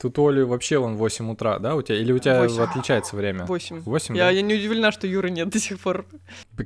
[0.00, 1.98] Тут Оли вообще вон 8 утра, да, у тебя?
[1.98, 2.62] Или у тебя 8.
[2.62, 3.46] отличается время?
[3.46, 3.80] 8.
[3.80, 4.30] 8, Я, да?
[4.30, 6.06] я не удивлена, что Юры нет до сих пор.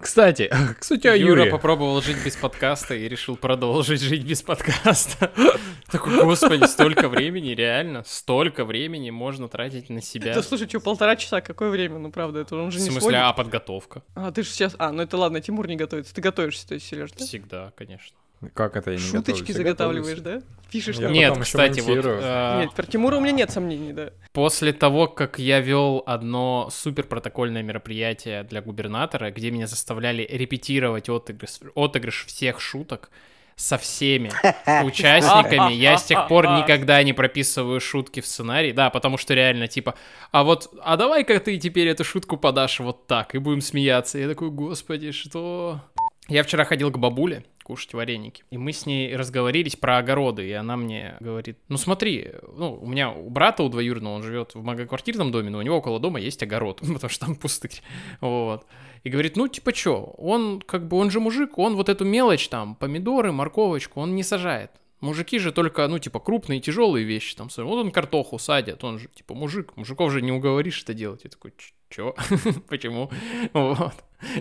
[0.01, 1.51] Кстати, кстати, о Юра Юре.
[1.51, 5.33] попробовал жить без подкаста и решил продолжить жить без подкаста.
[5.91, 10.35] Такой, господи, столько времени, реально, столько времени можно тратить на себя.
[10.35, 11.99] Да слушай, что, полтора часа, какое время?
[11.99, 13.19] Ну правда, это он В же не смысле, сводит.
[13.21, 14.03] а подготовка?
[14.15, 14.75] А, ты же сейчас...
[14.79, 16.15] А, ну это ладно, Тимур не готовится.
[16.15, 17.25] Ты готовишься, то есть, Сереж, да?
[17.25, 18.17] Всегда, конечно.
[18.55, 20.43] Как это я не Шуточки заготавливаешь, да?
[20.71, 21.11] Пишешь Я?
[21.11, 24.11] Нет, кстати, вот э, Нет, про Тимура у меня нет сомнений, да.
[24.33, 31.09] после того, как я вел одно супер протокольное мероприятие для губернатора, где меня заставляли репетировать
[31.09, 33.11] отыгрыш, отыгрыш всех шуток
[33.55, 34.33] со всеми
[34.85, 39.69] участниками, я с тех пор никогда не прописываю шутки в сценарий, да, потому что реально
[39.69, 39.95] типа,
[40.31, 44.19] а вот, а давай-ка ты теперь эту шутку подашь вот так, и будем смеяться.
[44.19, 45.81] Я такой, господи, что?
[46.29, 50.53] Я вчера ходил к бабуле кушать вареники, и мы с ней разговорились про огороды, и
[50.53, 54.63] она мне говорит, ну смотри, ну, у меня у брата, у двоюродного, он живет в
[54.63, 57.83] многоквартирном доме, но у него около дома есть огород, потому что там пустырь,
[58.21, 58.67] вот.
[59.05, 62.49] И говорит, ну, типа, чё, он, как бы, он же мужик, он вот эту мелочь,
[62.49, 64.71] там, помидоры, морковочку, он не сажает.
[65.03, 67.49] Мужики же только, ну, типа, крупные, тяжелые вещи там.
[67.57, 69.77] Вот он картоху садит, он же, типа, мужик.
[69.77, 71.25] Мужиков же не уговоришь это делать.
[71.25, 72.15] Я такой, «Ч- чё?
[72.69, 73.11] Почему?
[73.53, 73.95] Вот.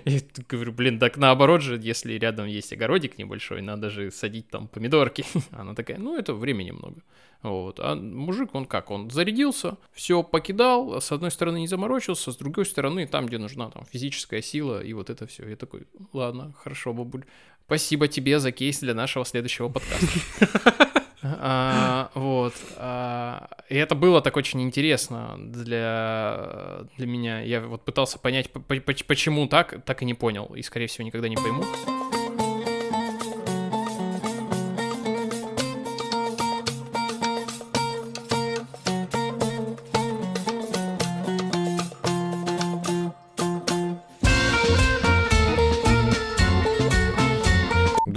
[0.05, 4.67] И говорю, блин, так наоборот же, если рядом есть огородик небольшой, надо же садить там
[4.67, 5.25] помидорки.
[5.51, 7.01] Она такая, ну, это времени много.
[7.41, 7.79] Вот.
[7.79, 8.91] А мужик, он как?
[8.91, 13.71] Он зарядился, все покидал, с одной стороны не заморочился, с другой стороны, там, где нужна
[13.71, 15.49] там физическая сила, и вот это все.
[15.49, 17.25] Я такой, ладно, хорошо, бабуль.
[17.65, 20.87] Спасибо тебе за кейс для нашего следующего подкаста.
[21.23, 22.55] А, вот.
[22.77, 27.41] а, и это было так очень интересно для, для меня.
[27.41, 30.45] Я вот пытался понять, по- по- поч- почему так, так и не понял.
[30.55, 31.63] И, скорее всего, никогда не пойму.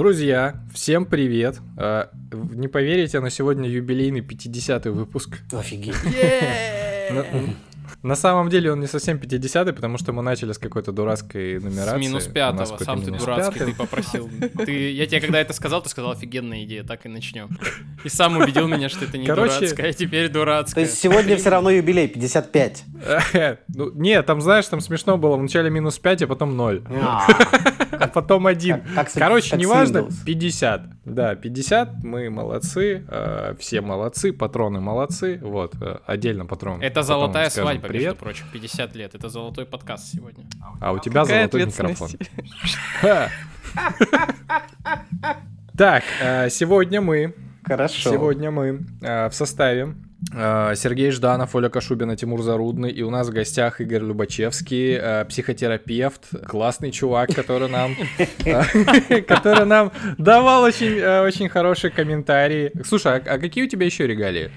[0.04, 1.60] Друзья, всем привет.
[1.78, 5.38] Э, Не поверите, но сегодня юбилейный 50-й выпуск.
[5.50, 5.94] Офигеть.
[8.04, 11.62] На, самом деле он не совсем 50-й, потому что мы начали с какой-то дурацкой С
[11.65, 11.98] нумерации.
[11.98, 12.76] минус У нас пятого.
[12.84, 13.72] Сам ты минус дурацкий, пятый.
[13.72, 14.31] ты попросил.
[14.65, 17.48] Ты, я тебе когда это сказал, ты сказал офигенная идея, так и начнем.
[18.04, 20.84] И сам убедил меня, что это не Короче- дурацкая, а теперь То дурацкая.
[20.84, 22.84] есть сегодня все равно юбилей 55.
[23.75, 25.37] Ну, нет, там, знаешь, там смешно было.
[25.37, 26.82] Вначале минус 5, а потом 0.
[27.03, 27.26] А,
[27.93, 28.81] А потом 1.
[28.81, 30.25] Как- как с- Короче, с неважно, Windows.
[30.25, 30.82] 50.
[31.04, 35.38] Да, 50, мы молодцы, э, все молодцы, патроны молодцы.
[35.42, 36.82] Вот, э, отдельно патроны.
[36.82, 38.19] Это золотая скажем свадьба, между привет.
[38.19, 39.14] прочим, 50 лет.
[39.14, 40.47] Это золотой подкаст сегодня.
[40.81, 42.10] А у тебя Какая золотой микрофон.
[45.76, 48.10] Так, э, сегодня мы, Хорошо.
[48.12, 49.97] сегодня мы э, в составе
[50.32, 56.46] Сергей Жданов, Оля Кашубина, Тимур Зарудный, и у нас в гостях Игорь Любачевский, э, психотерапевт,
[56.46, 57.94] классный чувак, который нам,
[58.44, 62.72] э, который нам давал очень, э, очень хорошие комментарии.
[62.84, 64.50] Слушай, а, а какие у тебя еще регалии?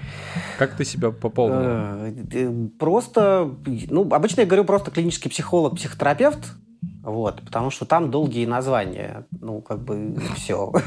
[0.58, 1.60] Как ты себя пополнил?
[1.60, 3.54] Э, э, Просто,
[3.88, 6.54] ну, обычно я говорю просто клинический психолог, психотерапевт,
[7.02, 10.72] вот, потому что там долгие названия, ну, как бы, все.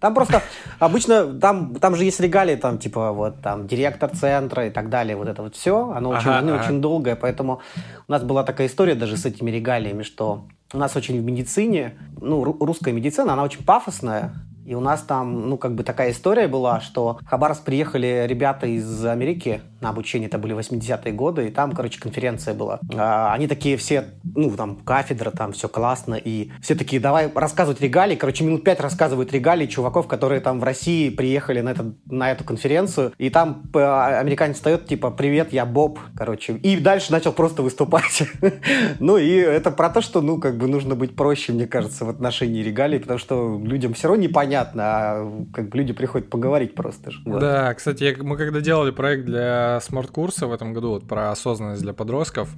[0.00, 0.42] Там просто
[0.78, 5.16] обычно, там, там же есть регалии, там, типа, вот, там, директор центра и так далее,
[5.16, 6.64] вот это вот все, оно очень, Ага, ну, ага.
[6.64, 7.60] очень долгое, поэтому
[8.08, 11.96] у нас была такая история даже с этими регалиями, что у нас очень в медицине,
[12.20, 14.32] ну, ру- русская медицина, она очень пафосная,
[14.66, 18.66] и у нас там, ну, как бы такая история была, что в Хабаровск приехали ребята
[18.66, 22.80] из Америки на обучение, это были 80-е годы, и там, короче, конференция была.
[22.94, 27.80] А, они такие все, ну, там, кафедра, там, все классно, и все такие, давай рассказывать
[27.80, 32.32] регалии, короче, минут пять рассказывают регалии чуваков, которые там в России приехали на, этот, на
[32.32, 33.78] эту конференцию, и там э,
[34.18, 38.22] американец встает, типа, привет, я Боб, короче, и дальше начал просто выступать.
[38.98, 42.08] Ну, и это про то, что, ну, как бы нужно быть проще, мне кажется, в
[42.08, 47.10] отношении регалий, потому что людям все равно непонятно, а как бы люди приходят поговорить просто.
[47.24, 51.92] Да, кстати, мы когда делали проект для смарт-курса в этом году, вот про осознанность для
[51.92, 52.48] подростков,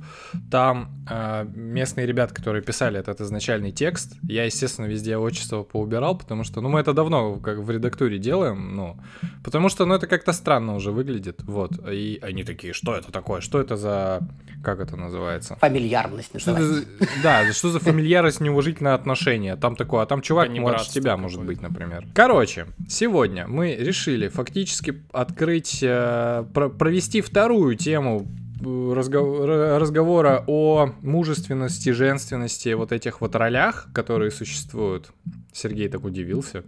[0.51, 6.45] там э, местные ребята, которые писали этот изначальный текст, я, естественно, везде отчество поубирал, потому
[6.45, 8.97] что, ну, мы это давно как в редактуре делаем, ну,
[9.45, 13.41] потому что, ну, это как-то странно уже выглядит, вот, и они такие, что это такое,
[13.41, 14.21] что это за,
[14.65, 15.57] как это называется?
[15.61, 16.89] Фамильярность Что называется.
[17.01, 19.57] за- да, что за фамильярность, неуважительное отношение?
[19.57, 22.07] Там такое, а там чувак младше Панибратство тебя может быть, например.
[22.15, 26.69] Короче, сегодня мы решили фактически открыть, э, про-
[26.99, 28.27] провести вторую тему
[28.61, 35.13] э, разго- ра- разговора о мужественности, женственности, вот этих вот ролях, которые существуют.
[35.53, 36.65] Сергей так удивился.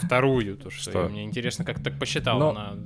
[0.00, 1.08] Вторую, то что, Что?
[1.10, 2.38] мне интересно, как так посчитал.
[2.38, 2.76] Но- на-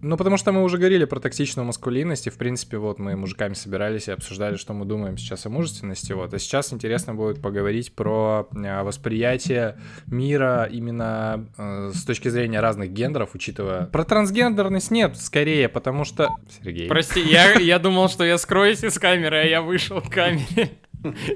[0.00, 3.54] Ну, потому что мы уже говорили про токсичную маскулинность, и, в принципе, вот мы мужиками
[3.54, 6.32] собирались и обсуждали, что мы думаем сейчас о мужественности, вот.
[6.32, 12.92] А сейчас интересно будет поговорить про э, восприятие мира именно э, с точки зрения разных
[12.92, 13.86] гендеров, учитывая...
[13.86, 16.36] Про трансгендерность нет, скорее, потому что...
[16.62, 16.88] Сергей.
[16.88, 20.78] Прости, я, я думал, что я скроюсь из камеры, а я вышел к камере.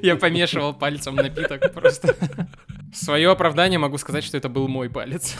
[0.02, 2.16] Я помешивал пальцем напиток просто.
[2.92, 5.36] Свое оправдание могу сказать, что это был мой палец.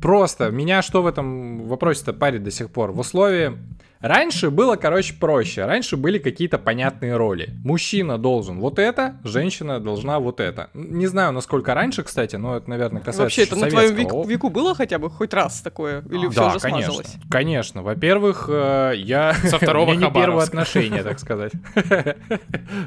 [0.00, 2.92] Просто меня что в этом вопросе-то парит до сих пор?
[2.92, 3.58] В условии
[4.00, 5.66] Раньше было, короче, проще.
[5.66, 7.50] Раньше были какие-то понятные роли.
[7.62, 10.70] Мужчина должен вот это, женщина должна вот это.
[10.72, 14.48] Не знаю, насколько раньше, кстати, но это, наверное, касается Вообще, это на твоем веку, веку
[14.48, 16.02] было хотя бы хоть раз такое?
[16.10, 16.92] Или все да, уже конечно.
[16.92, 17.14] смазалось?
[17.30, 17.82] Конечно.
[17.82, 19.34] Во-первых, э, я...
[19.34, 21.52] Со второго не первое отношение, так сказать.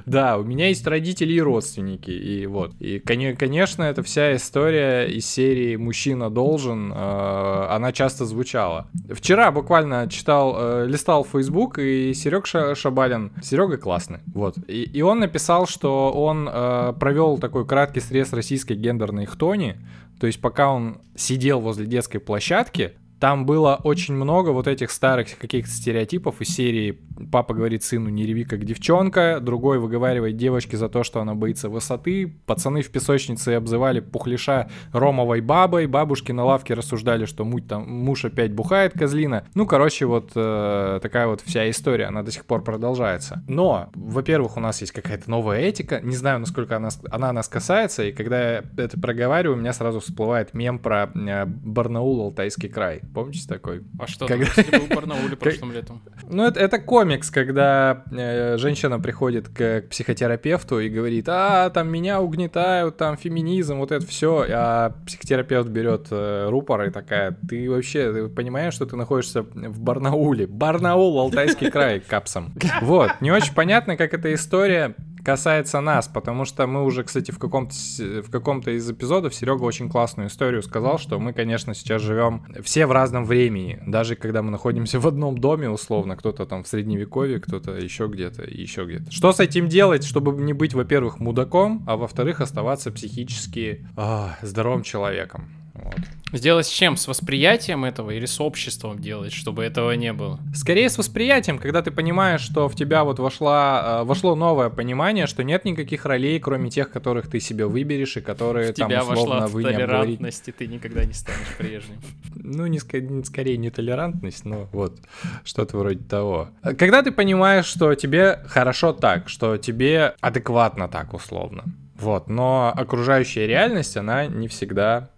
[0.05, 2.73] Да, у меня есть родители и родственники, и вот.
[2.79, 8.87] И, коне- конечно, это вся история из серии «Мужчина должен», э, она часто звучала.
[9.09, 14.55] Вчера буквально читал, э, листал Facebook, и Серег Шабалин, Серега классный, вот.
[14.69, 19.75] И, и он написал, что он э, провел такой краткий срез российской гендерной хтони,
[20.17, 25.37] то есть пока он сидел возле детской площадки, там было очень много вот этих старых
[25.37, 26.99] каких-то стереотипов из серии
[27.31, 31.69] «Папа говорит сыну, не реви как девчонка», другой выговаривает девочке за то, что она боится
[31.69, 37.89] высоты, пацаны в песочнице обзывали пухлиша ромовой бабой, бабушки на лавке рассуждали, что муть там,
[37.89, 39.45] муж опять бухает, козлина.
[39.55, 43.41] Ну, короче, вот э, такая вот вся история, она до сих пор продолжается.
[43.47, 48.03] Но, во-первых, у нас есть какая-то новая этика, не знаю, насколько она, она нас касается,
[48.03, 52.99] и когда я это проговариваю, у меня сразу всплывает мем про э, Барнаул, Алтайский край.
[53.13, 53.83] Помните такой?
[53.99, 56.01] А что Когда- там, был в Барнауле прошлым летом?
[56.29, 61.89] Ну, это, это комикс, когда э, женщина приходит к, к психотерапевту и говорит, а, там
[61.89, 67.69] меня угнетают, там феминизм, вот это все, а психотерапевт берет э, рупор и такая, ты
[67.69, 70.47] вообще ты понимаешь, что ты находишься в Барнауле?
[70.47, 72.53] Барнаул, Алтайский край, капсом.
[72.81, 77.39] Вот, не очень понятно, как эта история касается нас, потому что мы уже, кстати, в
[77.39, 82.43] каком-то в каком-то из эпизодов Серега очень классную историю сказал, что мы, конечно, сейчас живем
[82.63, 86.67] все в разном времени, даже когда мы находимся в одном доме, условно, кто-то там в
[86.67, 89.11] средневековье, кто-то еще где-то, еще где-то.
[89.11, 94.83] Что с этим делать, чтобы не быть, во-первых, мудаком, а во-вторых, оставаться психически а, здоровым
[94.83, 95.62] человеком?
[95.73, 95.95] Вот.
[96.31, 96.97] Сделать с чем?
[96.97, 100.39] С восприятием этого или с обществом делать, чтобы этого не было?
[100.53, 105.25] Скорее с восприятием, когда ты понимаешь, что в тебя вот вошла, э, вошло новое понимание,
[105.25, 109.01] что нет никаких ролей, кроме тех, которых ты себе выберешь и которые В там тебя
[109.01, 111.99] условно вошла вы не толерантность, и ты никогда не станешь прежним.
[112.35, 112.79] Ну, не,
[113.23, 114.97] скорее не толерантность, но вот
[115.43, 116.49] что-то вроде того.
[116.61, 121.63] Когда ты понимаешь, что тебе хорошо так, что тебе адекватно так условно.
[121.95, 125.09] Вот, но окружающая реальность, она не всегда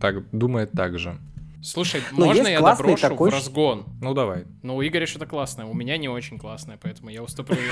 [0.00, 1.18] так думает так же.
[1.64, 3.84] Слушай, Ну, можно я доброшу такой в разгон?
[4.00, 4.46] Ну, давай.
[4.64, 7.56] Ну, у Игоря что-то классное, у меня не очень классное, поэтому я уступлю.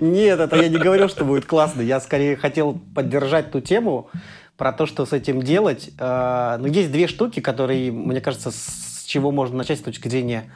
[0.00, 1.80] Нет, это я не говорил, что будет классно.
[1.82, 4.08] Я скорее хотел поддержать ту тему
[4.56, 5.90] про то, что с этим делать.
[5.98, 10.52] Э, Но есть две штуки, которые, мне кажется, с чего можно начать с точки зрения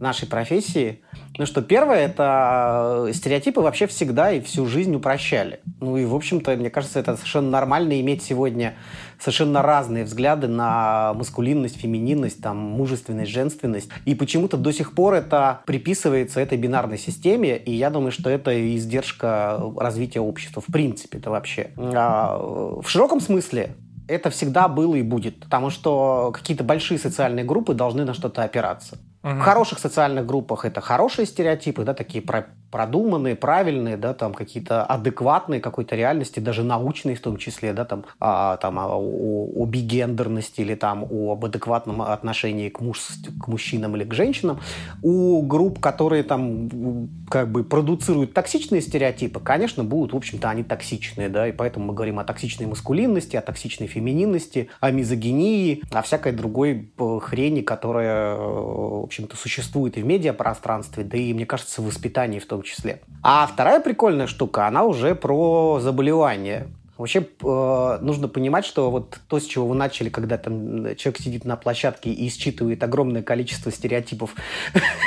[0.00, 1.02] нашей профессии.
[1.38, 5.60] Ну что, первое, это э, стереотипы вообще всегда и всю жизнь упрощали.
[5.80, 8.74] Ну и, в общем-то, мне кажется, это совершенно нормально иметь сегодня
[9.18, 13.90] совершенно разные взгляды на маскулинность, фемининность, там, мужественность, женственность.
[14.06, 18.74] И почему-то до сих пор это приписывается этой бинарной системе, и я думаю, что это
[18.74, 21.70] издержка развития общества в принципе это вообще.
[21.76, 23.76] А, в широком смысле
[24.08, 28.98] это всегда было и будет, потому что какие-то большие социальные группы должны на что-то опираться.
[29.22, 34.84] В хороших социальных группах это хорошие стереотипы, да, такие про- продуманные, правильные, да, там какие-то
[34.84, 39.66] адекватные какой-то реальности, даже научные в том числе, да, там, а, там а, о, о
[39.66, 43.00] бигендерности или там о- об адекватном отношении к, муж,
[43.40, 44.60] к мужчинам или к женщинам.
[45.02, 51.28] У групп, которые там как бы продуцируют токсичные стереотипы, конечно, будут, в общем-то, они токсичные,
[51.28, 56.32] да, и поэтому мы говорим о токсичной маскулинности, о токсичной фемининности, о мизогинии, о всякой
[56.32, 61.86] другой э, хрени, которая, э, общем-то, существует и в медиапространстве, да и, мне кажется, в
[61.86, 63.00] воспитании в том числе.
[63.22, 66.68] А вторая прикольная штука, она уже про заболевания.
[67.00, 71.44] Вообще э, нужно понимать, что вот то, с чего вы начали, когда там человек сидит
[71.46, 74.34] на площадке и считывает огромное количество стереотипов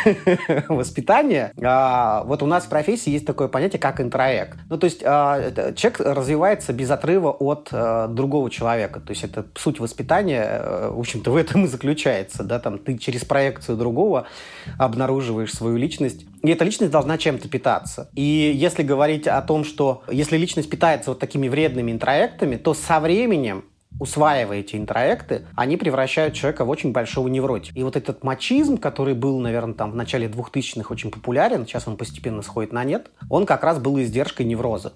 [0.70, 4.58] воспитания, а, вот у нас в профессии есть такое понятие, как интроект.
[4.70, 9.00] Ну, то есть а, человек развивается без отрыва от э, другого человека.
[9.00, 12.44] То есть это суть воспитания, э, в общем-то, в этом и заключается.
[12.44, 12.60] Да?
[12.60, 14.26] Там, ты через проекцию другого
[14.80, 16.26] обнаруживаешь свою личность.
[16.44, 18.10] И эта личность должна чем-то питаться.
[18.16, 18.22] И
[18.54, 23.64] если говорить о том, что если личность питается вот такими вредными интроектами, то со временем
[24.00, 27.78] усваивая эти интроекты, они превращают человека в очень большого невротика.
[27.80, 31.96] И вот этот мачизм, который был, наверное, там в начале 2000-х очень популярен, сейчас он
[31.96, 34.94] постепенно сходит на нет, он как раз был издержкой невроза.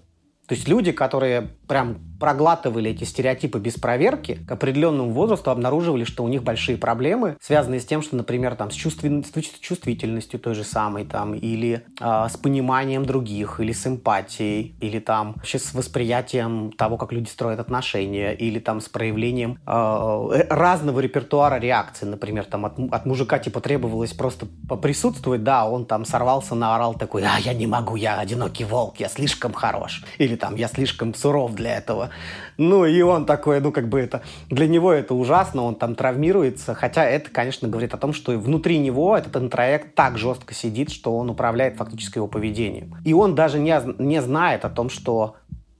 [0.48, 6.24] То есть люди, которые прям проглатывали эти стереотипы без проверки, к определенному возрасту обнаруживали, что
[6.24, 9.24] у них большие проблемы, связанные с тем, что, например, там, с, чувствен...
[9.24, 15.00] с чувствительностью той же самой, там, или э, с пониманием других, или с эмпатией, или
[15.00, 21.00] там вообще с восприятием того, как люди строят отношения, или там с проявлением э, разного
[21.02, 22.08] репертуара реакций.
[22.08, 27.24] Например, там от, от мужика типа требовалось просто поприсутствовать, да, он там сорвался, наорал такой,
[27.24, 30.04] а, я не могу, я одинокий волк, я слишком хорош.
[30.18, 32.10] Или там, я слишком суров для этого.
[32.58, 34.22] Ну, и он такой, ну, как бы это...
[34.50, 36.74] Для него это ужасно, он там травмируется.
[36.74, 41.18] Хотя это, конечно, говорит о том, что внутри него этот интроект так жестко сидит, что
[41.18, 42.96] он управляет фактически его поведением.
[43.04, 45.36] И он даже не, не знает о том, что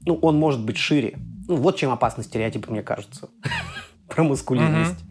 [0.06, 1.18] ну, он может быть шире.
[1.48, 3.30] Ну, вот чем опасный стереотип, мне кажется,
[4.08, 5.04] про маскулинность.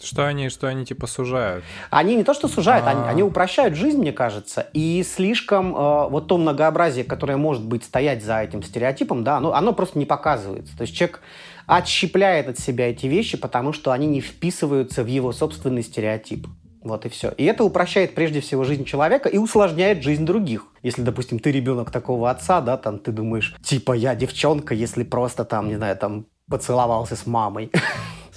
[0.00, 1.64] Что они, что они типа сужают?
[1.90, 3.08] Они не то что сужают, они, а.
[3.08, 8.22] они упрощают жизнь, мне кажется, и слишком э, вот то многообразие, которое может быть стоять
[8.22, 10.76] за этим стереотипом, да, оно, оно просто не показывается.
[10.76, 11.20] То есть человек
[11.66, 16.46] отщепляет от себя эти вещи, потому что они не вписываются в его собственный стереотип.
[16.82, 17.30] Вот и все.
[17.36, 20.66] И это упрощает прежде всего жизнь человека и усложняет жизнь других.
[20.82, 25.44] Если, допустим, ты ребенок такого отца, да, там ты думаешь, типа я девчонка, если просто
[25.44, 27.70] там, не знаю, там поцеловался с мамой.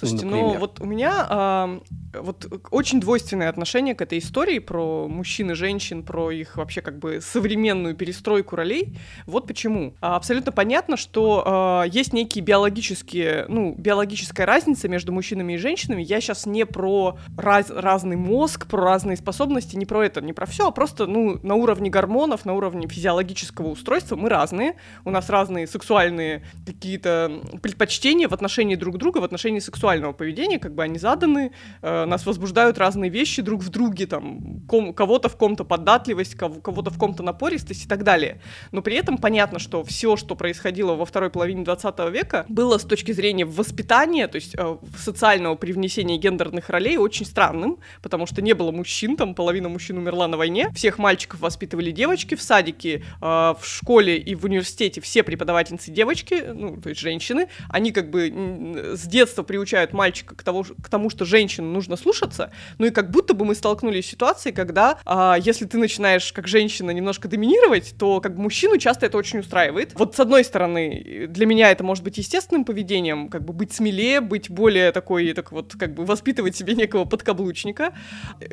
[0.02, 1.80] Слушайте, ну вот у меня а,
[2.12, 6.98] вот очень двойственное отношение к этой истории про мужчин и женщин, про их вообще как
[6.98, 8.98] бы современную перестройку ролей.
[9.26, 9.94] Вот почему.
[10.00, 16.02] А, абсолютно понятно, что а, есть некие биологические, ну, биологическая разница между мужчинами и женщинами.
[16.02, 20.46] Я сейчас не про раз, разный мозг, про разные способности, не про это, не про
[20.46, 24.74] все, а просто, ну, на уровне гормонов, на уровне физиологического устройства мы разные.
[25.04, 30.58] У нас разные сексуальные какие-то предпочтения в отношении друг друга, в отношении сексуальности сексуального поведения,
[30.58, 35.28] как бы они заданы, э, нас возбуждают разные вещи друг в друге, там, ком, кого-то
[35.28, 38.40] в ком-то податливость, кого- кого-то в ком-то напористость и так далее.
[38.72, 42.84] Но при этом понятно, что все, что происходило во второй половине 20 века, было с
[42.84, 48.54] точки зрения воспитания, то есть э, социального привнесения гендерных ролей очень странным, потому что не
[48.54, 53.24] было мужчин, там половина мужчин умерла на войне, всех мальчиков воспитывали девочки в садике, э,
[53.60, 58.30] в школе и в университете все преподавательницы девочки, ну, то есть женщины, они как бы
[58.94, 62.90] с детства приучают приучают мальчика к, того, к тому, что женщину нужно слушаться, ну и
[62.90, 67.28] как будто бы мы столкнулись с ситуацией, когда а, если ты начинаешь как женщина немножко
[67.28, 69.92] доминировать, то как мужчину часто это очень устраивает.
[69.94, 74.20] Вот с одной стороны, для меня это может быть естественным поведением, как бы быть смелее,
[74.20, 77.92] быть более такой, так вот, как бы воспитывать себе некого подкаблучника,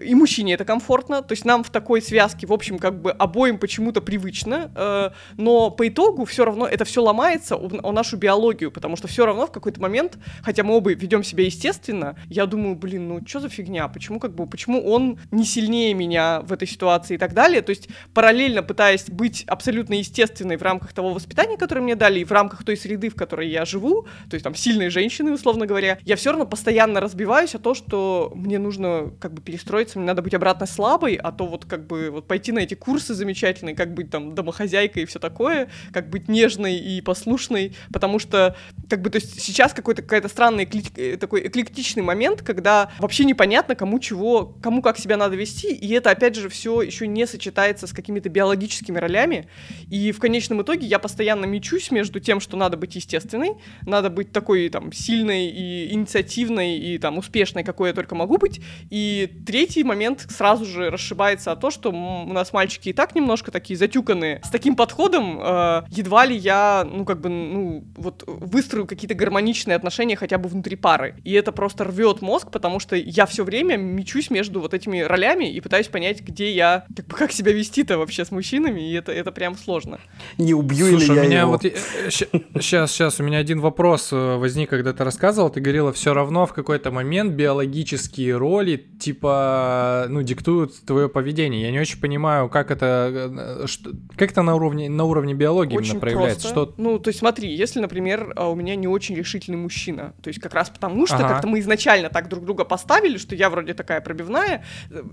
[0.02, 3.58] и мужчине это комфортно, то есть нам в такой связке, в общем, как бы обоим
[3.58, 8.72] почему-то привычно, э, но по итогу все равно это все ломается о, о нашу биологию,
[8.72, 12.76] потому что все равно в какой-то момент, хотя мы оба ведем себя естественно, я думаю,
[12.76, 16.68] блин, ну что за фигня, почему как бы, почему он не сильнее меня в этой
[16.68, 21.58] ситуации и так далее, то есть параллельно пытаясь быть абсолютно естественной в рамках того воспитания,
[21.58, 24.56] которое мне дали, и в рамках той среды, в которой я живу, то есть там
[24.56, 29.34] сильные женщины, условно говоря, я все равно постоянно разбиваюсь о том, что мне нужно как
[29.34, 32.60] бы перестроиться, мне надо быть обратно слабой, а то вот как бы вот пойти на
[32.60, 37.76] эти курсы замечательные, как быть там домохозяйкой и все такое, как быть нежной и послушной,
[37.92, 38.56] потому что
[38.90, 43.76] как бы то есть сейчас какой-то какая-то странная Э, такой эклектичный момент, когда вообще непонятно,
[43.76, 47.88] кому чего, кому как себя надо вести, и это, опять же, все еще не сочетается
[47.88, 49.48] с какими-то биологическими ролями,
[49.90, 53.54] и в конечном итоге я постоянно мечусь между тем, что надо быть естественной,
[53.86, 58.62] надо быть такой, там, сильной и инициативной, и, там, успешной, какой я только могу быть,
[58.90, 63.52] и третий момент сразу же расшибается о то, что у нас мальчики и так немножко
[63.52, 64.42] такие затюканные.
[64.44, 69.76] С таким подходом э, едва ли я, ну, как бы, ну, вот выстрою какие-то гармоничные
[69.76, 70.89] отношения хотя бы внутри пары.
[71.24, 75.52] И это просто рвет мозг, потому что я все время мечусь между вот этими ролями
[75.52, 79.12] и пытаюсь понять, где я, как бы, как себя вести-то вообще с мужчинами, и это,
[79.12, 80.00] это прям сложно.
[80.38, 81.52] Не убью Слушай, ли я у меня его?
[81.52, 81.62] вот...
[81.62, 86.46] Сейчас, сейчас, у меня один вопрос э, возник, когда ты рассказывал, ты говорила, все равно
[86.46, 91.62] в какой-то момент биологические роли, типа, ну, диктуют твое поведение.
[91.62, 95.78] Я не очень понимаю, как это, э, что, как это на уровне, на уровне биологии
[95.78, 96.54] очень именно проявляется.
[96.54, 96.74] Просто.
[96.74, 96.82] Что...
[96.82, 100.40] Ну, то есть смотри, если, например, а, у меня не очень решительный мужчина, то есть
[100.40, 101.28] как раз потому что ага.
[101.28, 104.64] как-то мы изначально так друг друга поставили, что я вроде такая пробивная.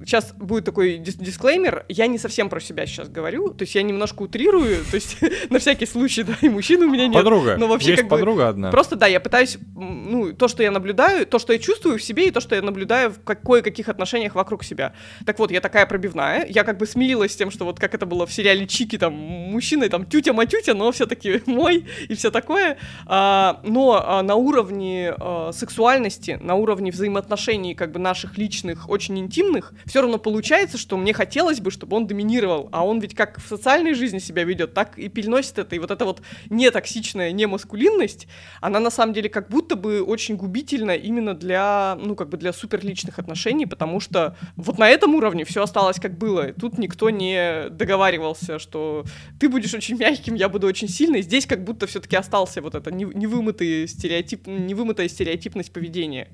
[0.04, 1.84] Сейчас будет такой дис дисклеймер.
[1.88, 3.50] Я не совсем про себя сейчас говорю.
[3.50, 4.84] То есть я немножко утрирую.
[4.90, 5.18] То есть
[5.50, 7.16] на всякий случай, да, и мужчин у меня нет.
[7.16, 7.56] Подруга.
[7.58, 8.70] Но вообще Есть как подруга бы, одна.
[8.70, 12.28] Просто, да, я пытаюсь, ну, то, что я наблюдаю, то, что я чувствую в себе,
[12.28, 14.92] и то, что я наблюдаю в кое-каких отношениях вокруг себя.
[15.24, 16.46] Так вот, я такая пробивная.
[16.48, 19.12] Я как бы смирилась с тем, что вот как это было в сериале Чики, там,
[19.14, 22.78] мужчина, там, тютя-матютя, но все-таки мой и все такое.
[23.06, 29.18] А, но а, на уровне а, сексуальности, на уровне взаимоотношений как бы наших личных, очень
[29.18, 33.38] интимных, все равно получается, что мне хотелось бы, чтобы он доминировал, а он ведь как
[33.38, 35.74] в социальной жизни себя ведет, так и переносит это.
[35.74, 38.28] И вот эта вот нетоксичная немаскулинность,
[38.60, 42.52] она на самом деле как будто бы очень губительна именно для, ну, как бы для
[42.52, 46.52] суперличных отношений, потому что вот на этом уровне все осталось как было.
[46.52, 49.04] Тут никто не договаривался, что
[49.40, 51.22] ты будешь очень мягким, я буду очень сильный.
[51.22, 55.08] Здесь как будто все-таки остался вот это невымытый стереотип, невымытая
[55.46, 56.28] стереотипность поведения.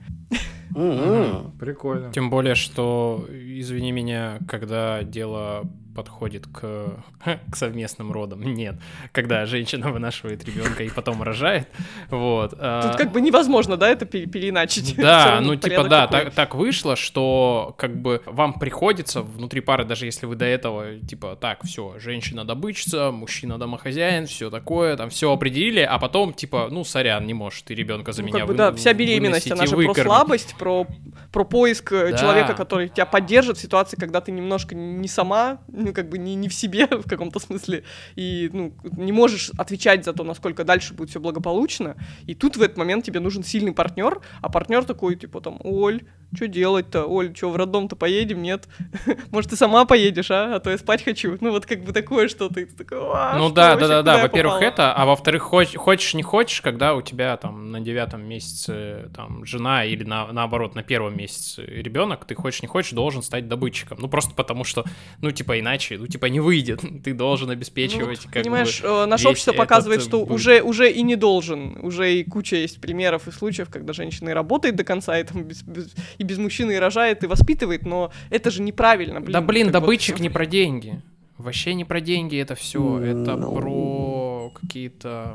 [1.61, 2.13] Прикольно.
[2.13, 5.65] Тем более, что, извини меня, когда дело
[5.95, 6.97] подходит к,
[7.51, 8.43] к совместным родам.
[8.43, 8.77] Нет.
[9.13, 11.69] Когда женщина вынашивает ребенка и потом рожает.
[12.11, 12.55] Вот.
[12.59, 14.97] А Тут как бы невозможно, да, это переиначить.
[14.97, 20.07] Да, ну типа да, так, так вышло, что как бы вам приходится внутри пары, даже
[20.07, 25.33] если вы до этого типа так, все, женщина добычица, мужчина домохозяин, все такое, там все
[25.33, 28.55] определили, а потом типа, ну сорян, не можешь ты ребенка за ну, меня как бы,
[28.55, 30.87] Да, вся беременность, она же про слабость, про,
[31.33, 32.19] про поиск э, да.
[32.19, 36.35] человека, который тебя поддержит в ситуации, когда ты немножко не сама, ну, как бы не,
[36.35, 37.85] не в себе в каком-то смысле,
[38.17, 41.97] и, ну, не можешь отвечать за то, насколько дальше будет все благополучно,
[42.27, 46.03] и тут в этот момент тебе нужен сильный партнер, а партнер такой, типа, там, Оль,
[46.35, 47.05] что делать-то?
[47.05, 48.43] Оль, что, в роддом-то поедем?
[48.43, 48.69] Нет?
[49.31, 50.57] Может, ты сама поедешь, а?
[50.57, 51.37] А то я спать хочу.
[51.41, 52.61] Ну, вот как бы такое что-то.
[52.61, 54.23] И ты такой, ну да, да, да, да.
[54.23, 59.11] Во-первых, это, а во-вторых, хочешь, хочешь, не хочешь, когда у тебя там на девятом месяце
[59.15, 63.49] там жена или на, наоборот на первом месяце ребенок, ты хочешь, не хочешь, должен стать
[63.49, 63.99] добытчиком.
[64.01, 64.85] Ну, просто потому что,
[65.21, 66.83] ну, типа, иначе, ну, типа, не выйдет.
[67.05, 71.03] Ты должен обеспечивать, ну, как Понимаешь, бы, э, наше общество показывает, что уже, уже и
[71.03, 71.79] не должен.
[71.83, 75.45] Уже и куча есть примеров и случаев, когда женщина и работает до конца, и там
[75.45, 75.91] без, без,
[76.23, 79.21] и без мужчины и рожает, и воспитывает, но это же неправильно.
[79.21, 81.03] Блин, да блин, добытчик вот не про деньги.
[81.37, 82.79] Вообще не про деньги это все.
[82.79, 83.55] Mm, это no.
[83.55, 85.35] про какие-то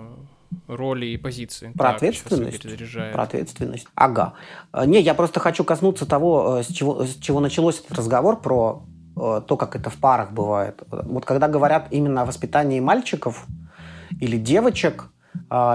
[0.67, 1.71] роли и позиции.
[1.77, 2.63] Про так, ответственность.
[3.11, 3.87] Про ответственность.
[3.95, 4.33] Ага.
[4.71, 8.41] Э, не, я просто хочу коснуться того, э, с чего, с чего началось этот разговор
[8.41, 8.83] про
[9.17, 10.81] э, то, как это в парах бывает.
[10.89, 13.45] Вот когда говорят именно о воспитании мальчиков
[14.21, 15.09] или девочек,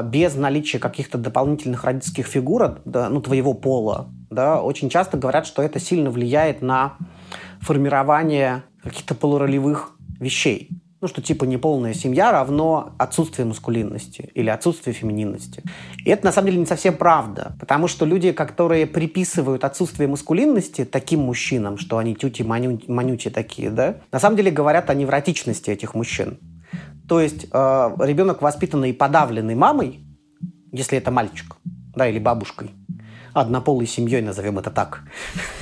[0.05, 5.79] без наличия каких-то дополнительных родительских фигур, ну, твоего пола, да, очень часто говорят, что это
[5.79, 6.97] сильно влияет на
[7.61, 10.71] формирование каких-то полуролевых вещей.
[11.01, 15.65] Ну, что типа неполная семья равно отсутствие маскулинности или отсутствие фемининности.
[16.05, 20.85] И это на самом деле не совсем правда, потому что люди, которые приписывают отсутствие маскулинности
[20.85, 25.97] таким мужчинам, что они тюти манюти такие, да, на самом деле говорят о невротичности этих
[25.97, 26.39] мужчин.
[27.09, 30.07] То есть э, ребенок, воспитанный подавленной мамой,
[30.71, 31.57] если это мальчик,
[31.97, 32.71] да, или бабушкой,
[33.33, 35.03] однополой семьей, назовем это так,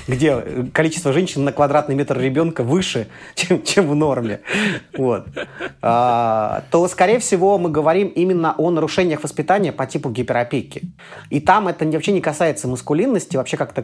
[0.08, 4.40] где количество женщин на квадратный метр ребенка выше, чем, чем в норме,
[4.96, 5.26] вот,
[5.82, 10.92] а, то, скорее всего, мы говорим именно о нарушениях воспитания по типу гиперопеки.
[11.30, 13.80] И там это вообще не касается маскулинности, вообще как то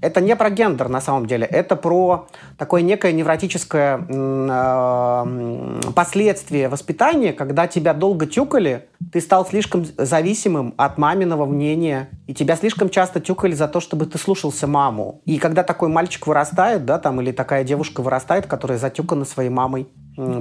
[0.00, 7.32] Это не про гендер на самом деле, это про такое некое невротическое э, последствие воспитания,
[7.32, 13.20] когда тебя долго тюкали, ты стал слишком зависимым от маминого мнения, и тебя слишком часто
[13.30, 15.22] тюкали за то, чтобы ты слушался маму.
[15.24, 19.86] И когда такой мальчик вырастает, да, там, или такая девушка вырастает, которая затюкана своей мамой,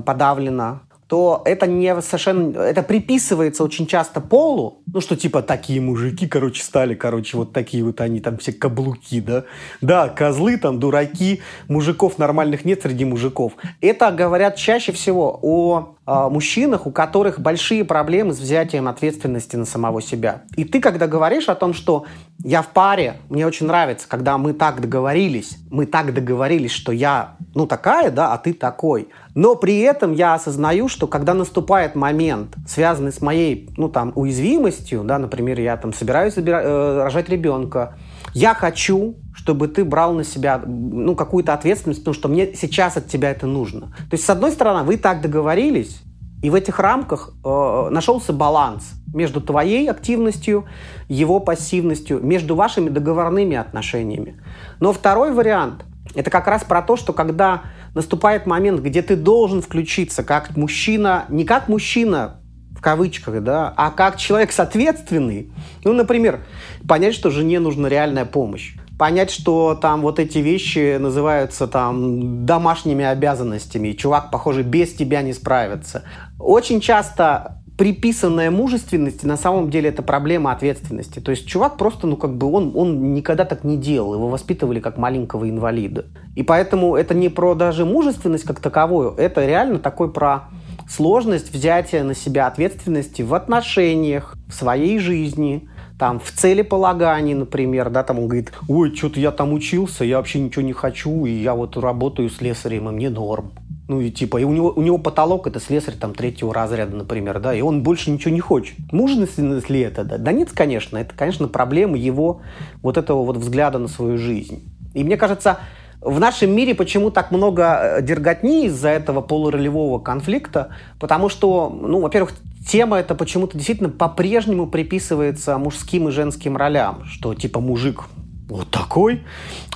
[0.05, 2.57] подавлена, то это не совершенно...
[2.59, 7.83] Это приписывается очень часто полу, ну, что типа такие мужики, короче, стали, короче, вот такие
[7.83, 9.43] вот они, там все каблуки, да?
[9.81, 13.53] Да, козлы там, дураки, мужиков нормальных нет среди мужиков.
[13.81, 15.95] Это говорят чаще всего о
[16.29, 20.43] мужчинах, у которых большие проблемы с взятием ответственности на самого себя.
[20.55, 22.05] И ты, когда говоришь о том, что
[22.43, 27.35] я в паре, мне очень нравится, когда мы так договорились, мы так договорились, что я,
[27.53, 29.09] ну, такая, да, а ты такой.
[29.35, 35.03] Но при этом я осознаю, что когда наступает момент, связанный с моей, ну, там, уязвимостью,
[35.03, 37.95] да, например, я там собираюсь забира- э, рожать ребенка,
[38.33, 43.07] я хочу, чтобы ты брал на себя, ну, какую-то ответственность, потому что мне сейчас от
[43.07, 43.87] тебя это нужно.
[44.09, 46.01] То есть, с одной стороны, вы так договорились,
[46.41, 50.65] и в этих рамках э, нашелся баланс между твоей активностью,
[51.07, 54.41] его пассивностью, между вашими договорными отношениями.
[54.79, 59.61] Но второй вариант– это как раз про то, что когда наступает момент, где ты должен
[59.61, 62.38] включиться как мужчина, не как мужчина
[62.79, 65.51] в кавычках, да, а как человек ответственный,
[65.83, 66.39] ну, например,
[66.87, 73.03] понять, что жене нужна реальная помощь, понять, что там вот эти вещи называются там домашними
[73.03, 76.03] обязанностями, чувак, похоже, без тебя не справится.
[76.39, 81.19] Очень часто приписанная мужественности на самом деле это проблема ответственности.
[81.19, 84.79] То есть чувак просто, ну как бы он, он никогда так не делал, его воспитывали
[84.79, 86.05] как маленького инвалида.
[86.35, 90.49] И поэтому это не про даже мужественность как таковую, это реально такой про
[90.87, 95.67] сложность взятия на себя ответственности в отношениях, в своей жизни,
[95.99, 100.39] там, в целеполагании, например, да, там он говорит, ой, что-то я там учился, я вообще
[100.39, 103.51] ничего не хочу, и я вот работаю слесарем, и мне норм.
[103.89, 107.39] Ну и типа, и у него, у него потолок это слесарь там третьего разряда, например,
[107.39, 108.77] да, и он больше ничего не хочет.
[108.93, 110.03] Мужественность ли это?
[110.03, 112.41] Да, да нет, конечно, это, конечно, проблема его
[112.81, 114.63] вот этого вот взгляда на свою жизнь.
[114.93, 115.57] И мне кажется,
[116.01, 120.69] в нашем мире почему так много э, дерготни из-за этого полуролевого конфликта?
[120.97, 122.31] Потому что, ну, во-первых,
[122.65, 128.05] тема эта почему-то действительно по-прежнему приписывается мужским и женским ролям, что типа мужик
[128.49, 129.23] вот такой,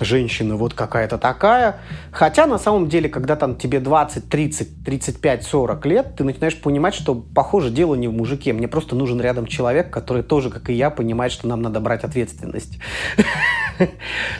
[0.01, 1.77] женщина вот какая-то такая.
[2.11, 6.93] Хотя на самом деле, когда там тебе 20, 30, 35, 40 лет, ты начинаешь понимать,
[6.93, 8.51] что, похоже, дело не в мужике.
[8.51, 12.03] Мне просто нужен рядом человек, который тоже, как и я, понимает, что нам надо брать
[12.03, 12.79] ответственность.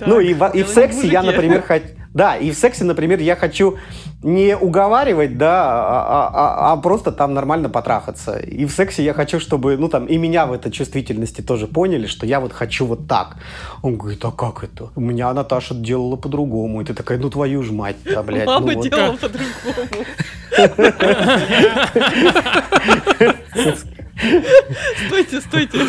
[0.06, 3.78] Ну и в сексе я, например, хочу да, и в сексе, например, я хочу
[4.22, 8.38] не уговаривать, да, а, а, а, а просто там нормально потрахаться.
[8.38, 12.06] И в сексе я хочу, чтобы, ну там, и меня в этой чувствительности тоже поняли,
[12.08, 13.38] что я вот хочу вот так.
[13.82, 14.90] Он говорит, а как это?
[14.96, 16.82] У меня Наташа делала по-другому.
[16.82, 18.46] И ты такая, ну твою ж мать, да, блядь.
[18.46, 18.90] Мама ну, вот.
[18.90, 19.50] делала по-другому.
[25.08, 25.80] Стойте, стойте.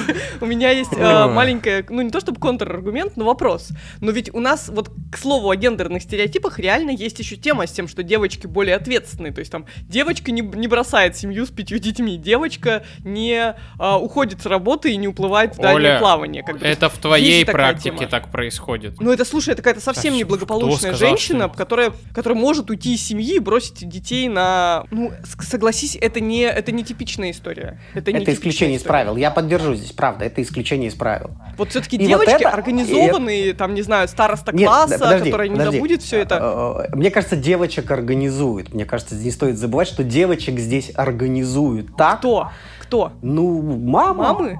[0.40, 3.68] У меня есть э, маленькая, ну не то чтобы контраргумент, но вопрос.
[4.00, 7.72] Но ведь у нас, вот к слову о гендерных стереотипах, реально есть еще тема с
[7.72, 9.32] тем, что девочки более ответственные.
[9.32, 14.42] То есть там девочка не, не бросает семью с пятью детьми, девочка не э, уходит
[14.42, 16.42] с работы и не уплывает в дальнее плавание.
[16.42, 16.66] Как бы.
[16.66, 18.10] Это в твоей практике тема.
[18.10, 19.00] так происходит.
[19.00, 21.56] Ну это, слушай, это какая-то совсем а неблагополучная сказал, женщина, что...
[21.56, 24.84] которая, которая может уйти из семьи и бросить детей на...
[24.90, 27.80] Ну, согласись, это не, это не типичная история.
[27.92, 29.16] Это это исключение из правил.
[29.16, 31.30] Я поддержу здесь, правда, это исключение из правил.
[31.56, 33.58] Вот все-таки девочки вот это, организованные, это...
[33.58, 35.76] там, не знаю, староста класса, подожди, которая не подожди.
[35.76, 36.86] забудет все это.
[36.88, 38.74] Э, э, мне кажется, девочек организуют.
[38.74, 42.18] Мне кажется, не стоит забывать, что девочек здесь организуют так.
[42.18, 42.50] Кто?
[42.80, 43.12] Кто?
[43.22, 44.32] Ну, мама.
[44.32, 44.58] Мамы?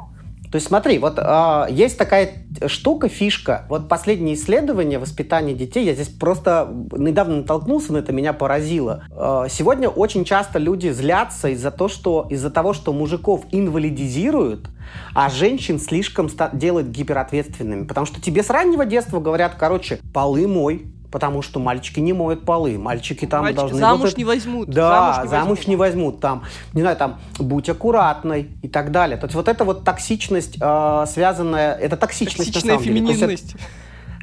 [0.55, 2.31] То есть смотри, вот э, есть такая
[2.69, 3.67] штука, фишка.
[3.69, 9.03] Вот последнее исследование воспитания детей, я здесь просто недавно натолкнулся на это, меня поразило.
[9.11, 14.69] Э, сегодня очень часто люди злятся из-за того, что из-за того, что мужиков инвалидизируют,
[15.13, 17.87] а женщин слишком делают гиперответственными.
[17.87, 22.45] Потому что тебе с раннего детства говорят, короче, полы мой, потому что мальчики не моют
[22.45, 23.79] полы, мальчики там Мальчики должны...
[23.79, 24.69] Замуж вот не возьмут.
[24.69, 25.69] Да, замуж не, замуж возьмут.
[25.69, 29.17] не возьмут, там, не знаю, там, будь аккуратной и так далее.
[29.17, 33.53] То есть вот эта вот токсичность, э, связанная, это токсичность Токсичная на самом фемининность.
[33.53, 33.65] Деле.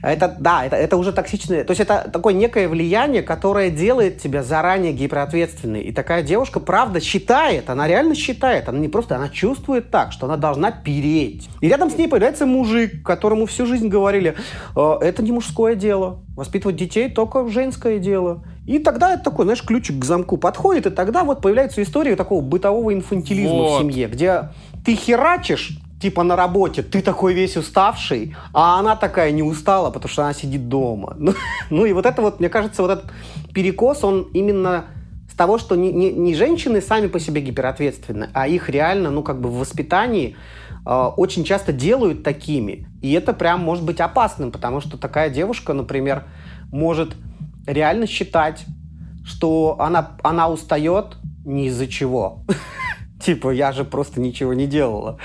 [0.02, 1.64] Это, да, это, это уже токсичное.
[1.64, 5.82] То есть это такое некое влияние, которое делает тебя заранее гиперответственной.
[5.82, 10.26] И такая девушка, правда, считает, она реально считает, она не просто, она чувствует так, что
[10.26, 11.50] она должна переть.
[11.62, 14.36] И рядом с ней появляется мужик, которому всю жизнь говорили,
[14.76, 18.44] э, это не мужское дело, воспитывать детей только женское дело.
[18.66, 22.42] И тогда это такой, знаешь, ключик к замку подходит, и тогда вот появляется история такого
[22.42, 23.78] бытового инфантилизма вот.
[23.78, 24.50] в семье, где
[24.84, 30.12] ты херачишь, типа на работе, ты такой весь уставший, а она такая не устала, потому
[30.12, 31.16] что она сидит дома.
[31.22, 31.34] Ну,
[31.70, 33.12] ну и вот это вот, мне кажется, вот этот
[33.54, 34.86] перекос, он именно
[35.32, 39.24] с того, что не, не, не женщины сами по себе гиперответственны, а их реально, ну
[39.24, 40.36] как бы в воспитании
[40.86, 42.88] э, очень часто делают такими.
[43.02, 46.24] И это прям может быть опасным, потому что такая девушка, например,
[46.72, 47.16] может
[47.68, 48.66] реально считать,
[49.24, 52.44] что она, она устает не из-за чего.
[53.22, 55.18] Типа, я же просто ничего не делала.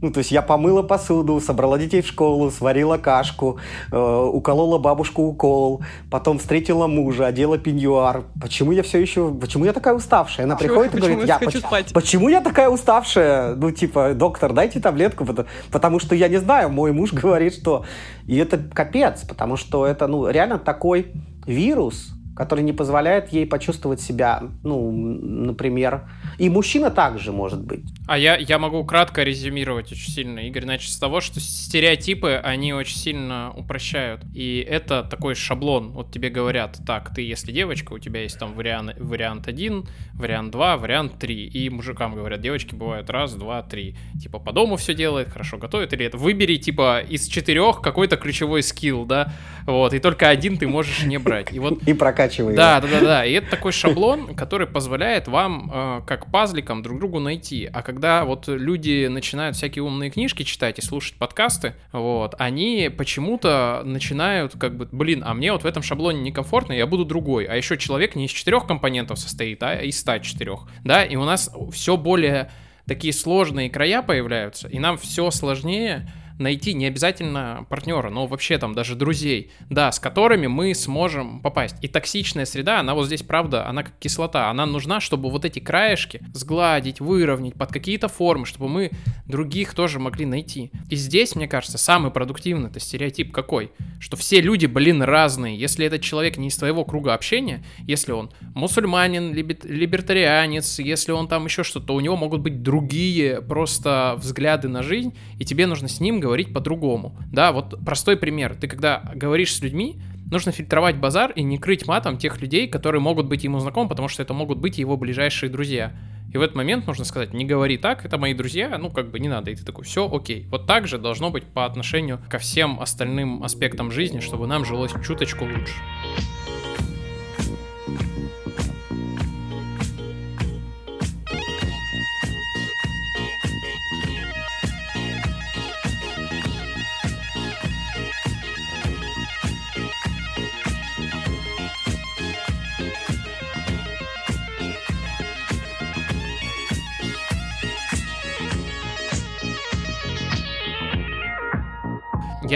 [0.00, 3.58] Ну, то есть я помыла посуду, собрала детей в школу, сварила кашку,
[3.90, 8.24] э, уколола бабушку укол, потом встретила мужа, одела пеньюар.
[8.40, 9.32] Почему я все еще...
[9.34, 10.46] Почему я такая уставшая?
[10.46, 11.92] Она приходит и говорит, я, хочу спать?
[11.92, 13.54] почему я такая уставшая?
[13.54, 15.26] Ну, типа, доктор, дайте таблетку,
[15.70, 17.84] потому что я не знаю, мой муж говорит, что...
[18.26, 21.12] И это капец, потому что это, ну, реально такой
[21.46, 27.84] вирус, который не позволяет ей почувствовать себя, ну, например, и мужчина также может быть.
[28.08, 32.72] А я, я могу кратко резюмировать очень сильно, Игорь, начать с того, что стереотипы, они
[32.72, 34.22] очень сильно упрощают.
[34.34, 35.92] И это такой шаблон.
[35.92, 40.52] Вот тебе говорят, так, ты если девочка, у тебя есть там вариант, вариант 1, вариант
[40.52, 41.46] 2, вариант 3.
[41.48, 43.96] И мужикам говорят, девочки бывают раз, два, три.
[44.20, 46.16] Типа по дому все делает, хорошо готовит или это.
[46.16, 49.32] Выбери типа из четырех какой-то ключевой скилл, да,
[49.66, 51.52] вот, и только один ты можешь не брать.
[51.52, 53.24] И вот и прокачивай прокачивай Да, да, да, да.
[53.24, 57.68] И это такой шаблон, который позволяет вам э, как пазликом друг другу найти.
[57.72, 63.82] А когда вот люди начинают всякие умные книжки читать и слушать подкасты, вот, они почему-то
[63.84, 67.44] начинают как бы, блин, а мне вот в этом шаблоне некомфортно, я буду другой.
[67.44, 70.52] А еще человек не из четырех компонентов состоит, а из 104.
[70.84, 72.50] Да, и у нас все более
[72.86, 76.08] такие сложные края появляются, и нам все сложнее
[76.42, 81.76] найти не обязательно партнера, но вообще там даже друзей, да, с которыми мы сможем попасть.
[81.82, 85.58] И токсичная среда, она вот здесь, правда, она как кислота, она нужна, чтобы вот эти
[85.58, 88.90] краешки сгладить, выровнять под какие-то формы, чтобы мы
[89.26, 90.70] других тоже могли найти.
[90.90, 93.70] И здесь, мне кажется, самый продуктивный это стереотип какой?
[94.00, 95.56] Что все люди, блин, разные.
[95.56, 101.44] Если этот человек не из твоего круга общения, если он мусульманин, либертарианец, если он там
[101.44, 105.88] еще что-то, то у него могут быть другие просто взгляды на жизнь, и тебе нужно
[105.88, 107.16] с ним говорить по-другому.
[107.30, 108.54] Да, вот простой пример.
[108.54, 113.00] Ты когда говоришь с людьми, нужно фильтровать базар и не крыть матом тех людей, которые
[113.00, 115.92] могут быть ему знакомы, потому что это могут быть его ближайшие друзья.
[116.32, 119.20] И в этот момент нужно сказать, не говори так, это мои друзья, ну как бы
[119.20, 119.50] не надо.
[119.50, 120.46] И ты такой, все, окей.
[120.50, 124.92] Вот так же должно быть по отношению ко всем остальным аспектам жизни, чтобы нам жилось
[125.04, 125.74] чуточку лучше.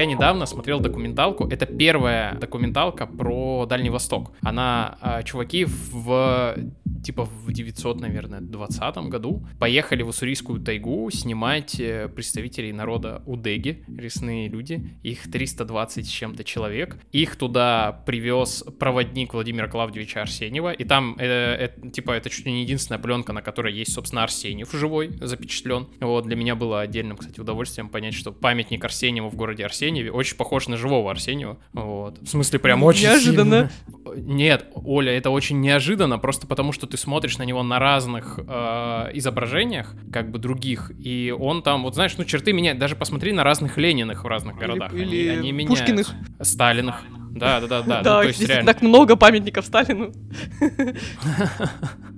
[0.07, 1.47] Недавно смотрел документалку.
[1.49, 4.33] Это первая документалка про Дальний Восток.
[4.43, 6.55] Она, э, чуваки в
[7.07, 13.85] типа в 900, наверное, 20 году поехали в Уссурийскую тайгу снимать э, представителей народа Удеги,
[13.87, 14.99] лесные люди.
[15.05, 16.99] Их 320 с чем-то человек.
[17.13, 20.73] Их туда привез проводник Владимира Клавдевича Арсеньева.
[20.73, 24.25] И там, э, э, типа, это чуть ли не единственная пленка, на которой есть, собственно,
[24.25, 25.87] Арсеньев живой запечатлен.
[26.01, 30.37] Вот, для меня было отдельным, кстати, удовольствием понять, что памятник Арсеньеву в городе Арсеньеве очень
[30.37, 31.59] похож на живого Арсеньева.
[31.73, 32.19] Вот.
[32.19, 33.71] В смысле, прям очень Неожиданно.
[33.95, 34.33] Сильно.
[34.33, 39.11] Нет, Оля, это очень неожиданно, просто потому что ты смотришь на него на разных э,
[39.15, 42.79] изображениях, как бы других, и он там, вот знаешь, ну черты меняют.
[42.79, 44.93] Даже посмотри на разных Лениных в разных городах.
[44.93, 46.13] Или, они, они Пушкиных.
[46.41, 47.03] Сталиных.
[47.31, 48.03] Да, да, да, да.
[48.03, 48.73] Да, ну, здесь реально...
[48.73, 50.13] так много памятников Сталину.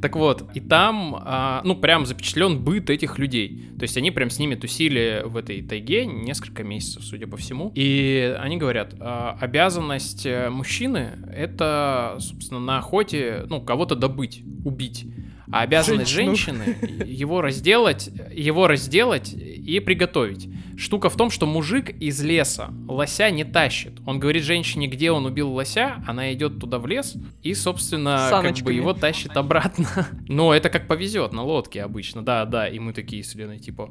[0.00, 3.70] Так вот, и там, а, ну, прям запечатлен быт этих людей.
[3.78, 7.72] То есть они прям с ними тусили в этой тайге несколько месяцев, судя по всему.
[7.74, 15.06] И они говорят, а, обязанность э, мужчины— это, собственно, на охоте, ну, кого-то добыть, убить.
[15.52, 16.64] А обязанность Женщину.
[16.64, 20.48] женщины его разделать, его разделать и приготовить.
[20.76, 24.00] Штука в том, что мужик из леса лося не тащит.
[24.06, 28.56] Он говорит женщине, где он убил лося, она идет туда в лес и, собственно, как
[28.58, 30.08] бы его тащит обратно.
[30.28, 32.66] Но это как повезет на лодке обычно, да, да.
[32.66, 33.90] И мы такие с Леной типа,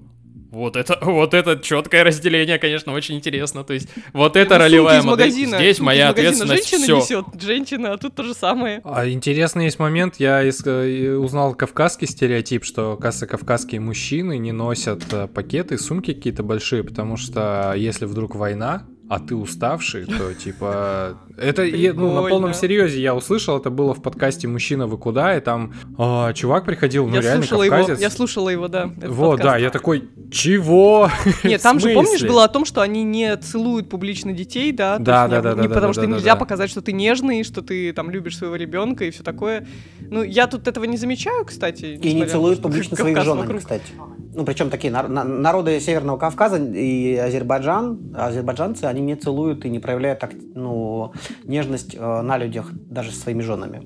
[0.52, 3.64] вот это, вот это четкое разделение, конечно, очень интересно.
[3.64, 5.28] То есть, вот это ну, ролевая модель.
[5.28, 6.70] Магазина, Здесь моя ответственность.
[6.70, 6.98] Женщина все.
[6.98, 8.82] несет, женщина, а тут то же самое.
[8.84, 10.16] А интересный есть момент.
[10.18, 16.44] Я э, узнал кавказский стереотип, что, кажется, кавказские мужчины не носят э, пакеты, сумки какие-то
[16.44, 21.18] большие, потому что если вдруг война, а ты уставший, то типа...
[21.36, 21.64] Это
[21.96, 25.74] ну, на полном серьезе я услышал, это было в подкасте «Мужчина, вы куда?» И там
[25.98, 27.90] а, чувак приходил, ну я реально кавказец.
[27.90, 28.92] Его, я слушала его, да.
[29.02, 29.44] Вот, подкаст.
[29.44, 31.10] да, я такой, чего?
[31.44, 35.00] Нет, там же, помнишь, было о том, что они не целуют публично детей, да?
[35.00, 35.64] Да, да, да, да.
[35.68, 39.24] Потому что нельзя показать, что ты нежный, что ты там любишь своего ребенка и все
[39.24, 39.68] такое.
[40.02, 42.00] Ну, я тут этого не замечаю, кстати.
[42.00, 43.92] И не целуют публично своих жен, кстати.
[44.34, 50.20] Ну, причем такие народы Северного Кавказа и Азербайджан, азербайджанцы, они не целуют и не проявляют
[50.20, 51.14] так, ну,
[51.44, 53.82] нежность э, на людях даже со своими женами.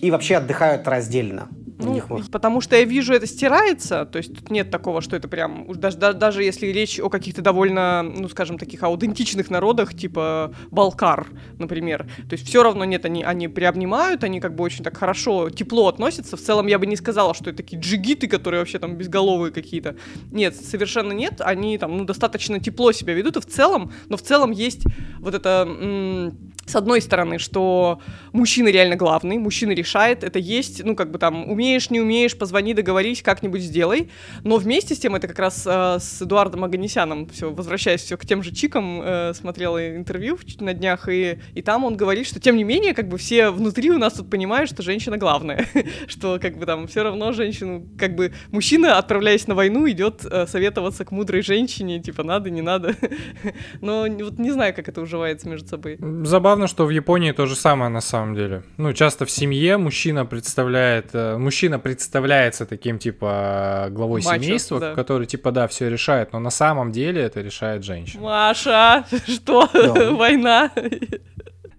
[0.00, 1.48] И вообще отдыхают раздельно.
[1.78, 5.72] Ну, потому что я вижу, это стирается, то есть тут нет такого, что это прям,
[5.74, 12.08] даже, даже если речь о каких-то довольно, ну, скажем, таких аутентичных народах, типа Балкар, например,
[12.28, 15.88] то есть все равно нет, они, они приобнимают, они как бы очень так хорошо, тепло
[15.88, 19.52] относятся, в целом я бы не сказала, что это такие джигиты, которые вообще там безголовые
[19.52, 19.96] какие-то,
[20.32, 24.22] нет, совершенно нет, они там, ну, достаточно тепло себя ведут, и в целом, но в
[24.22, 24.84] целом есть
[25.20, 26.32] вот это...
[26.68, 27.98] С одной стороны, что
[28.32, 32.74] мужчина реально главный, мужчина решает, это есть, ну, как бы там, умеешь, не умеешь, позвони,
[32.74, 34.10] договорись, как-нибудь сделай,
[34.44, 38.26] но вместе с тем, это как раз э, с Эдуардом Аганесяном, все, возвращаясь все к
[38.26, 42.58] тем же чикам, э, смотрела интервью на днях, и, и там он говорит, что, тем
[42.58, 45.64] не менее, как бы все внутри у нас тут понимают, что женщина главная,
[46.06, 50.46] что, как бы там, все равно женщину, как бы, мужчина, отправляясь на войну, идет э,
[50.46, 52.94] советоваться к мудрой женщине, типа, надо, не надо,
[53.80, 55.96] но вот не знаю, как это уживается между собой.
[56.24, 58.62] Забавно забавно, что в Японии то же самое на самом деле.
[58.78, 64.94] Ну, часто в семье мужчина представляет, э, мужчина представляется таким типа главой Мачо, семейства, да.
[64.94, 68.22] который типа да все решает, но на самом деле это решает женщина.
[68.22, 70.10] Маша, что да.
[70.10, 70.70] война?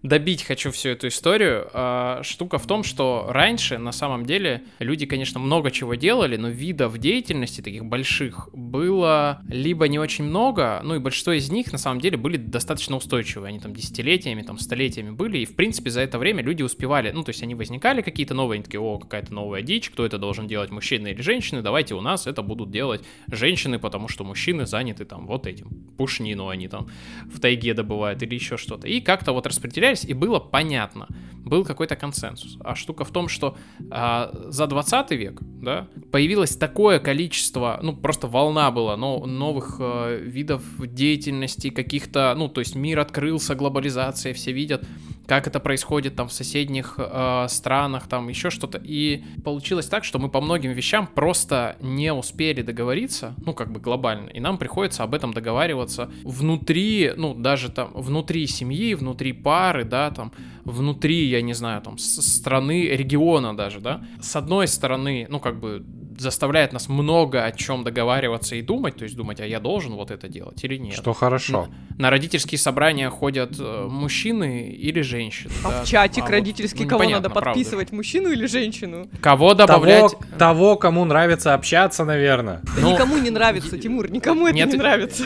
[0.04, 1.70] Добить хочу всю эту историю.
[1.74, 6.50] А, штука в том, что раньше, на самом деле, люди, конечно, много чего делали, но
[6.50, 11.78] видов деятельности таких больших было либо не очень много, ну и большинство из них, на
[11.78, 13.50] самом деле, были достаточно устойчивые.
[13.50, 17.24] Они там десятилетиями, там столетиями были, и, в принципе, за это время люди успевали, ну,
[17.24, 20.48] то есть они возникали какие-то новые, они такие, о, какая-то новая дичь, кто это должен
[20.48, 25.06] делать, мужчины или женщины, давайте у нас это будут делать женщины, потому что мужчины заняты
[25.06, 26.88] там вот этим, пушнину они там
[27.26, 28.88] в тайге добывают или еще что-то.
[28.88, 31.08] И как-то вот распределяли общались, и было понятно,
[31.50, 32.58] был какой-то консенсус.
[32.64, 33.58] А штука в том, что
[33.92, 40.16] а, за 20 век, да, появилось такое количество, ну, просто волна была но, новых а,
[40.16, 44.86] видов деятельности, каких-то, ну, то есть мир открылся, глобализация, все видят,
[45.30, 48.82] как это происходит там в соседних э, странах, там еще что-то.
[48.84, 53.80] И получилось так, что мы по многим вещам просто не успели договориться, ну, как бы
[53.80, 54.30] глобально.
[54.30, 60.10] И нам приходится об этом договариваться внутри, ну, даже там, внутри семьи, внутри пары, да,
[60.10, 60.32] там,
[60.70, 64.02] внутри, я не знаю, там, страны, региона даже, да.
[64.22, 65.84] С одной стороны, ну, как бы
[66.20, 70.12] заставляет нас много о чем договариваться и думать, то есть думать, а я должен вот
[70.12, 70.96] это делать или нет.
[70.96, 71.70] Что хорошо.
[71.92, 75.52] На, на родительские собрания ходят э, мужчины или женщины.
[75.64, 75.84] А да?
[75.84, 77.96] в чатик а родительский вот, ну, кого надо подписывать, правда.
[77.96, 79.10] мужчину или женщину?
[79.22, 80.12] Кого добавлять?
[80.12, 82.62] Того, того кому нравится общаться, наверное.
[82.76, 85.26] Да ну, никому не нравится, Тимур, никому это нет, не нравится.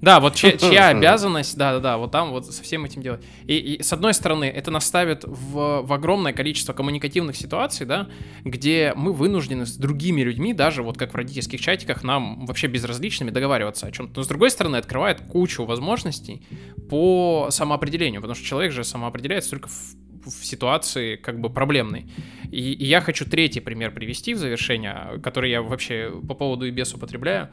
[0.00, 3.24] Да, вот чья, чья обязанность, да-да-да, вот там вот со всем этим делать.
[3.46, 8.08] И, и с одной стороны, это нас ставит в, в огромное количество коммуникативных ситуаций, да,
[8.44, 13.30] где мы вынуждены с другими людьми, даже вот как в родительских чатиках, нам вообще безразличными
[13.30, 14.12] договариваться о чем-то.
[14.16, 16.42] Но с другой стороны, открывает кучу возможностей
[16.88, 22.06] по самоопределению, потому что человек же самоопределяется только в в ситуации как бы проблемной.
[22.50, 26.70] И, и я хочу третий пример привести в завершение, который я вообще по поводу и
[26.70, 27.48] без употребляю.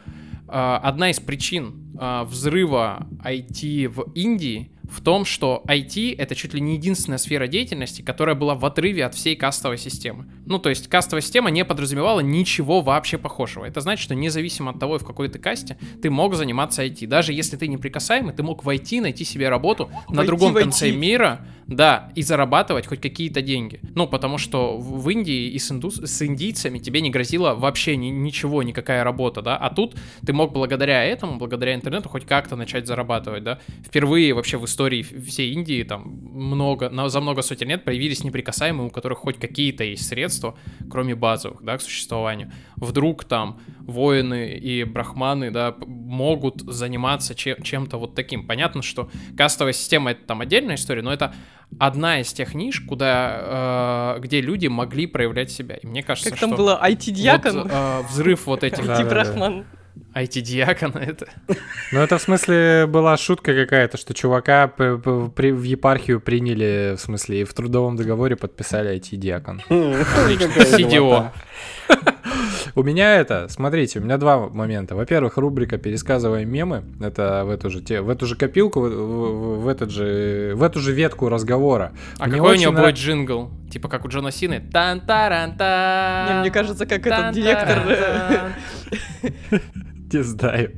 [0.48, 6.54] А, одна из причин а, взрыва IT в Индии в том, что IT— это чуть
[6.54, 10.26] ли не единственная сфера деятельности, которая была в отрыве от всей кастовой системы.
[10.46, 13.66] Ну, то есть кастовая система не подразумевала ничего вообще похожего.
[13.66, 17.08] Это значит, что независимо от того, в какой ты касте, ты мог заниматься IT.
[17.08, 21.46] Даже если ты неприкасаемый, ты мог войти, найти себе работу войти, на другом конце мира,
[21.68, 23.80] да, и зарабатывать хоть какие-то деньги.
[23.96, 25.90] Ну, потому что в Индии и с, инду...
[25.92, 28.08] с индийцами тебе не грозило вообще ни...
[28.08, 32.86] ничего, никакая работа, да, а тут ты мог благодаря этому, благодаря интернету хоть как-то начать
[32.86, 33.60] зарабатывать, да.
[33.86, 38.88] Впервые вообще в истории всей Индии там много, на, за много сотен лет появились неприкасаемые,
[38.88, 40.58] у которых хоть какие-то есть средства,
[40.89, 42.52] кроме базовых, да, к существованию.
[42.76, 48.48] Вдруг там воины и брахманы, да, могут заниматься чем- чем-то вот таким.
[48.48, 51.34] Понятно, что кастовая система это там отдельная история, но это
[51.80, 55.76] одна из тех ниш, куда, э, где люди могли проявлять себя.
[55.76, 56.48] И мне кажется, как что...
[56.48, 57.63] там было IT-дьякон?
[57.63, 58.84] Вот, э, взрыв вот этих...
[58.84, 59.65] IT-брахман.
[60.16, 61.28] IT-диакона это.
[61.92, 67.00] Ну, это в смысле была шутка какая-то, что чувака при, при, в епархию приняли, в
[67.00, 69.62] смысле, и в трудовом договоре подписали IT-диакон.
[69.70, 71.32] CDO.
[72.76, 74.96] У меня это, смотрите, у меня два момента.
[74.96, 76.84] Во-первых, рубрика «Пересказываем мемы».
[77.00, 80.64] Это в эту же, те, в эту же копилку, в, в, в, этот же, в
[80.64, 81.94] эту же ветку разговора.
[82.18, 82.86] А мне какой у него нрав...
[82.86, 83.52] будет джингл?
[83.72, 84.60] Типа как у Джона Сины?
[84.72, 87.80] тан таран Не, мне кажется, как этот директор...
[90.12, 90.72] Не знаю.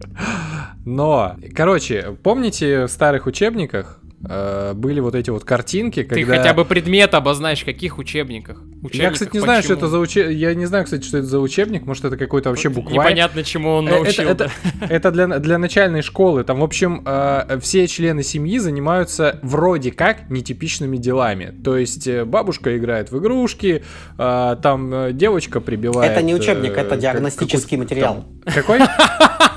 [0.86, 6.16] Но, короче, помните в старых учебниках были вот эти вот картинки, когда...
[6.16, 8.62] Ты хотя бы предмет обозначь, в каких учебниках?
[8.86, 10.38] учебниках я, кстати, не знаю, что это за учебник.
[10.38, 11.86] Я не знаю, кстати, что это за учебник.
[11.86, 12.94] Может, это какой-то вообще букварь.
[12.94, 14.28] Непонятно, чему он э, научил.
[14.30, 14.46] Это,
[14.80, 16.44] это, это для, для начальной школы.
[16.44, 21.54] Там, в общем, э, все члены семьи занимаются вроде как нетипичными делами.
[21.64, 23.84] То есть бабушка играет в игрушки,
[24.18, 26.12] там девочка прибивает...
[26.12, 28.26] Это не учебник, это диагностический материал.
[28.46, 28.80] Какой?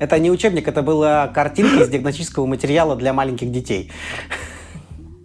[0.00, 3.92] Это не учебник, это была картинка из диагностического материала для маленьких детей.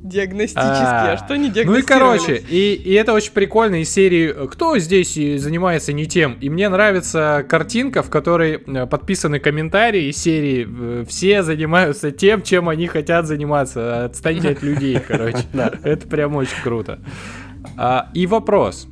[0.04, 1.68] Диагностический, а, а что не диагностировать?
[1.68, 6.34] Ну и короче, и, и это очень прикольно из серии «Кто здесь занимается не тем?»
[6.42, 12.44] И мне нравится картинка, в которой э, подписаны комментарии из серии э, «Все занимаются тем,
[12.44, 15.40] чем они хотят заниматься, отстаньте от людей», короче.
[15.84, 17.00] Это прям очень круто.
[17.78, 18.88] А, и вопрос.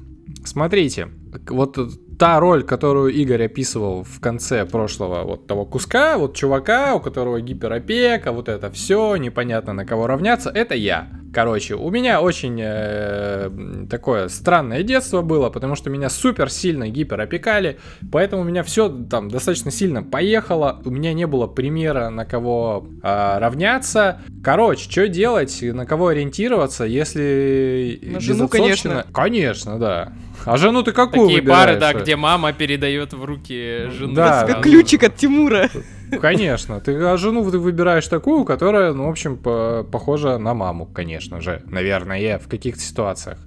[0.45, 1.09] Смотрите,
[1.47, 1.77] вот
[2.23, 7.41] та роль, которую Игорь описывал в конце прошлого вот того куска, вот чувака, у которого
[7.41, 11.22] гиперопека, вот это все, непонятно на кого равняться, это я.
[11.33, 13.49] Короче, у меня очень э,
[13.89, 17.79] такое странное детство было, потому что меня супер сильно гиперопекали,
[18.11, 22.87] поэтому у меня все там достаточно сильно поехало, у меня не было примера, на кого
[23.01, 24.21] э, равняться.
[24.43, 27.99] Короче, что делать, на кого ориентироваться, если...
[28.03, 29.05] На жену, конечно.
[29.11, 30.13] Конечно, да.
[30.45, 31.79] А жену ты какую Такие выбираешь?
[31.79, 34.13] пары, да, где мама передает в руки жену.
[34.13, 34.45] Да.
[34.45, 35.69] Как ключик от Тимура.
[36.21, 36.79] Конечно.
[36.79, 41.41] Ты а жену ты выбираешь такую, которая, ну, в общем, по- похожа на маму, конечно
[41.41, 41.61] же.
[41.65, 43.39] Наверное, в каких-то ситуациях.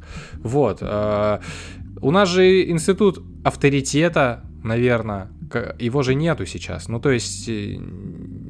[0.43, 0.79] Вот.
[0.81, 1.39] э,
[2.01, 5.29] У нас же институт авторитета, наверное,
[5.79, 6.89] его же нету сейчас.
[6.89, 7.79] Ну, то есть, э,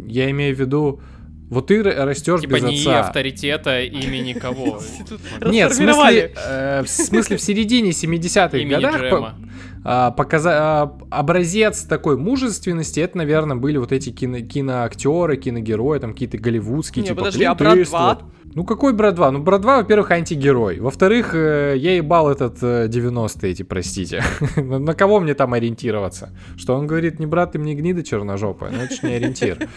[0.07, 1.01] я имею в виду,
[1.49, 3.01] вот ты растешь Типа без не отца.
[3.01, 4.81] авторитета имени кого.
[5.45, 6.35] Нет, в смысле, расформировали.
[6.49, 9.35] э, в смысле в середине 70-х Имени годах по-
[10.11, 16.39] показа- а, образец такой мужественности, это, наверное, были вот эти кино- киноактеры, киногерои, там какие-то
[16.39, 18.01] голливудские, Не, типа подожди, а «Брат Иствуд.
[18.01, 18.19] 2»?
[18.57, 19.33] Ну какой брат 2?
[19.33, 20.81] Ну брат 2, во-первых, антигерой.
[20.81, 24.25] Во-вторых, э, я ебал этот э, 90-е эти, простите.
[24.57, 26.31] на, кого мне там ориентироваться?
[26.57, 29.59] Что он говорит, не брат ты мне гнида черножопая, ну это не ориентир.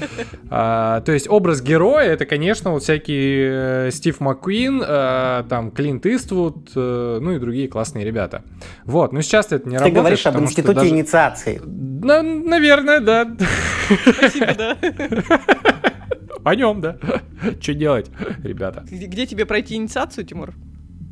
[0.51, 6.05] А, то есть образ героя, это, конечно, вот всякие э, Стив Маккуин, э, там Клинт
[6.05, 8.43] Иствуд, э, ну и другие классные ребята.
[8.85, 9.95] Вот, но сейчас это не Ты работает.
[9.95, 11.61] говоришь об институте даже- инициации.
[11.65, 13.35] На- наверное, да.
[14.15, 14.77] Спасибо, да.
[16.49, 16.97] О нем, да.
[17.61, 18.09] Что делать,
[18.43, 18.83] ребята?
[18.89, 20.53] Где тебе пройти инициацию, Тимур?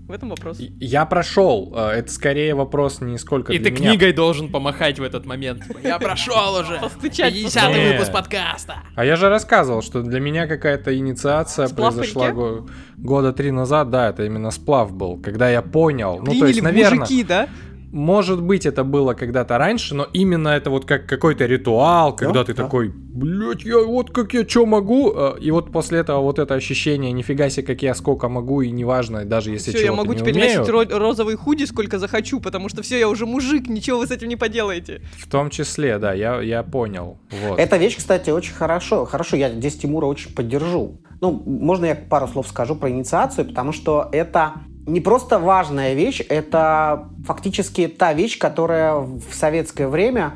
[0.08, 0.58] В этом вопрос.
[0.80, 1.74] Я прошел.
[1.76, 3.90] э, Это скорее вопрос не сколько И для ты меня.
[3.90, 5.64] книгой должен помахать в этот момент.
[5.84, 6.80] Я прошел уже.
[6.80, 7.34] Постучать.
[7.34, 7.92] 50 Не.
[7.92, 8.76] выпуск подкаста.
[8.96, 12.68] А я же рассказывал, что для меня какая-то инициация Сплав по произошла го-
[12.98, 13.90] года три назад.
[13.90, 16.20] Да, это именно сплав был, когда я понял.
[16.26, 17.50] Ну, то есть, наверное, мужики, да?
[17.92, 22.44] Может быть, это было когда-то раньше, но именно это вот как какой-то ритуал, когда Да,
[22.46, 22.64] ты да.
[22.64, 26.54] такой, блядь, я вот как я что могу, э, и вот после этого вот это
[26.54, 30.20] ощущение, нифига себе, как я сколько могу, и неважно, даже если Все, я могу не
[30.20, 30.60] теперь умею.
[30.60, 34.12] носить ро- розовый худи сколько захочу, потому что все, я уже мужик, ничего вы с
[34.12, 35.02] этим не поделаете.
[35.18, 37.18] В том числе, да, я, я понял.
[37.32, 37.60] Вот.
[37.60, 39.06] Эта вещь, кстати, очень хорошо.
[39.06, 40.98] Хорошо, я здесь Тимура очень поддержу.
[41.22, 44.54] Ну, можно я пару слов скажу про инициацию, потому что это
[44.88, 50.34] не просто важная вещь, это фактически та вещь, которая в советское время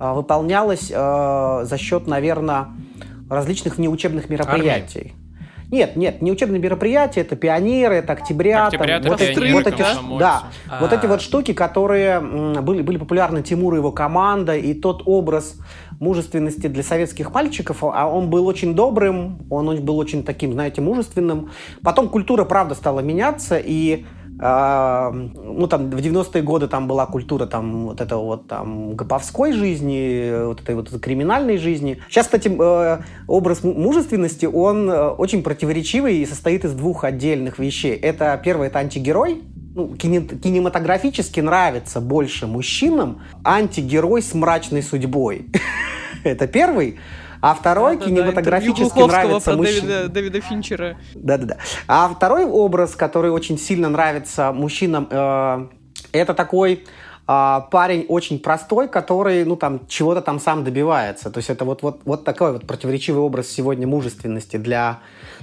[0.00, 2.68] э, выполнялась э, за счет, наверное,
[3.28, 5.12] различных внеучебных мероприятий.
[5.70, 9.66] Нет, нет, не учебные мероприятия, это пионеры, это октября, там, это вот, эти, пионеры, вот
[9.68, 9.84] эти,
[10.18, 10.42] да,
[10.80, 11.08] вот эти А.
[11.08, 15.56] вот штуки, которые были, были популярны Тимур и его команда, и тот образ
[16.00, 21.50] мужественности для советских мальчиков, а он был очень добрым, он был очень таким, знаете, мужественным.
[21.82, 24.04] Потом культура, правда, стала меняться, и
[24.42, 29.52] а, ну, там, в 90-е годы там была культура там вот этого вот там гоповской
[29.52, 31.98] жизни, вот этой вот криминальной жизни.
[32.08, 37.58] Сейчас, кстати, э, образ му- мужественности, он э, очень противоречивый и состоит из двух отдельных
[37.58, 37.94] вещей.
[37.94, 39.42] Это, первое, это антигерой,
[39.74, 45.46] ну, кине- кинематографически нравится больше мужчинам антигерой с мрачной судьбой.
[46.24, 46.98] Это первый.
[47.42, 49.86] А второй Да-да-да, кинематографически Глуховского нравится мужчинам.
[49.86, 50.96] Дэвида, Дэвида Финчера.
[51.14, 51.56] Да-да-да.
[51.88, 55.68] А второй образ, который очень сильно нравится мужчинам, э,
[56.12, 56.84] это такой
[57.32, 61.30] а, парень очень простой, который, ну, там, чего-то там сам добивается.
[61.30, 64.98] То есть это вот, вот, вот такой вот противоречивый образ сегодня мужественности для,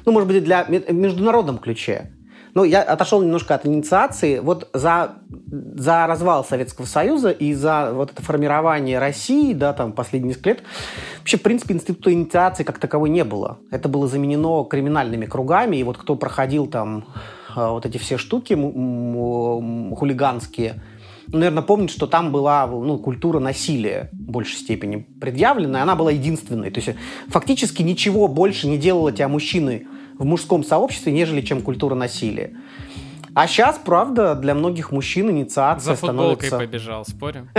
[0.05, 2.11] ну, может быть, для международном ключе.
[2.57, 4.39] Ну, я отошел немножко от инициации.
[4.39, 5.19] Вот за,
[5.75, 10.63] за развал Советского Союза и за вот это формирование России, да, там, последние несколько лет,
[11.19, 13.59] вообще, в принципе, института инициации как таковой не было.
[13.69, 17.05] Это было заменено криминальными кругами, и вот кто проходил там
[17.55, 20.81] э, вот эти все штуки хулиганские,
[21.27, 26.09] ну, наверное, помнит, что там была ну, культура насилия в большей степени предъявлена, она была
[26.09, 26.71] единственной.
[26.71, 26.97] То есть
[27.27, 29.85] фактически ничего больше не делало тебя мужчиной
[30.17, 32.55] в мужском сообществе, нежели чем культура насилия.
[33.33, 36.57] А сейчас, правда, для многих мужчин инициация За футболкой становится...
[36.57, 37.49] побежал, спорим?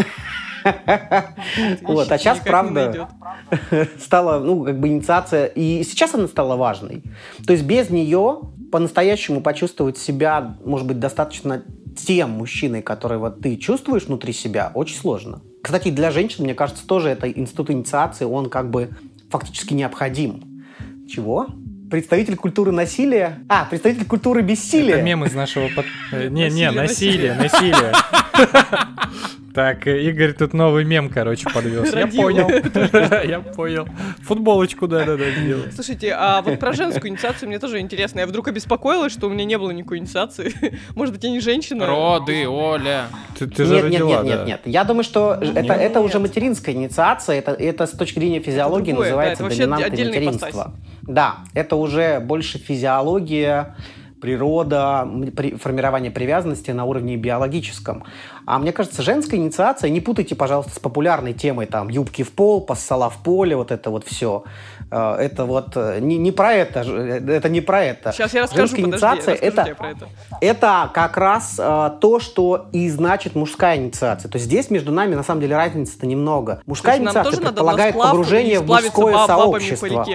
[1.82, 3.08] Вот, а сейчас, правда,
[4.00, 7.04] стала, ну, как бы инициация, и сейчас она стала важной.
[7.46, 8.40] То есть без нее
[8.72, 11.62] по-настоящему почувствовать себя, может быть, достаточно
[11.96, 15.42] тем мужчиной, который вот ты чувствуешь внутри себя, очень сложно.
[15.62, 18.90] Кстати, для женщин, мне кажется, тоже это институт инициации, он как бы
[19.30, 20.64] фактически необходим.
[21.08, 21.48] Чего?
[21.90, 23.38] Представитель культуры насилия?
[23.48, 24.96] А, представитель культуры бессилия.
[24.96, 25.68] Это мем из нашего...
[25.68, 27.92] под- э, Не, не, Насилие, насилие.
[29.54, 31.92] Так, э, Игорь тут новый мем, короче, подвез.
[31.92, 32.48] Я понял.
[33.28, 33.88] Я понял.
[34.22, 35.64] Футболочку, да-да-да, сделал.
[35.74, 38.20] Слушайте, а вот про женскую инициацию мне тоже интересно.
[38.20, 40.54] Я вдруг обеспокоилась, что у меня не было никакой инициации.
[40.94, 41.86] Может быть, я не женщина?
[41.86, 43.06] Роды, Оля.
[43.36, 44.60] Ты же нет, нет, родила, нет, нет, нет.
[44.66, 47.40] Я думаю, что это, уже материнская инициация.
[47.40, 50.74] Это, с точки зрения физиологии называется доминантное материнство.
[51.08, 53.74] Да, это уже больше физиология,
[54.20, 58.04] природа, при, формирование привязанности на уровне биологическом.
[58.46, 62.60] А мне кажется, женская инициация, не путайте, пожалуйста, с популярной темой там юбки в пол,
[62.60, 64.44] поссала в поле, вот это вот все.
[64.90, 68.12] Э, это вот э, не, не про это, э, это не про это.
[68.12, 70.08] Сейчас я расскажу, Женская подожди, инициация это, про это.
[70.40, 74.30] это как раз то, что и значит мужская инициация.
[74.30, 76.62] То есть здесь между нами на самом деле разница-то немного.
[76.66, 80.06] Мужская инициация предполагает погружение в мужское сообщество.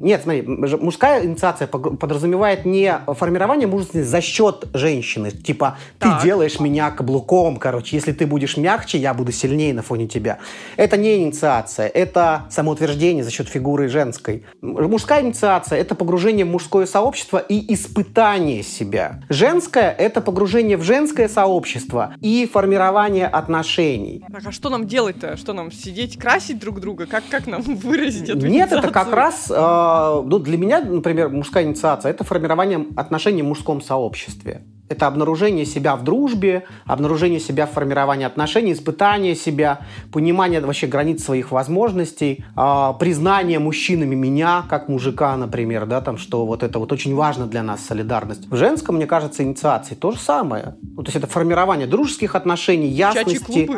[0.00, 5.30] Нет, смотри, мужская инициация подразумевает не формирование мужественности за счет женщины.
[5.30, 6.20] Типа, так.
[6.20, 7.96] ты делаешь меня каблуком, короче.
[7.96, 10.38] Если ты будешь мягче, я буду сильнее на фоне тебя.
[10.76, 14.44] Это не инициация, это самоутверждение за счет фигуры женской.
[14.62, 19.22] Мужская инициация— это погружение в мужское сообщество и испытание себя.
[19.28, 24.24] Женская— это погружение в женское сообщество и формирование отношений.
[24.32, 25.36] Так, а что нам делать-то?
[25.36, 27.06] Что нам сидеть, красить друг друга?
[27.06, 29.50] Как, как нам выразить эту Нет, это как раз...
[29.50, 29.83] Э,
[30.24, 34.62] ну, для меня, например, мужская инициация– это формирование отношений в мужском сообществе.
[34.88, 39.80] Это обнаружение себя в дружбе, обнаружение себя в формировании отношений, испытание себя,
[40.12, 46.44] понимание вообще границ своих возможностей, э, признание мужчинами меня, как мужика, например, да, там, что
[46.44, 48.46] вот это вот очень важно для нас, солидарность.
[48.50, 50.74] В женском, мне кажется, инициации то же самое.
[50.82, 53.70] Ну, то есть это формирование дружеских отношений, ясности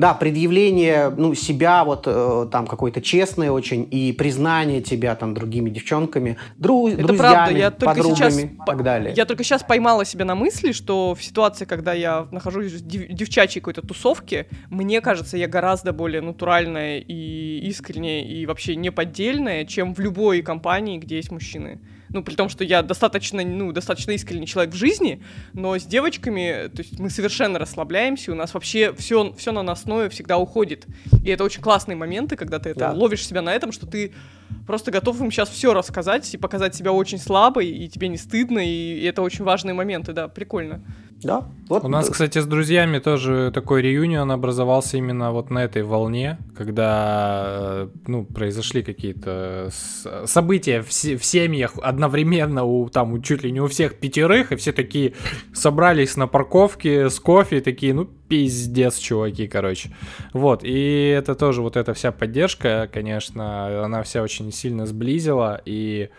[0.00, 5.68] да, предъявление ну, себя вот э, там какой-то честный очень и признание тебя там другими
[5.68, 7.58] девчонками, дру, Это друзьями, правда.
[7.58, 9.12] Я подругами сейчас, и так далее.
[9.14, 13.08] Я только сейчас поймала себя на мысли, что в ситуации, когда я нахожусь в дев,
[13.08, 19.94] девчачьей какой-то тусовке, мне кажется, я гораздо более натуральная и искренняя и вообще неподдельная, чем
[19.94, 21.78] в любой компании, где есть мужчины
[22.12, 26.68] ну, при том, что я достаточно, ну, достаточно искренний человек в жизни, но с девочками,
[26.68, 30.86] то есть мы совершенно расслабляемся, у нас вообще все, все на основе всегда уходит.
[31.24, 32.92] И это очень классные моменты, когда ты это да.
[32.92, 34.12] ловишь себя на этом, что ты
[34.66, 38.58] просто готов им сейчас все рассказать и показать себя очень слабой, и тебе не стыдно,
[38.58, 40.82] и это очень важные моменты, да, прикольно.
[41.22, 41.44] Да.
[41.68, 41.84] Вот.
[41.84, 47.44] У нас, кстати, с друзьями тоже такой реюнион образовался именно вот на этой волне, когда
[47.46, 49.70] э, ну, произошли какие-то
[50.24, 54.56] события в, в семьях одновременно у там у, чуть ли не у всех пятерых, и
[54.56, 55.12] все такие
[55.52, 59.90] собрались на парковке с кофе, такие, ну, пиздец, чуваки, короче.
[60.32, 66.10] Вот, и это тоже вот эта вся поддержка, конечно, она вся очень сильно сблизила, и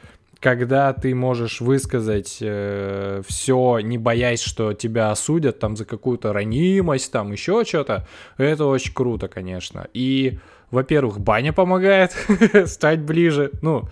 [0.41, 7.11] когда ты можешь высказать э, все, не боясь, что тебя осудят там за какую-то ранимость,
[7.11, 9.87] там еще что-то, это очень круто, конечно.
[9.93, 10.39] И,
[10.71, 12.15] во-первых, баня помогает
[12.65, 13.51] стать ближе.
[13.61, 13.83] Ну,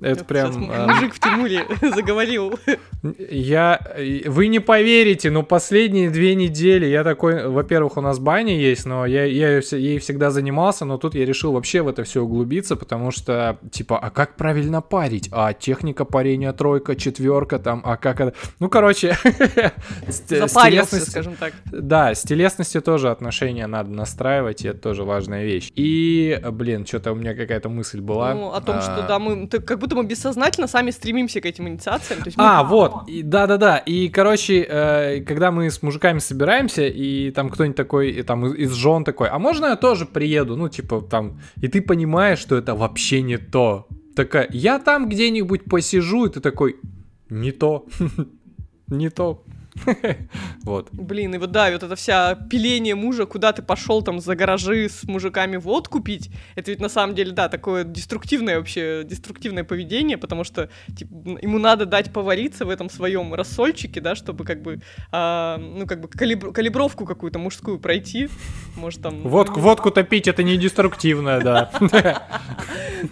[0.00, 0.70] это прям...
[0.70, 2.58] А, мужик в Тимуре заговорил.
[3.18, 3.80] Я...
[4.26, 7.48] Вы не поверите, но последние две недели я такой...
[7.48, 11.52] Во-первых, у нас баня есть, но я, я ей всегда занимался, но тут я решил
[11.52, 15.28] вообще в это все углубиться, потому что, типа, а как правильно парить?
[15.32, 18.34] А техника парения тройка, четверка, там, а как это...
[18.58, 19.16] Ну, короче...
[20.08, 21.52] Запарился, скажем так.
[21.66, 25.70] Да, с телесностью тоже отношения надо настраивать, и это тоже важная вещь.
[25.74, 28.34] И, блин, что-то у меня какая-то мысль была.
[28.34, 29.46] Ну, о том, что, а, да, мы...
[29.48, 32.20] Как будто будто мы бессознательно сами стремимся к этим инициациям.
[32.20, 32.44] То есть мы...
[32.44, 33.78] А, вот, да-да-да.
[33.78, 39.04] И, короче, э, когда мы с мужиками собираемся, и там кто-нибудь такой, там из жен
[39.04, 40.56] такой, а можно я тоже приеду?
[40.56, 43.86] Ну, типа, там, и ты понимаешь, что это вообще не то.
[44.16, 46.76] Такая, я там где-нибудь посижу, и ты такой,
[47.28, 47.86] не то,
[48.88, 49.44] не то.
[50.64, 50.88] вот.
[50.92, 54.88] Блин, и вот да, вот это вся пиление мужа, куда ты пошел там за гаражи
[54.88, 60.18] с мужиками водку пить, это ведь на самом деле, да, такое деструктивное вообще, деструктивное поведение,
[60.18, 64.80] потому что типа, ему надо дать повариться в этом своем рассольчике, да, чтобы как бы,
[65.12, 68.28] а, ну, как бы калибр, калибровку какую-то мужскую пройти,
[68.76, 69.22] может там...
[69.22, 71.70] Водку, водку топить это не деструктивное, да.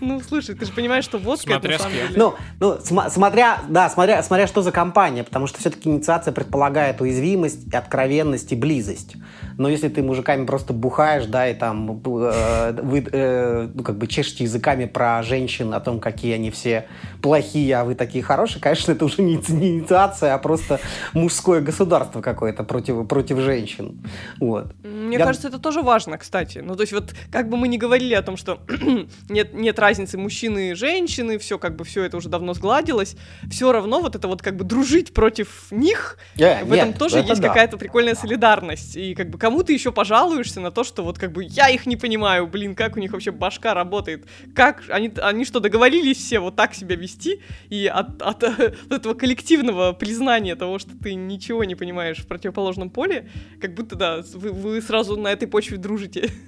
[0.00, 2.08] Ну, слушай, ты же понимаешь, что водка это на самом деле...
[2.14, 6.57] Ну, ну, смотря, да, смотря, смотря что за компания, потому что все-таки инициация предполагает
[7.00, 9.16] уязвимость, откровенность и близость.
[9.58, 14.06] Но если ты мужиками просто бухаешь, да, и там э, вы, э, ну, как бы
[14.06, 16.86] чешете языками про женщин, о том, какие они все
[17.20, 20.78] плохие, а вы такие хорошие, конечно, это уже не, не инициация, а просто
[21.12, 24.00] мужское государство какое-то против, против женщин.
[24.38, 24.74] Вот.
[24.84, 25.24] Мне Я...
[25.24, 26.58] кажется, это тоже важно, кстати.
[26.58, 28.60] Ну, то есть вот как бы мы ни говорили о том, что
[29.28, 33.16] нет, нет разницы мужчины и женщины, все как бы все это уже давно сгладилось,
[33.50, 37.18] все равно вот это вот как бы дружить против них, yeah, в этом нет, тоже
[37.18, 37.48] это есть да.
[37.48, 38.96] какая-то прикольная солидарность.
[38.96, 41.86] И как бы кому ты еще пожалуешься на то, что вот как бы я их
[41.86, 46.38] не понимаю, блин, как у них вообще башка работает, как они, они что, договорились все
[46.38, 51.64] вот так себя вести, и от, от, от этого коллективного признания того, что ты ничего
[51.64, 53.28] не понимаешь в противоположном поле,
[53.60, 56.30] как будто, да, вы, вы сразу на этой почве дружите.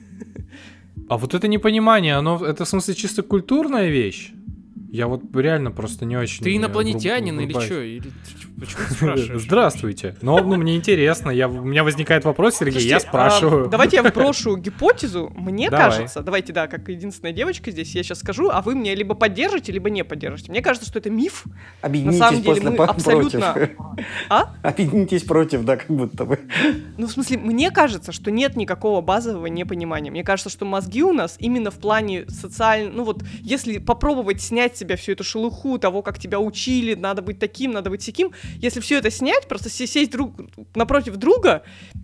[1.09, 4.33] А вот это непонимание, оно, это в смысле чисто культурная вещь?
[4.93, 6.43] Я вот реально просто не очень...
[6.43, 7.81] Ты инопланетянин или что?
[7.81, 8.11] Или...
[8.59, 9.43] Почему ты спрашиваешь?
[9.43, 10.17] Здравствуйте.
[10.21, 11.31] Ну, ну, мне интересно.
[11.31, 13.67] Я, у меня возникает вопрос, Сергей, Слушайте, я спрашиваю.
[13.67, 15.33] А, давайте я вброшу гипотезу.
[15.35, 15.87] Мне Давай.
[15.87, 19.73] кажется, давайте, да, как единственная девочка здесь, я сейчас скажу, а вы мне либо поддержите,
[19.73, 20.51] либо не поддержите.
[20.51, 21.45] Мне кажется, что это миф.
[21.81, 23.53] Объединитесь На самом деле мы абсолютно...
[23.53, 23.77] Против.
[24.29, 24.55] А?
[24.63, 26.41] Объединитесь против, да, как будто бы.
[26.99, 30.11] Ну, в смысле, мне кажется, что нет никакого базового непонимания.
[30.11, 32.97] Мне кажется, что мозги у нас именно в плане социального...
[32.97, 37.39] Ну вот, если попробовать снять себя всю эту шелуху того, как тебя учили, надо быть
[37.39, 40.35] таким, надо быть таким, если все это снять, просто сесть друг
[40.75, 41.63] напротив друга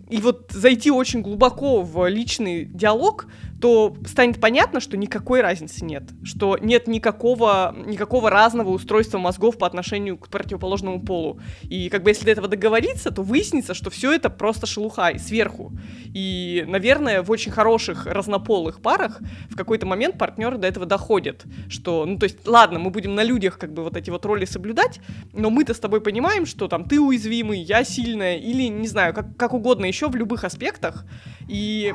[0.09, 3.27] и вот зайти очень глубоко в личный диалог,
[3.61, 9.65] то станет понятно, что никакой разницы нет, что нет никакого, никакого разного устройства мозгов по
[9.65, 11.39] отношению к противоположному полу.
[11.63, 15.17] И как бы если до этого договориться, то выяснится, что все это просто шелуха и
[15.17, 15.71] сверху.
[16.13, 22.05] И, наверное, в очень хороших разнополых парах в какой-то момент партнеры до этого доходят, что,
[22.05, 24.99] ну, то есть, ладно, мы будем на людях как бы вот эти вот роли соблюдать,
[25.33, 29.35] но мы-то с тобой понимаем, что там ты уязвимый, я сильная, или, не знаю, как,
[29.35, 31.05] как угодно еще в любых аспектах,
[31.47, 31.93] и,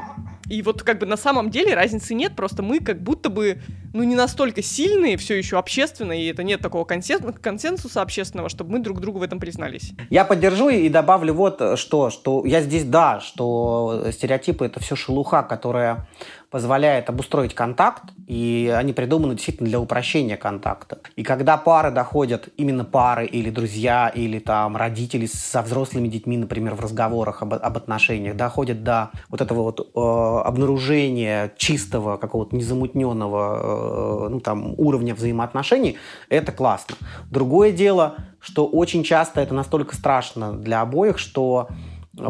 [0.49, 3.61] и вот как бы на самом деле разницы нет, просто мы как будто бы,
[3.93, 8.79] ну, не настолько сильные все еще общественно, и это нет такого консенсуса общественного, чтобы мы
[8.79, 9.93] друг другу в этом признались.
[10.11, 15.43] Я поддержу и добавлю вот что, что я здесь, да, что стереотипы— это все шелуха,
[15.43, 16.07] которая
[16.53, 20.99] позволяет обустроить контакт, и они придуманы действительно для упрощения контакта.
[21.17, 26.75] И когда пары доходят, именно пары или друзья, или там родители со взрослыми детьми, например,
[26.75, 33.82] в разговорах об, об отношениях, доходят до вот этого вот э, обнаружения чистого, какого-то незамутненного
[33.82, 33.82] э,
[34.29, 36.97] ну, там, уровня взаимоотношений, это классно.
[37.31, 41.69] Другое дело, что очень часто это настолько страшно для обоих, что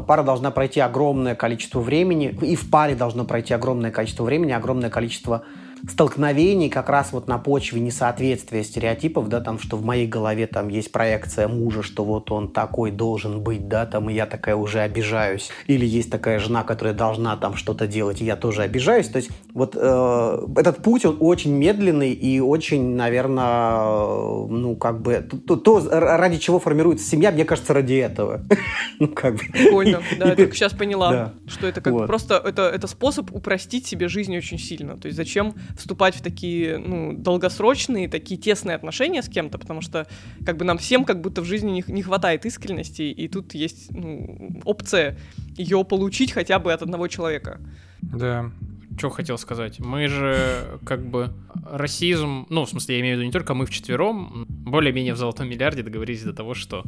[0.07, 4.90] пара должна пройти огромное количество времени, и в паре должно пройти огромное количество времени, огромное
[4.90, 5.42] количество
[5.89, 10.68] столкновений как раз вот на почве несоответствия стереотипов, да, там, что в моей голове там
[10.68, 14.80] есть проекция мужа, что вот он такой должен быть, да, там, и я такая уже
[14.80, 15.51] обижаюсь.
[15.66, 19.09] Или есть такая жена, которая должна там что-то делать, и я тоже обижаюсь.
[19.09, 25.26] То есть вот э, этот путь, он очень медленный и очень, наверное, ну, как бы,
[25.47, 28.43] то, то, ради чего формируется семья, мне кажется, ради этого.
[28.99, 29.41] ну, как бы.
[29.53, 34.37] Прикольно, да, я только сейчас поняла, что это как просто, это, способ упростить себе жизнь
[34.37, 34.97] очень сильно.
[34.97, 40.07] То есть зачем вступать в такие, ну, долгосрочные, такие тесные отношения с кем-то, потому что,
[40.45, 43.91] как бы, нам всем как будто в жизни не, не хватает искренности, и тут есть,
[43.91, 45.18] ну, опция
[45.57, 47.61] ее получить хотя бы от одного человека.
[48.01, 48.51] Да,
[48.99, 49.78] что хотел сказать?
[49.80, 51.32] Мы же как бы
[51.64, 55.49] расизм, ну, в смысле, я имею в виду не только мы вчетвером, более-менее в золотом
[55.49, 56.84] миллиарде договорились до того, что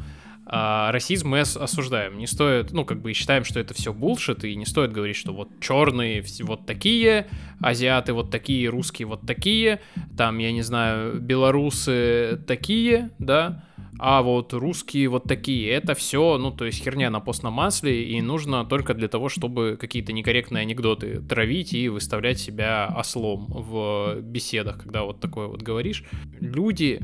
[0.47, 2.19] а, расизм мы осуждаем.
[2.19, 5.33] Не стоит, ну, как бы считаем, что это все булшит, и не стоит говорить, что
[5.33, 7.27] вот черные вот такие,
[7.61, 9.81] азиаты вот такие, русские вот такие,
[10.17, 13.65] там, я не знаю, белорусы такие, да,
[13.99, 18.21] а вот русские вот такие, это все, ну, то есть херня на постном масле, и
[18.21, 24.83] нужно только для того, чтобы какие-то некорректные анекдоты травить и выставлять себя ослом в беседах,
[24.83, 26.05] когда вот такое вот говоришь.
[26.41, 27.01] Люди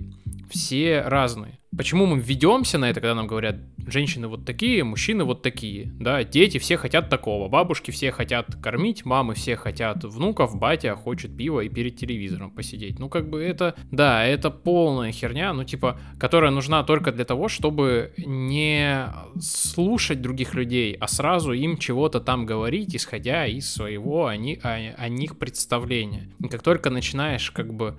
[0.51, 1.59] все разные.
[1.76, 6.24] Почему мы ведемся на это, когда нам говорят, женщины вот такие, мужчины вот такие, да,
[6.24, 11.61] дети все хотят такого, бабушки все хотят кормить, мамы все хотят внуков, батя хочет пива
[11.61, 12.98] и перед телевизором посидеть.
[12.98, 17.48] Ну, как бы это, да, это полная херня, ну, типа, которая нужна только для того,
[17.48, 19.07] чтобы не
[19.40, 24.74] слушать других людей, а сразу им чего-то там говорить, исходя из своего о, них, о,
[24.74, 26.30] о них представления.
[26.40, 27.96] И как только начинаешь, как бы,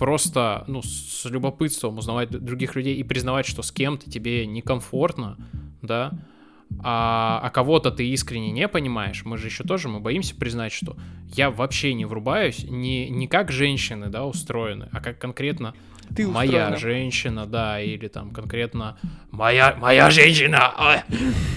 [0.00, 5.36] просто, ну, с любопытством узнавать других людей и признавать, что с кем-то тебе некомфортно,
[5.82, 6.12] да,
[6.82, 10.96] а, а кого-то ты искренне не понимаешь, мы же еще тоже, мы боимся признать, что
[11.36, 15.74] я вообще не врубаюсь, не, не как женщины, да, устроены, а как конкретно
[16.14, 18.98] ты моя женщина, да, или там конкретно
[19.30, 20.72] моя, моя женщина,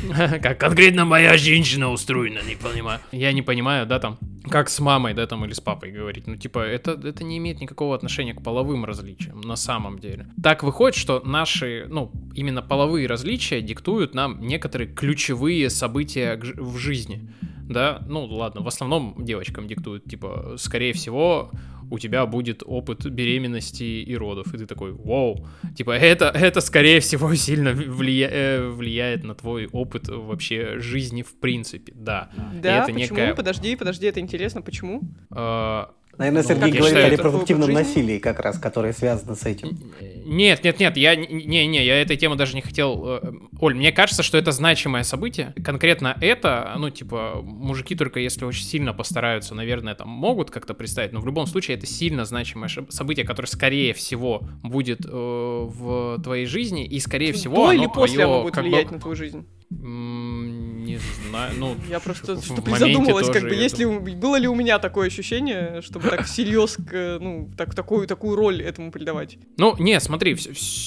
[0.41, 2.99] как конкретно моя женщина устроена, не понимаю.
[3.11, 4.17] Я не понимаю, да, там,
[4.49, 6.27] как с мамой, да, там, или с папой говорить.
[6.27, 10.27] Ну, типа, это, это не имеет никакого отношения к половым различиям, на самом деле.
[10.41, 17.29] Так выходит, что наши, ну, именно половые различия диктуют нам некоторые ключевые события в жизни
[17.69, 21.51] да, ну ладно, в основном девочкам диктуют, типа, скорее всего,
[21.93, 26.99] у тебя будет опыт беременности и родов, и ты такой, вау, типа это, это скорее
[26.99, 28.29] всего сильно влия...
[28.31, 32.31] Э, влияет на твой опыт вообще жизни в принципе, да.
[32.61, 33.17] Да, это почему?
[33.17, 33.35] Некая...
[33.35, 35.01] Подожди, подожди, это интересно, почему?
[35.29, 39.80] А, Наверное, ну, Сергей говорит о репродуктивном насилии как раз, которое связано с этим.
[40.26, 43.03] Нет, нет, нет, я не, не, я этой темы даже не хотел.
[43.05, 45.53] Э, Оль, мне кажется, что это значимое событие.
[45.64, 51.14] Конкретно это, ну, типа, мужики только если очень сильно постараются, наверное, там могут как-то представить,
[51.14, 56.45] но в любом случае это сильно значимое событие, которое, скорее всего, будет э, в твоей
[56.45, 58.93] жизни, и, скорее всего, До оно или после твое, оно будет влиять бы...
[58.93, 59.45] на твою жизнь?
[59.82, 61.76] Не знаю, ну...
[61.89, 66.09] Я просто что призадумалась, как бы, есть ли, было ли у меня такое ощущение, чтобы
[66.09, 69.38] так серьез, ну, так, такую, такую роль этому придавать?
[69.57, 70.36] Ну, не, смотри,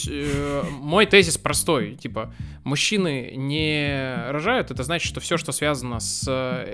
[0.09, 2.35] э, мой тезис простой, типа,
[2.65, 6.29] мужчины не рожают, это значит, что все, что связано с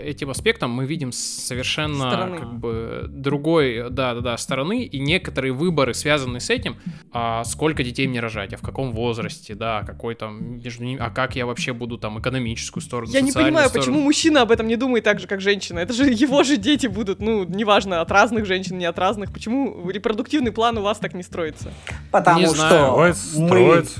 [0.04, 2.38] этим аспектом, мы видим совершенно, стороны.
[2.38, 6.76] как бы, другой, да-да-да, стороны, и некоторые выборы, связанные с этим,
[7.12, 11.10] а сколько детей мне рожать, а в каком возрасте, да, какой там, между ними, а
[11.10, 13.86] как я вообще буду там экономическую сторону, Я не понимаю, сторону.
[13.92, 15.78] почему мужчина об этом не думает так же, как женщина.
[15.78, 19.32] Это же его же дети будут, ну, неважно, от разных женщин, не от разных.
[19.32, 21.72] Почему репродуктивный план у вас так не строится?
[22.10, 23.14] Потому не что знаю.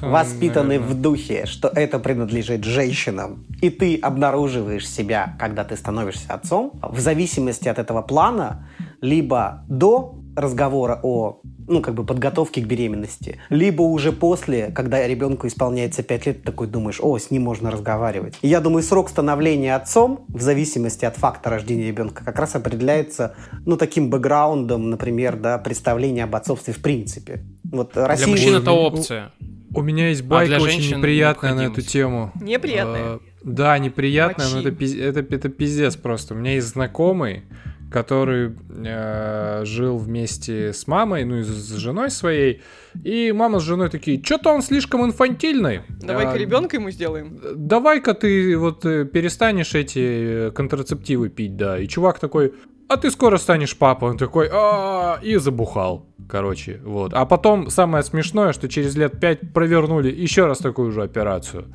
[0.03, 0.89] мы воспитаны наверное.
[0.89, 3.47] в духе, что это принадлежит женщинам.
[3.63, 8.69] И ты обнаруживаешь себя, когда ты становишься отцом, в зависимости от этого плана,
[9.01, 13.39] либо до разговора о ну, как бы подготовки к беременности.
[13.49, 18.35] Либо уже после, когда ребенку исполняется 5 лет, такой думаешь, о, с ним можно разговаривать.
[18.43, 23.35] И я думаю, срок становления отцом, в зависимости от факта рождения ребенка, как раз определяется,
[23.65, 27.45] ну, таким бэкграундом, например, да, представления об отцовстве в принципе.
[27.65, 28.27] Вот Россия...
[28.27, 29.33] Для мужчин это опция.
[29.75, 32.31] У меня есть байка а очень неприятная на эту тему.
[32.41, 33.03] Неприятная?
[33.03, 34.55] А, да, неприятная, Мочи.
[34.55, 36.35] но это, это, это пиздец просто.
[36.35, 37.45] У меня есть знакомый,
[37.93, 42.63] который э, жил вместе с мамой, ну и с женой своей.
[43.05, 45.83] И мама с женой такие, что-то он слишком инфантильный.
[46.01, 47.41] Давай-ка а, ребенка ему сделаем.
[47.55, 51.79] Давай-ка ты вот э, перестанешь эти контрацептивы пить, да.
[51.79, 52.53] И чувак такой,
[52.89, 54.11] а ты скоро станешь папой.
[54.11, 56.07] Он такой, а и забухал.
[56.29, 57.13] Короче, вот.
[57.15, 61.67] А потом самое смешное, что через лет пять провернули еще раз такую же операцию.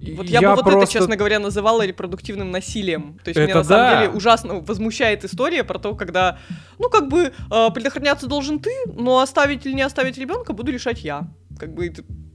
[0.00, 0.80] Вот я, я бы вот просто...
[0.82, 3.18] это, честно говоря, называла репродуктивным насилием.
[3.24, 4.00] То есть это меня на самом да.
[4.00, 6.38] деле ужасно возмущает история про то, когда,
[6.78, 11.02] ну, как бы, э, предохраняться должен ты, но оставить или не оставить ребенка буду решать
[11.02, 11.28] я.
[11.58, 11.92] Как бы,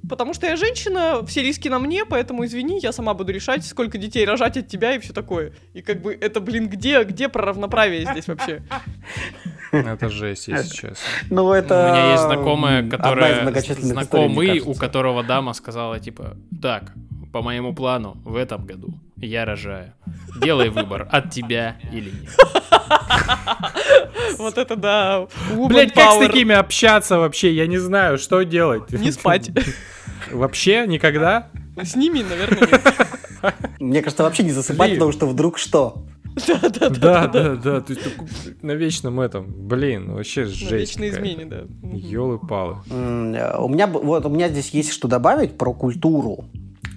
[0.09, 3.97] потому что я женщина, все риски на мне, поэтому извини, я сама буду решать, сколько
[3.97, 5.53] детей рожать от тебя и все такое.
[5.73, 8.63] И как бы это, блин, где, где про равноправие здесь вообще?
[9.71, 10.97] Это жесть, если честно.
[11.31, 11.87] Ну, это...
[11.87, 13.51] У меня есть знакомая, которая...
[13.79, 16.93] Знакомый, у которого дама сказала, типа, так,
[17.33, 19.91] по моему плану, в этом году я рожаю.
[20.39, 22.29] Делай выбор, от тебя или нет.
[24.37, 25.27] Вот это да.
[25.67, 27.53] Блять, как с такими общаться вообще?
[27.53, 28.91] Я не знаю, что делать.
[28.91, 29.51] Не спать.
[30.31, 31.49] Вообще никогда?
[31.81, 33.55] С ними, наверное, нет.
[33.79, 36.03] Мне кажется, вообще не засыпать, потому что вдруг что?
[36.47, 37.27] Да, да, да.
[37.27, 40.71] Да, да, То есть на вечном этом, блин, вообще жесть.
[40.71, 41.63] На вечной измене, да.
[41.93, 42.77] Ёлы-палы.
[42.89, 46.45] У меня, вот, у меня здесь есть что добавить про культуру.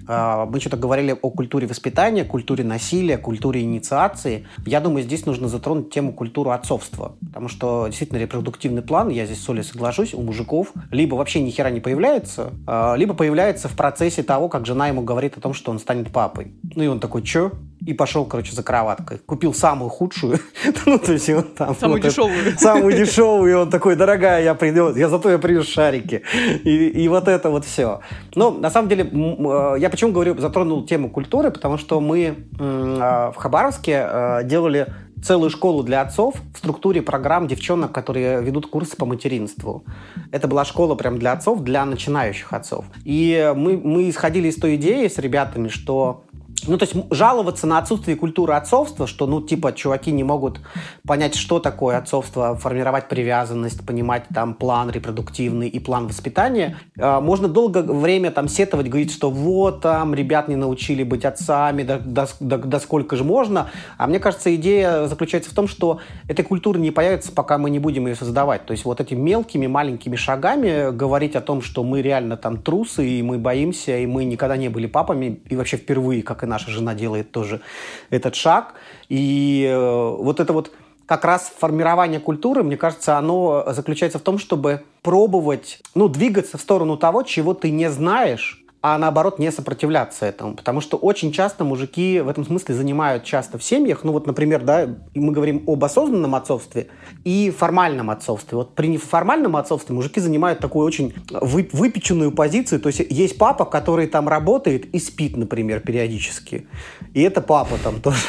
[0.07, 4.47] А, мы что-то говорили о культуре воспитания, культуре насилия, культуре инициации.
[4.65, 7.15] Я думаю, здесь нужно затронуть тему культуру отцовства.
[7.25, 11.49] Потому что действительно репродуктивный план, я здесь с Олей соглашусь, у мужиков либо вообще ни
[11.49, 15.53] хера не появляется, а, либо появляется в процессе того, как жена ему говорит о том,
[15.53, 16.53] что он станет папой.
[16.75, 17.51] Ну и он такой, чё?
[17.87, 19.19] и пошел, короче, за кроваткой.
[19.19, 20.39] Купил самую худшую,
[20.85, 21.73] ну, то есть он там...
[21.73, 22.47] Самую вот дешевую.
[22.47, 26.21] Это, самую дешевую, и он такой, дорогая, я приду, я зато я привез шарики.
[26.65, 28.01] И, и вот это вот все.
[28.35, 32.31] Но, на самом деле, э, я почему говорю, затронул тему культуры, потому что мы э,
[32.59, 34.93] в Хабаровске э, делали
[35.23, 39.83] целую школу для отцов в структуре программ девчонок, которые ведут курсы по материнству.
[40.31, 42.85] Это была школа прям для отцов, для начинающих отцов.
[43.05, 46.25] И мы, мы исходили из той идеи с ребятами, что
[46.65, 50.59] ну, то есть жаловаться на отсутствие культуры отцовства, что, ну, типа, чуваки не могут
[51.05, 56.77] понять, что такое отцовство, формировать привязанность, понимать там план репродуктивный и план воспитания.
[56.97, 61.83] Э, можно долгое время там сетовать, говорить, что вот там ребят не научили быть отцами,
[61.83, 63.69] да, да, да, да сколько же можно.
[63.97, 67.79] А мне кажется, идея заключается в том, что этой культуры не появится, пока мы не
[67.79, 68.65] будем ее создавать.
[68.65, 73.07] То есть вот этими мелкими, маленькими шагами говорить о том, что мы реально там трусы,
[73.07, 76.95] и мы боимся, и мы никогда не были папами, и вообще впервые, как наша жена
[76.95, 77.61] делает тоже
[78.09, 78.73] этот шаг.
[79.09, 80.71] И э, вот это вот
[81.05, 86.61] как раз формирование культуры, мне кажется, оно заключается в том, чтобы пробовать, ну, двигаться в
[86.61, 90.55] сторону того, чего ты не знаешь, а наоборот не сопротивляться этому.
[90.55, 94.63] Потому что очень часто мужики в этом смысле занимают часто в семьях, ну вот, например,
[94.63, 96.87] да, мы говорим об осознанном отцовстве
[97.25, 98.57] и формальном отцовстве.
[98.57, 103.65] Вот при неформальном отцовстве мужики занимают такую очень вы, выпеченную позицию, то есть есть папа,
[103.65, 106.67] который там работает и спит, например, периодически.
[107.13, 108.19] И это папа там тоже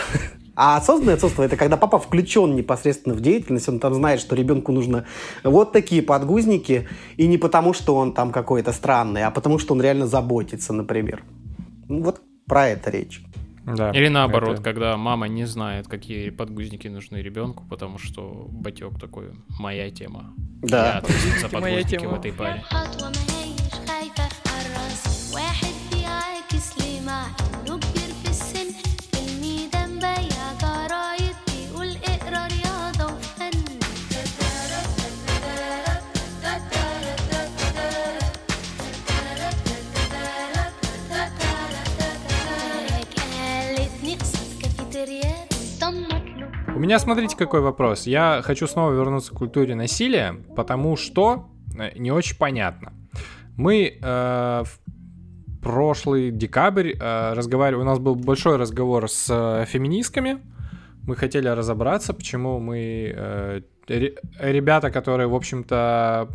[0.60, 4.72] А осознанное отцовство это когда папа включен непосредственно в деятельность, он там знает, что ребенку
[4.72, 5.04] нужно
[5.44, 9.80] вот такие подгузники, и не потому, что он там какой-то странный, а потому, что он
[9.80, 11.22] реально заботится, например.
[11.86, 13.22] Ну, вот про это речь.
[13.64, 14.62] Да, Или наоборот, это...
[14.62, 19.30] когда мама не знает, какие подгузники нужны ребенку, потому что батек такой
[19.60, 20.34] моя тема.
[20.62, 21.04] Да.
[21.06, 22.64] Я за подгузники в этой паре.
[46.78, 48.06] У меня, смотрите, какой вопрос.
[48.06, 52.92] Я хочу снова вернуться к культуре насилия, потому что э, не очень понятно.
[53.56, 60.38] Мы э, в прошлый декабрь э, разговаривали, у нас был большой разговор с э, феминистками.
[61.02, 66.28] Мы хотели разобраться, почему мы э, ребята, которые, в общем-то,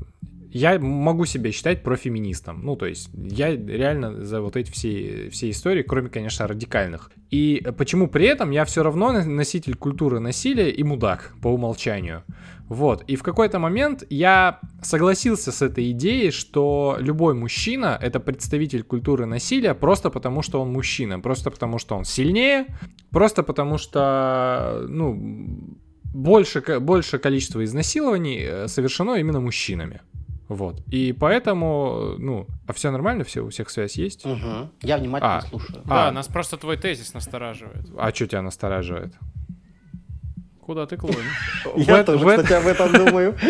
[0.53, 2.63] я могу себя считать профеминистом.
[2.63, 7.11] Ну, то есть я реально за вот эти все, все истории, кроме, конечно, радикальных.
[7.31, 12.23] И почему при этом я все равно носитель культуры насилия и мудак по умолчанию.
[12.69, 13.03] Вот.
[13.07, 19.25] И в какой-то момент я согласился с этой идеей, что любой мужчина— это представитель культуры
[19.25, 22.67] насилия просто потому, что он мужчина, просто потому, что он сильнее,
[23.09, 25.73] просто потому, что, ну,
[26.13, 30.01] больше, больше количество изнасилований э, совершено именно мужчинами.
[30.47, 30.81] Вот.
[30.91, 34.25] И поэтому, ну, а все нормально, все у всех связь есть?
[34.25, 34.69] Угу.
[34.81, 35.81] Я внимательно а, слушаю.
[35.85, 37.87] Да, а, нас просто твой тезис настораживает.
[37.97, 39.13] А что тебя настораживает?
[40.65, 41.17] Куда ты клонишь?
[41.75, 43.35] Я тоже, кстати, об этом думаю.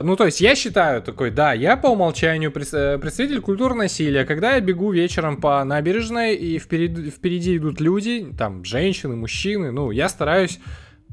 [0.00, 4.24] Ну, то есть я считаю такой, да, я по умолчанию э, представитель культуры насилия.
[4.24, 10.08] Когда я бегу вечером по набережной, и впереди идут люди, там, женщины, мужчины, ну, я
[10.08, 10.60] стараюсь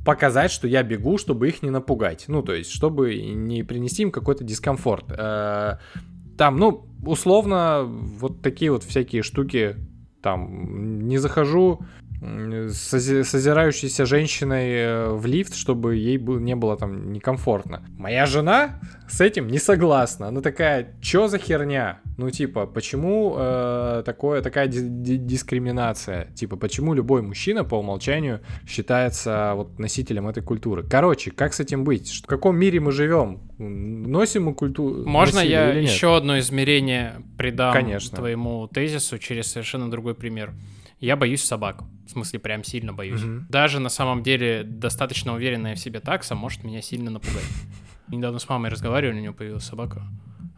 [0.06, 2.26] показать, что я бегу, чтобы их не напугать.
[2.28, 5.06] Ну, то есть, чтобы не принести им какой-то дискомфорт.
[5.10, 5.78] Э,
[6.38, 9.76] там, ну, условно, вот такие вот всякие штуки,
[10.22, 11.80] там, не захожу
[12.72, 12.94] с
[13.34, 17.84] озирающейся женщиной э, в лифт, чтобы ей не было там некомфортно.
[17.98, 20.28] Моя жена с этим не согласна.
[20.28, 22.00] Она такая, чё за херня?
[22.18, 26.26] Ну, типа, почему э, такое, такая дискриминация?
[26.34, 30.84] Типа, почему любой мужчина по умолчанию считается вот носителем этой культуры?
[30.84, 32.22] Короче, как с этим быть?
[32.24, 33.42] В каком мире мы живем?
[33.58, 35.06] Носим мы культуру?
[35.06, 38.18] Можно я еще одно измерение придам Конечно.
[38.18, 40.54] твоему тезису через совершенно другой пример?
[41.00, 41.84] Я боюсь собак.
[42.06, 43.24] В смысле, прям сильно боюсь.
[43.24, 43.46] Угу.
[43.50, 47.44] Даже на самом деле достаточно уверенная в себе такса может меня сильно напугать.
[48.08, 50.04] Недавно с мамой разговаривали, у нее появилась собака.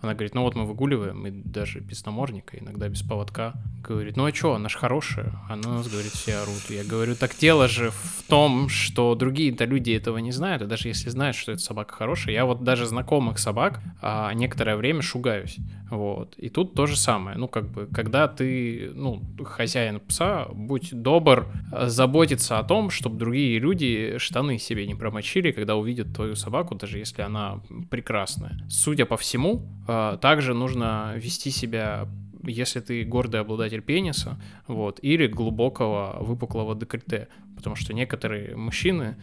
[0.01, 3.53] Она говорит, ну вот мы выгуливаем, мы даже без намордника, иногда без поводка.
[3.81, 5.33] Говорит, ну а что, она же хорошая.
[5.49, 6.69] Она нас, говорит, все орут.
[6.69, 10.88] Я говорю, так дело же в том, что другие-то люди этого не знают, и даже
[10.88, 15.57] если знают, что эта собака хорошая, я вот даже знакомых собак а, некоторое время шугаюсь.
[15.89, 16.35] Вот.
[16.38, 17.38] И тут то же самое.
[17.38, 23.59] Ну, как бы, когда ты, ну, хозяин пса, будь добр заботиться о том, чтобы другие
[23.59, 28.59] люди штаны себе не промочили, когда увидят твою собаку, даже если она прекрасная.
[28.69, 32.07] Судя по всему, а, также нужно вести себя
[32.43, 39.17] если ты гордый обладатель пениса, вот, или глубокого выпуклого декольте, потому что некоторые мужчины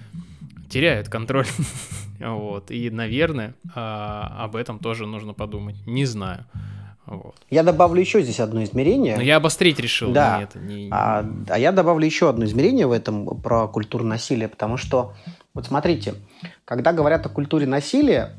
[0.69, 1.47] теряют контроль,
[2.21, 6.47] вот, и, наверное, а, об этом тоже нужно подумать, не знаю.
[7.07, 7.35] Вот.
[7.51, 9.17] Я добавлю еще здесь одно измерение.
[9.17, 10.12] Но я обострить решил.
[10.12, 10.43] Да.
[10.43, 10.89] Это не...
[10.91, 15.12] а, а я добавлю еще одно измерение в этом про культуру насилия, потому что,
[15.53, 16.15] вот смотрите,
[16.65, 18.33] когда говорят о культуре насилия,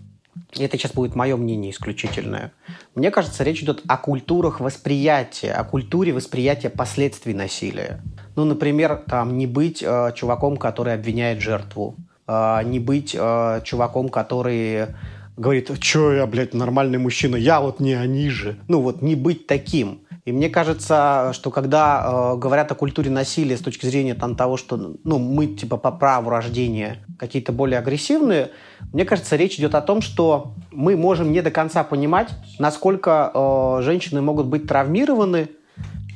[0.58, 2.52] это сейчас будет мое мнение исключительное.
[2.94, 8.02] Мне кажется, речь идет о культурах восприятия, о культуре восприятия последствий насилия.
[8.36, 11.96] Ну, например, там не быть э, чуваком, который обвиняет жертву,
[12.28, 14.88] э, не быть э, чуваком, который
[15.38, 18.58] говорит, что я, блядь, нормальный мужчина, я вот не они же.
[18.68, 20.02] Ну вот не быть таким.
[20.26, 24.58] И мне кажется, что когда э, говорят о культуре насилия с точки зрения там, того,
[24.58, 28.50] что ну, мы типа по праву рождения какие-то более агрессивные,
[28.92, 33.82] мне кажется, речь идет о том, что мы можем не до конца понимать, насколько э,
[33.84, 35.50] женщины могут быть травмированы,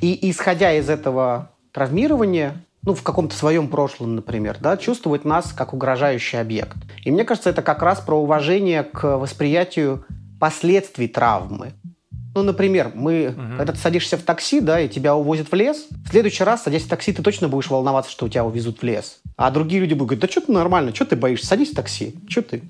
[0.01, 5.73] и исходя из этого травмирования, ну, в каком-то своем прошлом, например, да, чувствовать нас как
[5.73, 6.77] угрожающий объект.
[7.03, 10.05] И мне кажется, это как раз про уважение к восприятию
[10.39, 11.73] последствий травмы.
[12.36, 13.57] Ну, например, мы, угу.
[13.57, 16.84] когда ты садишься в такси, да, и тебя увозят в лес, в следующий раз, садясь
[16.84, 19.19] в такси, ты точно будешь волноваться, что тебя увезут в лес.
[19.36, 22.15] А другие люди будут говорить, да что ты нормально, что ты боишься, садись в такси,
[22.30, 22.61] что ты?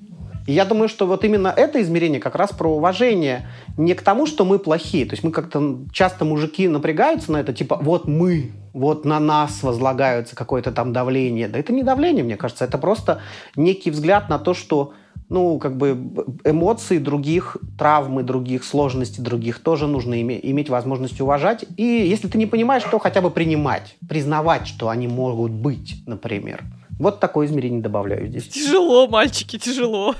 [0.50, 3.46] И я думаю, что вот именно это измерение как раз про уважение
[3.76, 5.06] не к тому, что мы плохие.
[5.06, 9.62] То есть мы как-то часто мужики напрягаются на это, типа, вот мы, вот на нас
[9.62, 11.46] возлагаются какое-то там давление.
[11.46, 13.20] Да это не давление, мне кажется, это просто
[13.54, 14.92] некий взгляд на то, что
[15.28, 15.96] ну, как бы
[16.44, 21.64] эмоции других, травмы других, сложности других тоже нужно име- иметь возможность уважать.
[21.76, 26.64] И если ты не понимаешь, то хотя бы принимать, признавать, что они могут быть, например.
[27.00, 28.48] Вот такое измерение добавляю здесь.
[28.48, 30.14] Тяжело, мальчики, тяжело.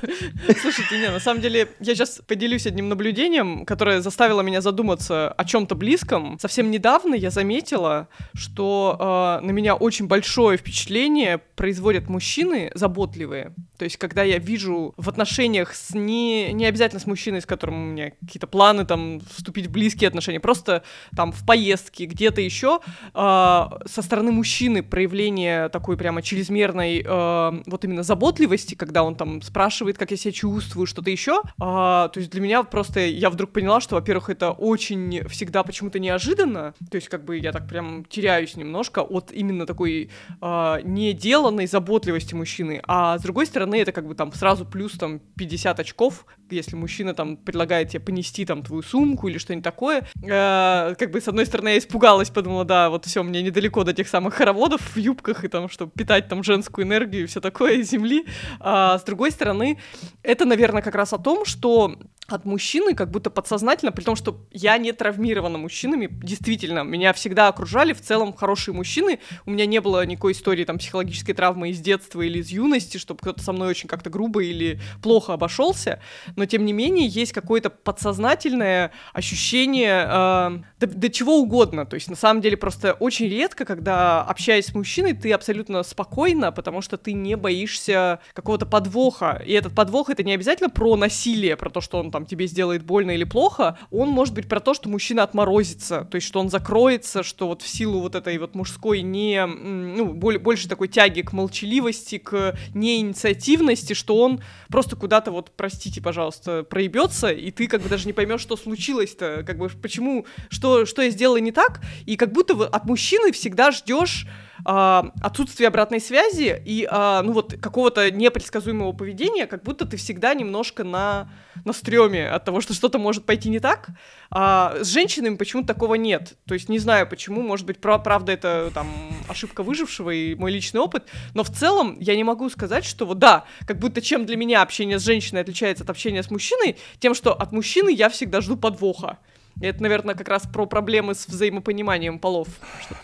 [0.63, 5.45] Слушайте, не, на самом деле, я сейчас поделюсь одним наблюдением, которое заставило меня задуматься о
[5.45, 6.39] чем-то близком.
[6.41, 8.97] Совсем недавно я заметила, что
[9.43, 13.55] э, на меня очень большое впечатление производят мужчины заботливые.
[13.77, 17.75] То есть, когда я вижу в отношениях с не, не обязательно с мужчиной, с которым
[17.75, 20.83] у меня какие-то планы там вступить в близкие отношения, просто
[21.15, 27.63] там в поездке, где-то еще, э, со стороны мужчины проявление такой прямо чрезмерной чрезмерной э,
[27.67, 31.43] вот именно заботливости, когда он там спрашивает, как я себя чувствую, что-то еще.
[31.61, 35.99] А, то есть для меня просто я вдруг поняла, что, во-первых, это очень всегда почему-то
[35.99, 36.75] неожиданно.
[36.91, 40.11] То есть как бы я так прям теряюсь немножко от именно такой
[40.41, 42.81] э, неделанной заботливости мужчины.
[42.87, 47.15] А с другой стороны, это как бы там сразу плюс там 50 очков, если мужчина
[47.15, 50.07] там предлагает тебе понести там твою сумку или что-нибудь такое.
[50.23, 53.93] Э, как бы с одной стороны я испугалась, подумала, да, вот все, мне недалеко до
[53.93, 57.83] тех самых хороводов в юбках и там, чтобы питать там женскую энергию и все такое
[57.83, 58.27] Земли.
[58.59, 59.79] А, с другой стороны,
[60.23, 61.97] это, наверное, как раз о том, что
[62.33, 67.49] от мужчины как будто подсознательно, при том, что я не травмирована мужчинами, действительно, меня всегда
[67.49, 71.81] окружали в целом хорошие мужчины, у меня не было никакой истории там психологической травмы из
[71.81, 76.01] детства или из юности, чтобы кто-то со мной очень как-то грубо или плохо обошелся,
[76.37, 82.09] но тем не менее есть какое-то подсознательное ощущение э, до, до чего угодно, то есть
[82.09, 86.97] на самом деле просто очень редко, когда общаясь с мужчиной, ты абсолютно спокойно, потому что
[86.97, 91.81] ты не боишься какого-то подвоха, и этот подвох это не обязательно про насилие, про то,
[91.81, 94.89] что он там там тебе сделает больно или плохо, он может быть про то, что
[94.89, 99.01] мужчина отморозится, то есть что он закроется, что вот в силу вот этой вот мужской
[99.01, 106.03] не, ну, больше такой тяги к молчаливости, к неинициативности, что он просто куда-то вот, простите,
[106.03, 110.85] пожалуйста, проебется, и ты как бы даже не поймешь, что случилось-то, как бы почему, что,
[110.85, 114.27] что я сделала не так, и как будто от мужчины всегда ждешь
[114.67, 120.35] э, отсутствие обратной связи и, э, ну вот, какого-то непредсказуемого поведения, как будто ты всегда
[120.35, 121.31] немножко на,
[121.65, 123.89] на стреме от того, что что-то может пойти не так.
[124.31, 126.35] А с женщинами почему-то такого нет.
[126.47, 128.89] То есть не знаю почему, может быть, про правда это там
[129.29, 131.05] ошибка выжившего и мой личный опыт,
[131.35, 134.63] но в целом я не могу сказать, что вот да, как будто чем для меня
[134.63, 138.57] общение с женщиной отличается от общения с мужчиной, тем, что от мужчины я всегда жду
[138.57, 139.19] подвоха.
[139.61, 142.49] Это, наверное, как раз про проблемы с взаимопониманием полов.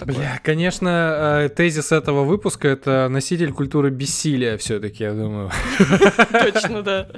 [0.01, 5.51] Бля, конечно, э, тезис этого выпуска— это носитель культуры бессилия все таки я думаю.
[6.53, 7.09] Точно, да.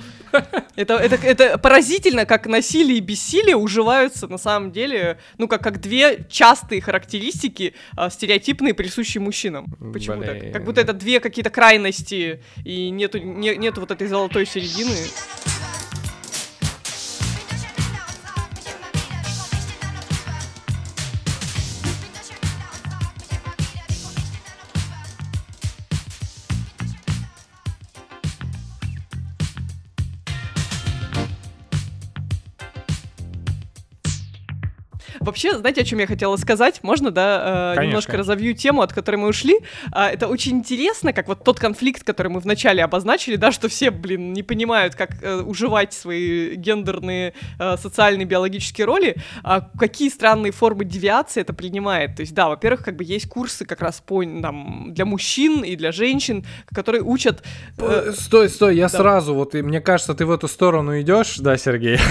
[0.74, 5.80] Это, это, это поразительно, как насилие и бессилие уживаются на самом деле, ну, как, как
[5.80, 9.66] две частые характеристики, а, стереотипные, присущие мужчинам.
[9.92, 10.40] Почему Блин.
[10.40, 10.52] так?
[10.52, 14.96] Как будто это две какие-то крайности, и нету, не, нету вот этой золотой середины.
[35.28, 36.82] Вообще, знаете, о чем я хотела сказать?
[36.82, 39.58] Можно, да, э, немножко разовью тему, от которой мы ушли.
[39.92, 43.90] А, это очень интересно, как вот тот конфликт, который мы вначале обозначили, да, что все,
[43.90, 50.50] блин, не понимают, как э, уживать свои гендерные, э, социальные, биологические роли, а какие странные
[50.50, 52.16] формы девиации это принимает.
[52.16, 55.76] То есть, да, во-первых, как бы есть курсы как раз по, там, для мужчин и
[55.76, 57.44] для женщин, которые учат...
[57.76, 58.96] Э, стой, стой, я да.
[58.96, 61.98] сразу, вот, и мне кажется, ты в эту сторону идешь, да, Сергей?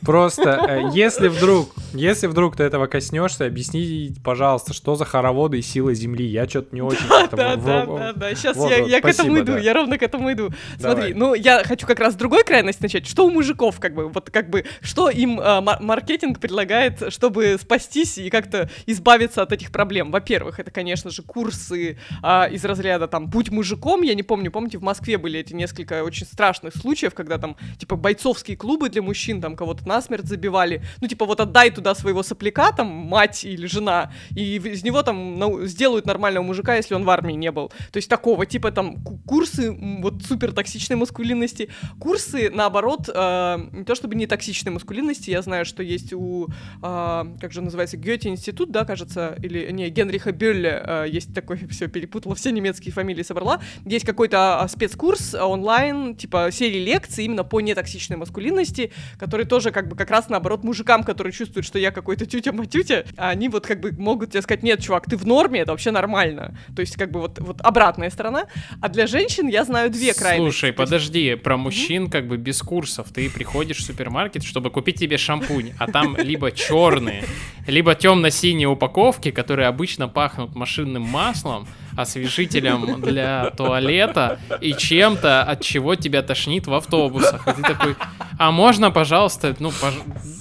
[0.00, 5.94] Просто если вдруг, если вдруг ты этого коснешься, объясни, пожалуйста, что за хороводы и сила
[5.94, 6.26] Земли.
[6.26, 7.06] Я что-то не очень.
[7.08, 8.34] Да, да, да, да, да.
[8.34, 10.50] Сейчас я, я к этому иду, я ровно к этому иду.
[10.78, 13.06] Смотри, ну я хочу как раз с другой крайности начать.
[13.06, 18.18] Что у мужиков, как бы, вот как бы, что им а, маркетинг предлагает, чтобы спастись
[18.18, 20.10] и как-то избавиться от этих проблем?
[20.10, 24.02] Во-первых, это, конечно же, курсы а, из разряда там «Будь мужиком».
[24.02, 27.96] Я не помню, помните, в Москве были эти несколько очень страшных случаев, когда там, типа,
[27.96, 32.22] бойцовские клубы для мужчин, там кого-то насмерть забивали, сказали, ну, типа, вот отдай туда своего
[32.22, 37.04] сопляка, там, мать или жена, и из него там ну, сделают нормального мужика, если он
[37.04, 37.70] в армии не был.
[37.92, 39.72] То есть такого типа там курсы
[40.02, 41.68] вот супер токсичной маскулинности,
[42.00, 47.24] курсы, наоборот, э, не то чтобы не токсичной маскулинности, я знаю, что есть у, э,
[47.40, 51.88] как же называется, Гёте институт, да, кажется, или, не, Генриха Бюлле, э, есть такой, все
[51.88, 57.60] перепутала, все немецкие фамилии собрала, есть какой-то а, спецкурс онлайн, типа серии лекций именно по
[57.60, 62.26] нетоксичной маскулинности, который тоже как бы как раз наоборот мужикам, которые чувствуют, что я какой-то
[62.26, 65.90] тютя-матютя, они вот как бы могут тебе сказать, нет, чувак, ты в норме, это вообще
[65.90, 66.58] нормально.
[66.74, 68.46] То есть как бы вот, вот обратная сторона.
[68.80, 70.42] А для женщин я знаю две крайности.
[70.42, 73.08] Слушай, подожди, про мужчин как бы без курсов.
[73.12, 77.24] Ты приходишь в супермаркет, чтобы купить тебе шампунь, а там либо черные,
[77.66, 85.94] либо темно-синие упаковки, которые обычно пахнут машинным маслом, освежителем для туалета и чем-то, от чего
[85.94, 87.46] тебя тошнит в автобусах.
[87.48, 87.96] И ты такой,
[88.38, 89.94] а можно, пожалуйста, ну, пож...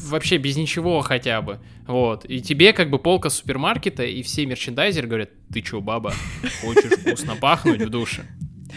[0.08, 1.60] вообще без ничего хотя бы.
[1.88, 2.26] Вот.
[2.26, 6.14] И тебе как бы полка супермаркета и все мерчендайзеры говорят, ты чё, баба,
[6.62, 8.24] хочешь вкусно пахнуть в душе?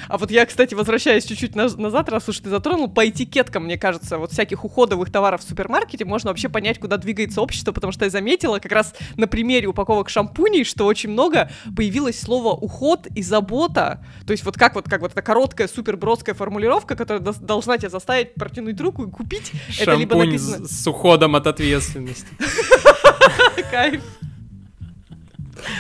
[0.08, 4.18] А вот я, кстати, возвращаясь чуть-чуть назад, раз уж ты затронул, по этикеткам, мне кажется,
[4.18, 8.10] вот всяких уходовых товаров в супермаркете можно вообще понять, куда двигается общество, потому что я
[8.10, 14.04] заметила как раз на примере упаковок шампуней, что очень много появилось слово уход и забота.
[14.26, 18.34] То есть вот как вот, как вот эта короткая супербродская формулировка, которая должна тебя заставить
[18.34, 19.52] протянуть руку и купить.
[19.68, 20.68] Шампунь это либо написано...
[20.68, 22.26] с уходом от ответственности.
[23.70, 24.02] Кайф.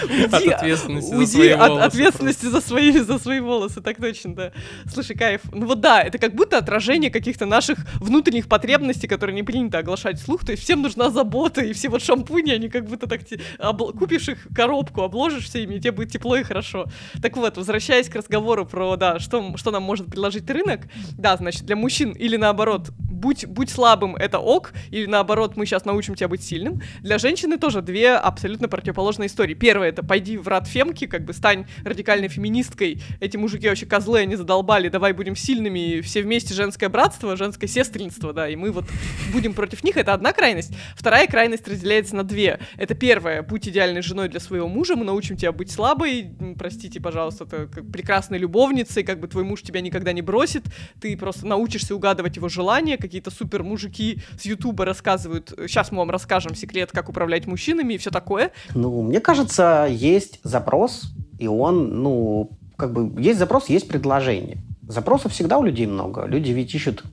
[0.08, 1.86] Уйди, от ответственности уйди за свои от волосы.
[1.86, 4.52] ответственности за свои, за свои волосы, так точно, да.
[4.92, 5.42] Слушай, кайф.
[5.52, 10.20] Ну вот да, это как будто отражение каких-то наших внутренних потребностей, которые не принято оглашать
[10.20, 10.44] вслух.
[10.44, 13.20] То есть всем нужна забота, и все вот шампуни, они как будто так...
[13.58, 13.92] Обл...
[13.92, 16.86] Купишь их коробку, обложишься ими, и тебе будет тепло и хорошо.
[17.22, 20.82] Так вот, возвращаясь к разговору про, да, что, что нам может предложить рынок.
[21.12, 25.84] Да, значит, для мужчин или наоборот, будь, будь слабым, это ок, или наоборот, мы сейчас
[25.84, 26.80] научим тебя быть сильным.
[27.00, 29.54] Для женщины тоже две абсолютно противоположные истории.
[29.54, 33.02] Первое, это пойди в рад фемки, как бы стань радикальной феминисткой.
[33.20, 38.32] Эти мужики вообще козлы, они задолбали, давай будем сильными, все вместе женское братство, женское сестринство,
[38.32, 38.84] да, и мы вот
[39.32, 39.96] будем против них.
[39.96, 40.72] Это одна крайность.
[40.94, 42.58] Вторая крайность разделяется на две.
[42.76, 47.44] Это первое, будь идеальной женой для своего мужа, мы научим тебя быть слабой, простите, пожалуйста,
[47.44, 50.64] это прекрасной любовницей, как бы твой муж тебя никогда не бросит,
[51.00, 56.10] ты просто научишься угадывать его желания, какие-то супер мужики с Ютуба рассказывают, сейчас мы вам
[56.10, 58.52] расскажем секрет, как управлять мужчинами и все такое.
[58.74, 64.58] Ну, мне кажется, есть запрос, и он, ну, как бы, есть запрос, есть предложение.
[64.88, 66.26] Запросов всегда у людей много.
[66.26, 67.04] Люди ведь ищут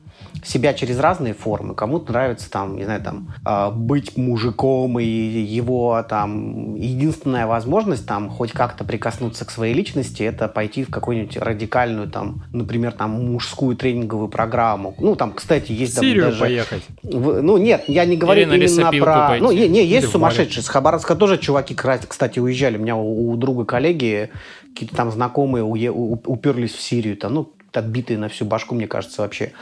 [0.43, 1.75] себя через разные формы.
[1.75, 8.29] Кому-то нравится там, не знаю, там э, быть мужиком и его там единственная возможность там
[8.29, 13.75] хоть как-то прикоснуться к своей личности, это пойти в какую-нибудь радикальную там, например, там мужскую
[13.75, 14.95] тренинговую программу.
[14.99, 16.83] Ну там, кстати, есть в Сирию даже поехать.
[17.01, 19.27] В, ну нет, я не говорю Или именно про.
[19.27, 19.43] Пойти.
[19.43, 20.63] Ну не, не есть Или сумасшедшие.
[20.63, 22.77] С Хабаровска тоже чуваки, кстати, уезжали.
[22.77, 24.29] У меня у, у друга коллеги
[24.73, 25.91] какие-то там знакомые уе-
[26.25, 29.53] уперлись в Сирию, там, ну, отбитые на всю башку, мне кажется, вообще.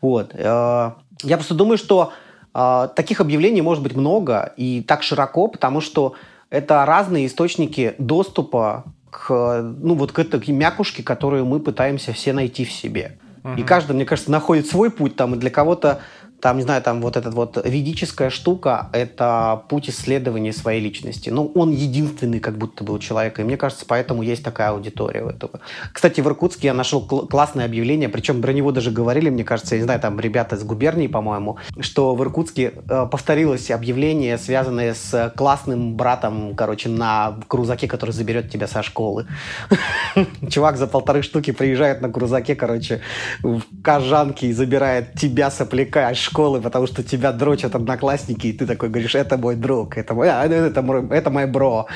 [0.00, 0.32] Вот.
[0.34, 0.92] Э,
[1.22, 2.12] я просто думаю, что
[2.54, 6.14] э, таких объявлений может быть много и так широко, потому что
[6.50, 12.64] это разные источники доступа к, ну, вот к этой мякушке, которую мы пытаемся все найти
[12.64, 13.18] в себе.
[13.42, 13.60] Uh-huh.
[13.60, 16.00] И каждый, мне кажется, находит свой путь там, и для кого-то
[16.42, 21.30] там, не знаю, там вот эта вот ведическая штука– это путь исследования своей личности.
[21.30, 23.42] Ну, он единственный как будто бы у человека.
[23.42, 25.60] И мне кажется, поэтому есть такая аудитория у этого.
[25.92, 29.76] Кстати, в Иркутске я нашел кл- классное объявление, причем про него даже говорили, мне кажется,
[29.76, 34.94] я не знаю, там ребята из губернии, по-моему, что в Иркутске э, повторилось объявление, связанное
[34.94, 39.28] с классным братом, короче, на крузаке, который заберет тебя со школы.
[40.50, 43.00] Чувак за полторы штуки приезжает на крузаке, короче,
[43.44, 48.88] в Кожанке и забирает тебя, сопляка, школы, потому что тебя дрочат одноклассники, и ты такой
[48.88, 51.86] говоришь, это мой друг, это мой, а, это, мой, это мой бро.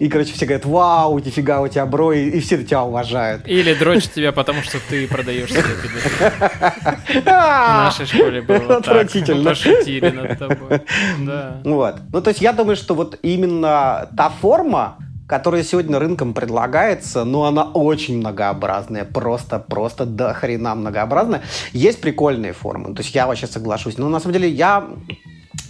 [0.00, 3.46] И, короче, все говорят, вау, нифига у тебя бро, и, и все тебя уважают.
[3.46, 5.62] Или дрочат тебя, потому что ты продаешь себе
[7.22, 9.50] В нашей школе было Отвратительно.
[9.50, 10.80] Пошутили над тобой.
[11.64, 11.94] Вот.
[12.12, 17.44] Ну, то есть я думаю, что вот именно та форма, которая сегодня рынком предлагается, ну,
[17.44, 21.42] она очень многообразная, просто, просто до хрена многообразная.
[21.72, 23.98] Есть прикольные формы, то есть я вообще соглашусь.
[23.98, 24.88] Но на самом деле я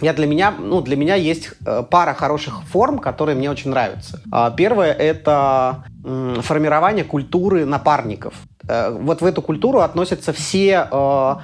[0.01, 4.21] я для меня, ну, для меня есть э, пара хороших форм, которые мне очень нравятся.
[4.31, 8.33] А, первое– это формирование культуры напарников.
[8.67, 11.35] Э, вот в эту культуру относятся все э,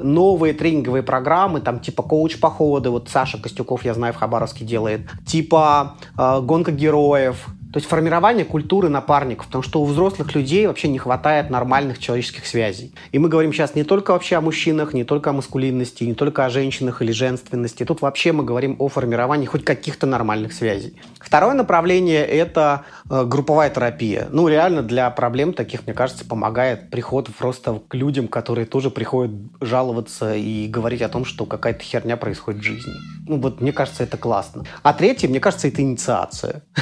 [0.00, 5.96] новые тренинговые программы, там типа коуч-походы, вот Саша Костюков, я знаю, в Хабаровске делает, типа
[6.16, 11.50] гонка героев, То есть формирование культуры напарников, потому что у взрослых людей вообще не хватает
[11.50, 12.92] нормальных человеческих связей.
[13.12, 16.44] И мы говорим сейчас не только вообще о мужчинах, не только о маскулинности, не только
[16.44, 17.84] о женщинах или женственности.
[17.84, 21.00] Тут вообще мы говорим о формировании хоть каких-то нормальных связей.
[21.20, 24.26] Второе направление– это э, групповая терапия.
[24.32, 29.30] Ну, реально для проблем таких, мне кажется, помогает приход просто к людям, которые тоже приходят
[29.60, 32.92] жаловаться и говорить о том, что какая-то херня происходит в жизни.
[33.28, 34.64] Ну, вот мне кажется, это классно.
[34.82, 36.62] А третье, мне кажется, это инициация.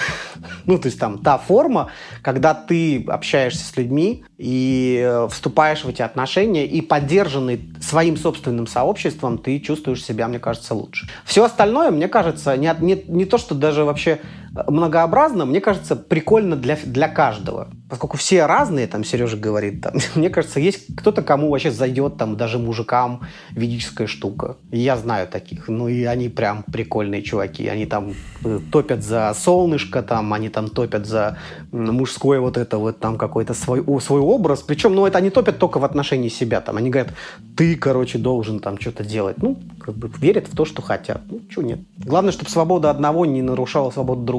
[0.64, 1.91] Ну, то есть там та форма,
[2.22, 8.67] когда ты общаешься с людьми и э, вступаешь в эти отношения, и поддержанный своим собственным
[8.67, 11.09] сообществом, ты чувствуешь себя, мне кажется, лучше.
[11.25, 14.21] Все остальное, мне кажется, не, не, не то, что даже вообще
[14.66, 17.68] многообразно, мне кажется, прикольно для, для каждого.
[17.88, 22.37] Поскольку все разные, там Сережа говорит, там, мне кажется, есть кто-то, кому вообще зайдет, там,
[22.37, 24.57] даже мужикам ведическая штука.
[24.70, 25.68] Я знаю таких.
[25.68, 27.66] Ну, и они прям прикольные чуваки.
[27.68, 28.14] Они там
[28.45, 31.38] э, топят за солнышко, там, они там топят за
[31.72, 34.62] мужской вот это вот там какой-то свой, свой образ.
[34.62, 36.61] Причем, ну, это они топят только в отношении себя.
[36.61, 37.12] Там, они говорят,
[37.57, 39.37] ты, короче, должен там что-то делать.
[39.38, 41.22] Ну, как бы верят в то, что хотят.
[41.30, 41.80] Ну, что нет.
[41.96, 44.38] Главное, чтобы свобода одного не нарушала свободу другого.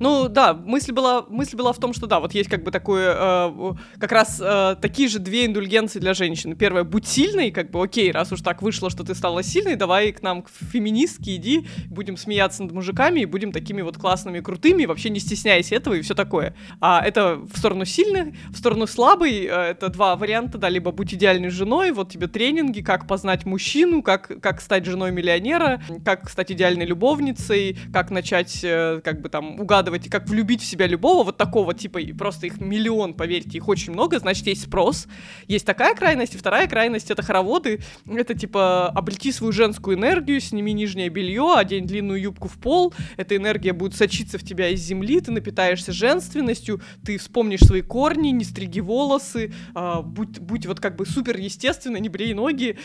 [0.00, 3.14] Ну, да, мысль была, мысль была в том, что да, вот есть как бы такое,
[3.16, 6.56] э, как раз э, такие же две индульгенции для женщин.
[6.56, 10.12] Первое, будь сильной, как бы, окей, раз уж так вышло, что ты стала сильной, давай
[10.12, 14.84] к нам, к феминистке иди, будем смеяться над мужиками и будем такими вот классными, крутыми,
[14.86, 16.54] вообще не стесняясь этого и все такое.
[16.80, 21.14] А это в сторону сильной, в сторону слабой, э, это два варианта, да, либо будь
[21.14, 26.52] идеальной женой, вот тебе тренинги, как познать мужчину, как, как стать женой миллионера, как стать
[26.52, 31.36] идеальной любовницей, как начать, э, как бы там, угадывать, как влюбить в себя любого, вот
[31.36, 35.08] такого типа, и просто их миллион, поверьте, их очень много, значит, есть спрос.
[35.48, 40.72] Есть такая крайность, и вторая крайность— это хороводы, это типа облети свою женскую энергию, сними
[40.72, 45.20] нижнее белье, одень длинную юбку в пол, эта энергия будет сочиться в тебя из земли,
[45.20, 50.94] ты напитаешься женственностью, ты вспомнишь свои корни, не стриги волосы, а, будь, будь вот как
[50.94, 52.78] бы супер естественно, не брей ноги,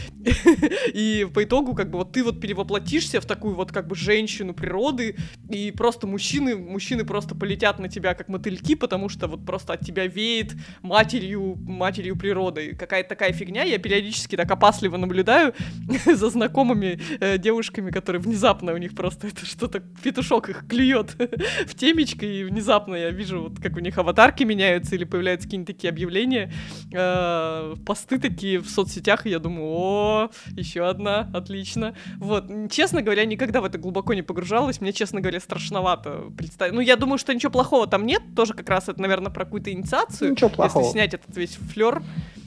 [0.95, 4.55] и по итогу как бы вот ты вот перевоплотишься в такую вот как бы женщину
[4.55, 5.15] природы,
[5.47, 6.07] и просто
[6.39, 10.55] мужчины, мужчины просто полетят на тебя как мотыльки, потому что вот просто от тебя веет
[10.81, 12.75] матерью, матерью природы.
[12.75, 15.53] Какая-то такая фигня, я периодически так опасливо наблюдаю
[16.05, 21.15] за знакомыми э, девушками, которые внезапно у них просто это что-то, петушок их клюет
[21.65, 25.75] в темечко, и внезапно я вижу, вот как у них аватарки меняются или появляются какие-нибудь
[25.75, 26.51] такие объявления,
[26.93, 31.95] э, посты такие в соцсетях, и я думаю, о, еще одна, отлично.
[32.17, 36.73] Вот, честно говоря, никогда в это глубоко не погружалась, мне, честно говоря, страшновато представить.
[36.73, 38.21] Ну, я думаю, что ничего плохого там нет.
[38.35, 40.31] Тоже как раз это, наверное, про какую-то инициацию.
[40.31, 40.83] Ничего плохого.
[40.83, 42.01] Если снять этот весь флер.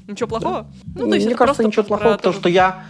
[0.07, 0.67] Ничего плохого?
[0.85, 1.03] Да.
[1.03, 2.85] Ну, то есть Мне кажется, ничего плохого, потому что я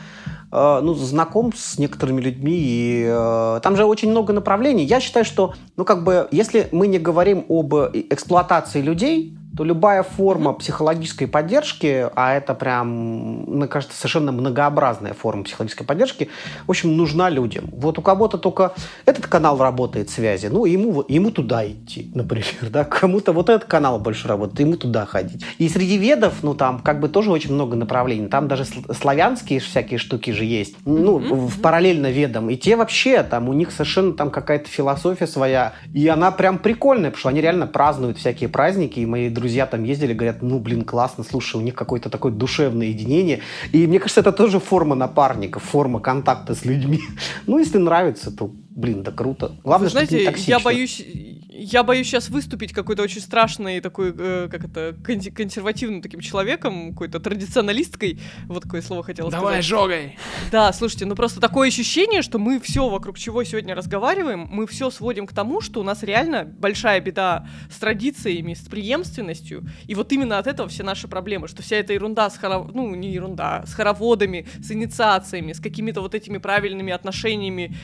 [0.51, 4.85] э, ну, знаком с некоторыми людьми, и э, там же очень много направлений.
[4.85, 10.03] Я считаю, что, ну, как бы, если мы не говорим об эксплуатации людей, то любая
[10.03, 16.31] форма психологической поддержки, а это прям, мне кажется, совершенно многообразная форма психологической поддержки,
[16.67, 17.69] в общем, нужна людям.
[17.73, 18.73] Вот у кого-то только
[19.05, 23.99] этот канал работает связи, ну, ему, ему туда идти, например, да, кому-то вот этот канал
[23.99, 25.45] больше работает, ему туда ходить.
[25.59, 29.99] И среди ведов, ну, там как бы тоже очень много направлений, там даже славянские всякие
[29.99, 31.47] штуки же есть, ну, mm-hmm.
[31.49, 36.09] в параллельно ведам, и те вообще, там у них совершенно там какая-то философия своя, и
[36.09, 40.13] она прям прикольная, потому что они реально празднуют всякие праздники, и мои друзья там ездили,
[40.13, 43.41] говорят, ну, блин, классно, слушай, у них какое-то такое душевное единение.
[43.73, 47.01] И мне кажется, это тоже форма напарника, форма контакта с людьми.
[47.47, 49.57] Ну, если нравится, то, блин, да круто.
[49.65, 51.03] Главное, Вы знаете, что я боюсь,
[51.49, 57.21] я боюсь сейчас выступить какой-то очень страшной такой, э, как это, консервативным таким человеком, какой-то
[57.21, 59.71] традиционалисткой, вот такое слово хотела Давай, сказать.
[59.71, 60.19] Давай, жогай!
[60.51, 64.91] Да, слушайте, ну просто такое ощущение, что мы все, вокруг чего сегодня разговариваем, мы все
[64.91, 70.13] сводим к тому, что у нас реально большая беда с традициями, с преемственностью, и вот
[70.13, 72.73] именно от этого все наши проблемы, что вся эта ерунда с хоров...
[72.75, 77.77] ну, не ерунда, с хороводами, с инициациями, с какими-то вот этими правильными отношениями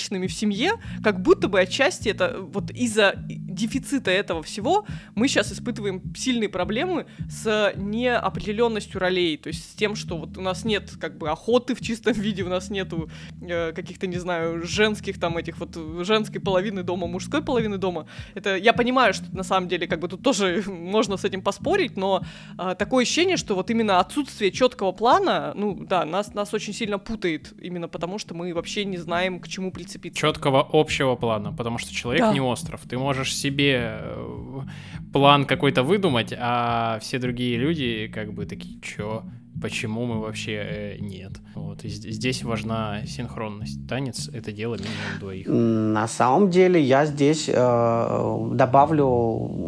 [0.00, 0.72] иерархичными в семье,
[1.02, 7.06] как будто бы отчасти это вот из-за дефицита этого всего мы сейчас испытываем сильные проблемы
[7.28, 11.74] с неопределенностью ролей, то есть с тем, что вот у нас нет как бы охоты
[11.74, 13.10] в чистом виде, у нас нету
[13.42, 18.06] э, каких-то, не знаю, женских там этих вот женской половины дома, мужской половины дома.
[18.34, 21.96] Это я понимаю, что на самом деле как бы тут тоже можно с этим поспорить,
[21.96, 22.24] но
[22.58, 26.98] э, такое ощущение, что вот именно отсутствие четкого плана, ну да, нас, нас очень сильно
[26.98, 30.20] путает, именно потому что мы вообще не знаем, к чему прицепиться.
[30.20, 32.32] Четкого общего плана, потому что человек да.
[32.32, 32.82] не остров.
[32.88, 34.60] Ты можешь себе э,
[35.12, 39.24] план какой-то выдумать, а все другие люди как бы такие, чё?
[39.60, 41.32] Почему мы вообще э, нет.
[41.54, 43.86] Вот, и здесь важна синхронность.
[43.88, 45.46] Танец— это дело минимум двоих.
[45.48, 49.08] На самом деле я здесь э, добавлю,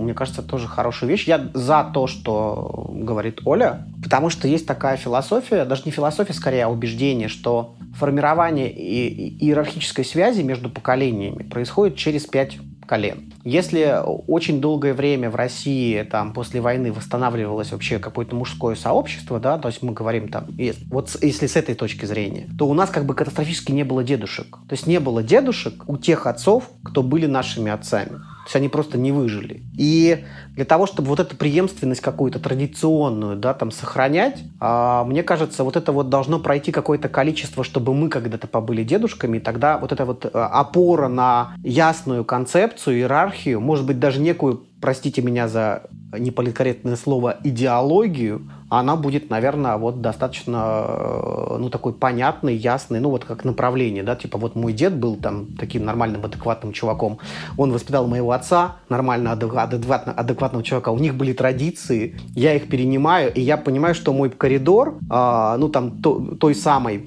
[0.01, 1.27] мне кажется, тоже хорошую вещь.
[1.27, 6.64] Я за то, что говорит Оля, потому что есть такая философия, даже не философия, скорее,
[6.64, 12.59] а убеждение, что формирование иерархической связи между поколениями происходит через пять
[12.93, 13.32] колен.
[13.43, 19.56] Если очень долгое время в России там, после войны восстанавливалось вообще какое-то мужское сообщество, да,
[19.56, 20.48] то есть мы говорим там,
[20.90, 24.59] вот если с этой точки зрения, то у нас как бы катастрофически не было дедушек.
[24.69, 28.20] То есть не было дедушек у тех отцов, кто были нашими отцами.
[28.43, 29.62] То есть они просто не выжили.
[29.78, 30.24] И
[30.56, 35.77] для того, чтобы вот эту преемственность какую-то традиционную, да, там сохранять, а, мне кажется, вот
[35.77, 40.05] это вот должно пройти какое-то количество, чтобы мы когда-то побыли дедушками, и тогда вот эта
[40.05, 46.96] вот а, опора на ясную концепцию, иерархию, может быть, даже некую простите меня за неполиткорректное
[46.96, 53.44] слово, идеологию, она будет, наверное, вот достаточно, э, ну, такой понятный, ясный, ну, вот как
[53.44, 57.18] направление, да, типа вот мой дед был там таким нормальным, адекватным чуваком,
[57.56, 63.32] он воспитал моего отца, нормально, адекватно, адекватного чувака, у них были традиции, я их перенимаю,
[63.32, 67.06] и я понимаю, что мой коридор, э, ну, там, то, той самой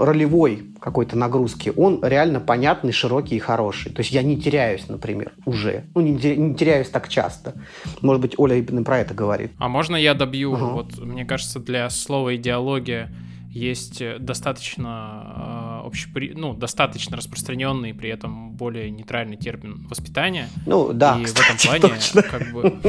[0.00, 3.90] ролевой какой-то нагрузки, он реально понятный, широкий и хороший.
[3.90, 5.84] То есть я не теряюсь, например, уже.
[5.94, 7.54] Ну, не, не теряюсь так часто.
[8.02, 9.52] Может быть, Оля именно про это говорит.
[9.56, 10.52] А можно я добью?
[10.52, 10.66] Угу.
[10.66, 13.10] Вот, мне кажется, для слова идеология
[13.54, 16.32] есть достаточно общепри...
[16.34, 20.48] ну, достаточно распространенный, при этом более нейтральный термин воспитания.
[20.66, 22.22] Ну, да, И кстати, в этом плане, точно.
[22.22, 22.80] как бы,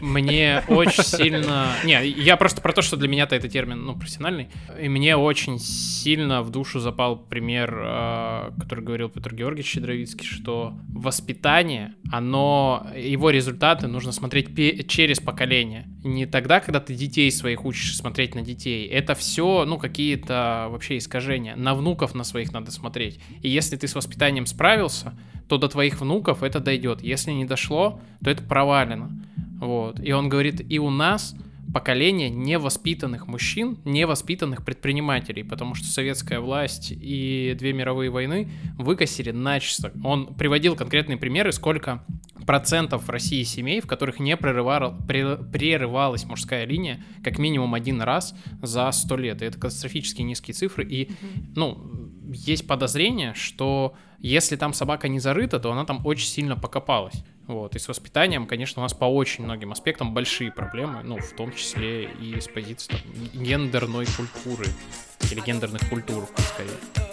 [0.00, 1.68] мне очень сильно...
[1.84, 4.48] Не, я просто про то, что для меня-то это термин, ну, профессиональный.
[4.80, 10.74] И мне очень сильно в душу запал пример, а, который говорил Петр Георгиевич Щедровицкий, что
[10.88, 15.86] воспитание, оно, его результаты нужно смотреть через поколение.
[16.02, 18.86] Не тогда, когда ты детей своих учишь смотреть на детей.
[18.86, 21.56] Это все, ну, какие-то вообще искажения.
[21.56, 23.20] На внуков, на своих надо смотреть.
[23.42, 25.12] И если ты с воспитанием справился,
[25.48, 27.02] то до твоих внуков это дойдет.
[27.02, 29.10] Если не дошло, то это провалено.
[29.58, 30.00] Вот.
[30.00, 31.34] И он говорит, и у нас
[31.72, 39.92] поколение невоспитанных мужчин, невоспитанных предпринимателей, потому что советская власть и две мировые войны выкосили начисто.
[40.02, 42.04] Он приводил конкретные примеры, сколько
[42.46, 48.34] процентов в России семей, в которых не прерывал, прерывалась мужская линия как минимум один раз
[48.62, 49.42] за сто лет.
[49.42, 50.84] И это катастрофически низкие цифры.
[50.84, 51.10] И,
[51.54, 57.22] ну, есть подозрение, что если там собака не зарыта, то она там очень сильно покопалась.
[57.50, 57.74] Вот.
[57.74, 61.52] И с воспитанием, конечно, у нас по очень многим аспектам большие проблемы, ну, в том
[61.52, 63.00] числе и с позиции там,
[63.42, 64.66] гендерной культуры
[65.32, 67.09] или гендерных культур, скорее.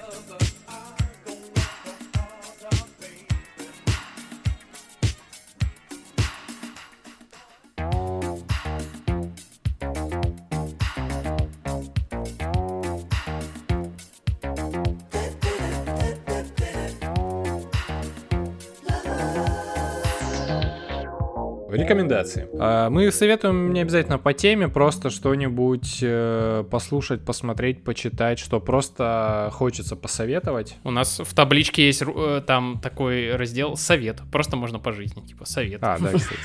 [21.77, 22.47] Рекомендации.
[22.59, 29.49] А, мы советуем не обязательно по теме, просто что-нибудь э, послушать, посмотреть, почитать, что просто
[29.53, 30.77] хочется посоветовать.
[30.83, 34.21] У нас в табличке есть э, там такой раздел «Совет».
[34.31, 35.83] Просто можно по жизни, типа «Совет».
[35.83, 36.35] А, да, кстати.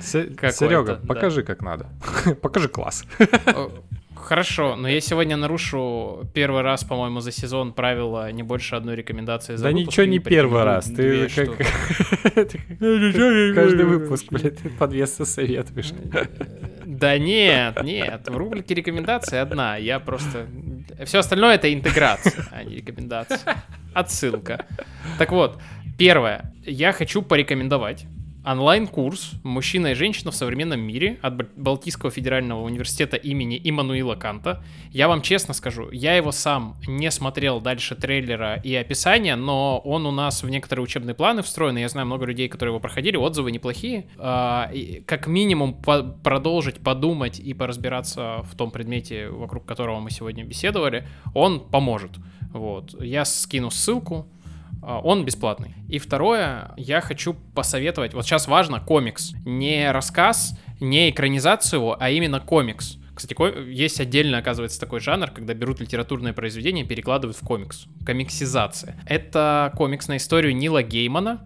[0.52, 1.86] Серега, покажи, как надо.
[2.42, 3.04] покажи класс.
[4.26, 9.54] Хорошо, но я сегодня нарушу первый раз, по-моему, за сезон правила не больше одной рекомендации
[9.54, 11.56] за Да ничего не первый раз, ты как...
[13.54, 15.92] Каждый выпуск, блядь, ты подвесы советуешь.
[16.84, 20.48] Да нет, нет, в рубрике рекомендации одна, я просто...
[21.04, 23.62] Все остальное это интеграция, а не рекомендация.
[23.94, 24.66] Отсылка.
[25.18, 25.60] Так вот,
[25.98, 28.06] первое, я хочу порекомендовать
[28.46, 34.62] онлайн-курс «Мужчина и женщина в современном мире» от Балтийского федерального университета имени Иммануила Канта.
[34.90, 40.06] Я вам честно скажу, я его сам не смотрел дальше трейлера и описания, но он
[40.06, 43.50] у нас в некоторые учебные планы встроен, я знаю много людей, которые его проходили, отзывы
[43.50, 44.06] неплохие.
[44.16, 44.70] А,
[45.06, 51.60] как минимум продолжить подумать и поразбираться в том предмете, вокруг которого мы сегодня беседовали, он
[51.60, 52.12] поможет.
[52.52, 52.94] Вот.
[53.02, 54.28] Я скину ссылку,
[54.82, 55.74] он бесплатный.
[55.88, 62.40] И второе, я хочу посоветовать, вот сейчас важно комикс, не рассказ, не экранизацию а именно
[62.40, 62.98] комикс.
[63.16, 63.34] Кстати,
[63.70, 67.86] есть отдельно, оказывается, такой жанр, когда берут литературное произведение и перекладывают в комикс.
[68.04, 69.00] Комиксизация.
[69.06, 71.42] Это комикс на историю Нила Геймана,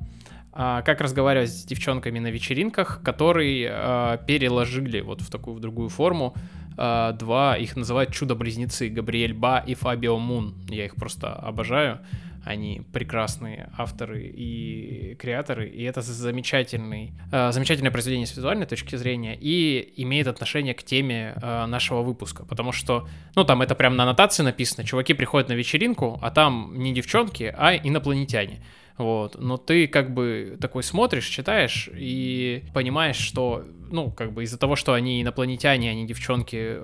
[0.52, 5.88] а, как разговаривать с девчонками на вечеринках, которые а, переложили вот в такую в другую
[5.88, 6.34] форму
[6.76, 10.54] два, их называют чудо-близнецы, Габриэль Ба и Фабио Мун.
[10.70, 12.00] Я их просто обожаю.
[12.44, 19.36] Они прекрасные авторы и креаторы, и это замечательный, э, замечательное произведение с визуальной точки зрения
[19.38, 24.04] и имеет отношение к теме э, нашего выпуска, потому что, ну, там это прям на
[24.04, 28.60] аннотации написано, чуваки приходят на вечеринку, а там не девчонки, а инопланетяне.
[28.98, 29.36] Вот.
[29.38, 34.76] Но ты как бы такой смотришь, читаешь и понимаешь, что, ну, как бы из-за того,
[34.76, 36.78] что они инопланетяне, они девчонки,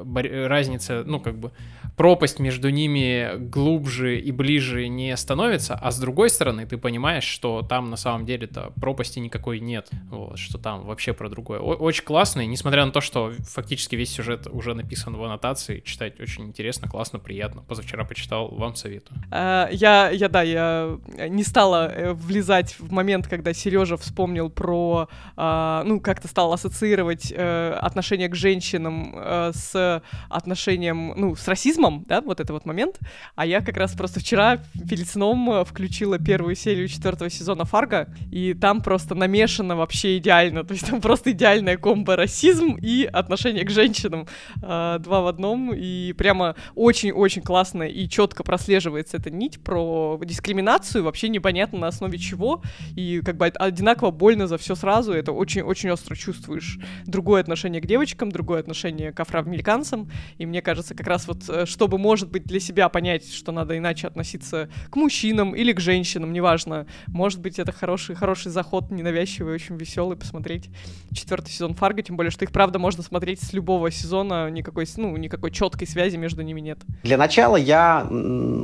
[0.47, 1.53] разница, ну, как бы
[1.97, 7.63] пропасть между ними глубже и ближе не становится, а с другой стороны ты понимаешь, что
[7.63, 11.59] там на самом деле-то пропасти никакой нет, вот, что там вообще про другое.
[11.59, 15.81] О- очень классно, и несмотря на то, что фактически весь сюжет уже написан в аннотации,
[15.81, 17.63] читать очень интересно, классно, приятно.
[17.63, 19.19] Позавчера почитал, вам советую.
[19.31, 25.09] А, я, я, да, я не стала э, влезать в момент, когда Сережа вспомнил про,
[25.37, 32.05] а, ну, как-то стал ассоциировать э, отношение к женщинам э, с отношением, ну, с расизмом,
[32.09, 32.99] да, вот это вот момент.
[33.35, 34.59] А я как раз просто вчера
[34.89, 40.65] перед сном э, включила первую серию четвертого сезона Фарго, и там просто намешано вообще идеально.
[40.65, 44.27] То есть там просто идеальная комбо расизм и отношение к женщинам.
[44.63, 45.73] Э, два в одном.
[45.75, 52.19] И прямо очень-очень классно и четко прослеживается эта нить про дискриминацию, вообще непонятно на основе
[52.19, 52.63] чего.
[52.97, 55.13] И как бы одинаково больно за все сразу.
[55.13, 56.79] Это очень-очень остро чувствуешь.
[57.07, 60.11] Другое отношение к девочкам, другое отношение к афроамериканцам.
[60.39, 63.79] И мне кажется, как раз вот э, чтобы, может быть, для себя понять, что надо
[63.79, 66.87] иначе относиться к мужчинам или к женщинам, неважно.
[67.07, 70.69] Может быть, это хороший, хороший заход, ненавязчивый, очень веселый, посмотреть
[71.13, 75.17] четвертый сезон Фарго, тем более, что их, правда, можно смотреть с любого сезона, никакой, ну,
[75.17, 76.79] никакой четкой связи между ними нет.
[77.05, 78.07] Для начала я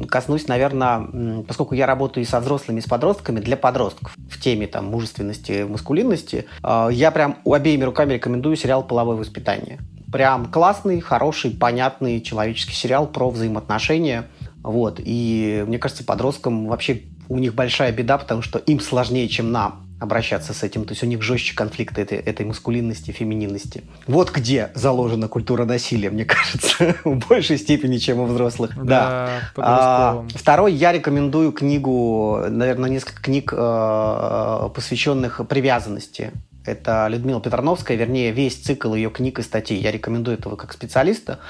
[0.09, 4.66] коснусь, наверное, поскольку я работаю и со взрослыми, и с подростками, для подростков в теме
[4.66, 9.78] там мужественности, маскулинности, а, я прям обеими руками рекомендую сериал «Половое воспитание».
[10.12, 14.26] Прям классный, хороший, понятный человеческий сериал про взаимоотношения.
[14.62, 15.01] Вот.
[15.02, 19.82] И мне кажется, подросткам вообще у них большая беда, потому что им сложнее, чем нам
[20.03, 20.85] обращаться с этим.
[20.85, 23.85] То есть у них жестче конфликты этой, этой маскулинности, фемининности.
[24.07, 28.73] Вот где заложена культура насилия, мне кажется, в большей степени, чем у взрослых.
[28.77, 28.83] Да.
[28.85, 29.53] да.
[29.57, 36.33] А, второй, я рекомендую книгу, наверное, несколько книг, э, посвященных привязанности
[36.64, 39.80] это Людмила Петрановская, вернее, весь цикл ее книг и статей.
[39.80, 41.40] Я рекомендую этого как специалиста.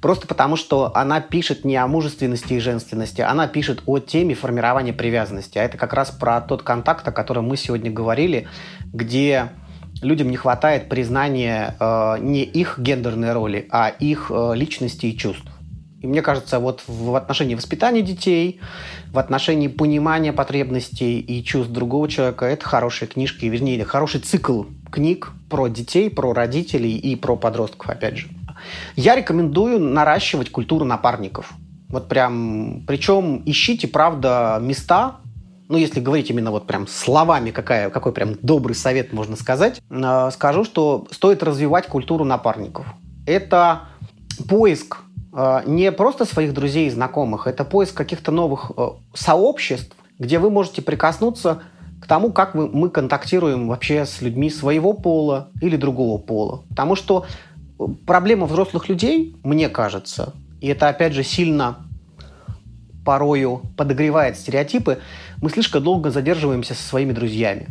[0.00, 4.92] Просто потому, что она пишет не о мужественности и женственности, она пишет о теме формирования
[4.92, 5.58] привязанности.
[5.58, 8.48] А это как раз про тот контакт, о котором мы сегодня говорили,
[8.92, 9.50] где
[10.02, 15.53] людям не хватает признания э, не их гендерной роли, а их э, личности и чувств.
[16.04, 18.60] И мне кажется, вот в отношении воспитания детей,
[19.10, 25.32] в отношении понимания потребностей и чувств другого человека, это хорошая книжка, вернее, хороший цикл книг
[25.48, 28.28] про детей, про родителей и про подростков, опять же.
[28.96, 31.54] Я рекомендую наращивать культуру напарников.
[31.88, 35.20] Вот прям, причем ищите, правда, места,
[35.70, 40.30] ну, если говорить именно вот прям словами, какая, какой прям добрый совет можно сказать, э,
[40.34, 42.84] скажу, что стоит развивать культуру напарников.
[43.24, 43.84] Это
[44.46, 44.98] поиск
[45.66, 50.80] не просто своих друзей и знакомых, это поиск каких-то новых э, сообществ, где вы можете
[50.80, 51.62] прикоснуться
[52.00, 56.62] к тому, как мы, мы контактируем вообще с людьми своего пола или другого пола.
[56.68, 57.26] Потому что
[57.80, 61.78] э, проблема взрослых людей, мне кажется, и это опять же сильно
[63.04, 65.00] порою подогревает стереотипы,
[65.42, 67.68] мы слишком долго задерживаемся со своими друзьями.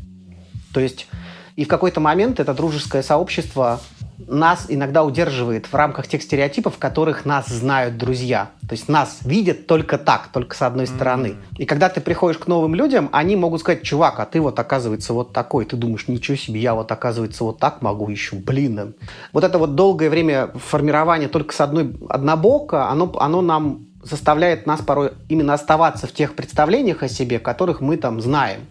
[0.73, 1.07] То есть
[1.55, 3.79] и в какой-то момент это дружеское сообщество
[4.17, 8.51] нас иногда удерживает в рамках тех стереотипов, в которых нас знают друзья.
[8.67, 11.27] То есть нас видят только так, только с одной стороны.
[11.27, 11.57] Mm-hmm.
[11.57, 15.13] И когда ты приходишь к новым людям, они могут сказать, чувак, а ты вот оказывается
[15.13, 15.65] вот такой.
[15.65, 18.95] Ты думаешь, ничего себе, я вот оказывается вот так могу еще, блин.
[19.31, 24.81] Вот это вот долгое время формирования только с одной однобока, оно, оно нам заставляет нас
[24.81, 28.61] порой именно оставаться в тех представлениях о себе, которых мы там знаем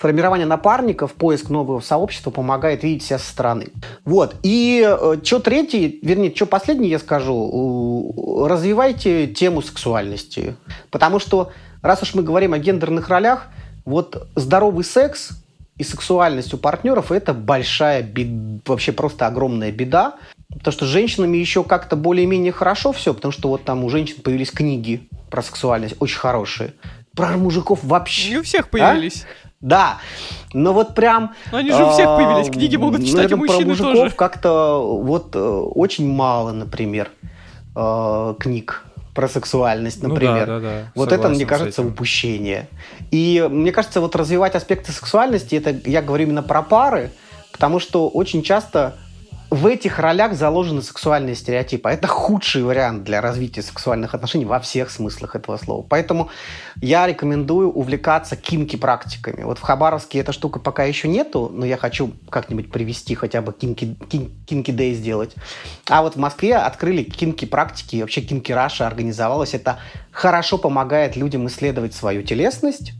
[0.00, 3.68] формирование напарников, поиск нового сообщества помогает видеть себя со стороны.
[4.06, 4.34] Вот.
[4.42, 10.56] И э, что третий, вернее, что последний я скажу, развивайте тему сексуальности.
[10.90, 11.50] Потому что,
[11.82, 13.48] раз уж мы говорим о гендерных ролях,
[13.84, 15.32] вот здоровый секс
[15.76, 20.14] и сексуальность у партнеров это большая беда, вообще просто огромная беда.
[20.48, 24.16] Потому что с женщинами еще как-то более-менее хорошо все, потому что вот там у женщин
[24.22, 26.72] появились книги про сексуальность, очень хорошие.
[27.14, 28.30] Про мужиков вообще.
[28.30, 29.24] Не у всех появились.
[29.24, 29.50] А?
[29.60, 29.98] Да,
[30.54, 31.34] но вот прям...
[31.52, 34.10] Но они же у всех появились, книги могут читать и мужчины про тоже.
[34.14, 37.10] как-то вот э, очень мало, например,
[37.76, 38.84] э, книг
[39.14, 40.46] про сексуальность, например.
[40.46, 40.92] Ну, да, да, да.
[40.94, 42.68] Вот Согласен это, мне кажется, упущение.
[43.10, 47.10] И мне кажется, вот развивать аспекты сексуальности, это я говорю именно про пары,
[47.52, 48.96] потому что очень часто
[49.50, 51.88] в этих ролях заложены сексуальные стереотипы.
[51.88, 55.84] А это худший вариант для развития сексуальных отношений во всех смыслах этого слова.
[55.88, 56.30] Поэтому
[56.76, 59.42] я рекомендую увлекаться кинки-практиками.
[59.42, 63.52] Вот в Хабаровске эта штука пока еще нету, но я хочу как-нибудь привести, хотя бы
[63.52, 65.34] кинки, кин, кинки дэй сделать.
[65.88, 69.52] А вот в Москве открыли кинки-практики, и вообще кинки Раша организовалась.
[69.54, 69.80] Это
[70.12, 72.92] хорошо помогает людям исследовать свою телесность,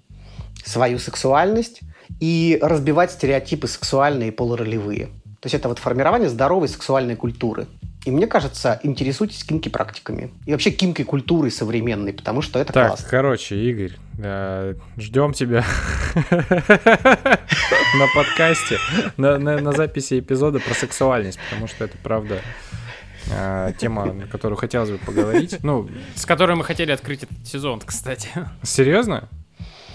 [0.64, 1.80] свою сексуальность
[2.18, 5.10] и разбивать стереотипы сексуальные и полуролевые.
[5.40, 7.66] То есть это вот формирование здоровой сексуальной культуры.
[8.04, 10.30] И мне кажется, интересуйтесь кинки-практиками.
[10.46, 13.08] И вообще кинки-культурой современной, потому что это так, классно.
[13.08, 15.64] короче, Игорь, э, ждем тебя
[16.30, 18.78] на подкасте,
[19.16, 22.40] на записи эпизода про сексуальность, потому что это правда
[23.30, 25.58] э, тема, на которую хотелось бы поговорить.
[25.62, 28.28] Ну, с которой мы хотели открыть этот сезон, кстати.
[28.62, 29.28] Серьезно?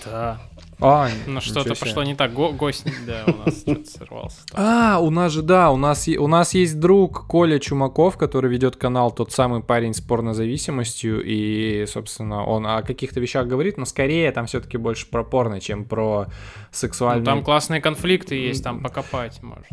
[0.06, 0.40] Да.
[0.80, 2.34] А, ну что-то пошло не так.
[2.34, 4.38] Го гость, да, у нас что-то сорвался.
[4.54, 8.76] А, у нас же, да, у нас, у нас есть друг Коля Чумаков, который ведет
[8.76, 14.32] канал «Тот самый парень с порнозависимостью», и, собственно, он о каких-то вещах говорит, но скорее
[14.32, 16.28] там все-таки больше про порно, чем про
[16.72, 17.22] сексуальные...
[17.22, 19.66] Ну, там классные конфликты есть, там покопать можно.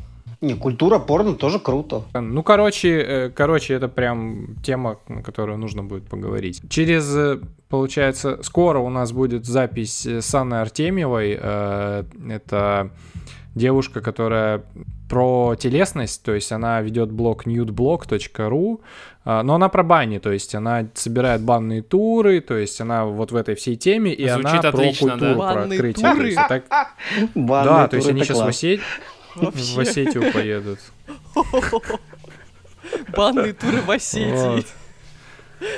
[0.43, 2.03] Не, культура порно тоже круто.
[2.15, 6.61] Ну, короче, э, короче, это прям тема, на которую нужно будет поговорить.
[6.69, 7.39] Через, э,
[7.69, 11.39] получается, скоро у нас будет запись с Анной Артемьевой.
[11.41, 12.91] Э, это
[13.55, 14.65] девушка, которая
[15.09, 18.81] про телесность, то есть она ведет блог nudeblog.ru,
[19.25, 23.37] но она про бани, то есть она собирает банные туры, то есть она вот в
[23.37, 25.35] этой всей теме, и Звучит она отлично, про культуру, да?
[25.35, 26.09] про Банные открытие.
[26.09, 26.19] туры?
[26.19, 26.65] То есть, так...
[27.35, 28.47] Да, то есть они сейчас в
[29.37, 30.79] Осетии, в Осетию поедут.
[33.17, 34.65] Банные туры в Осетии.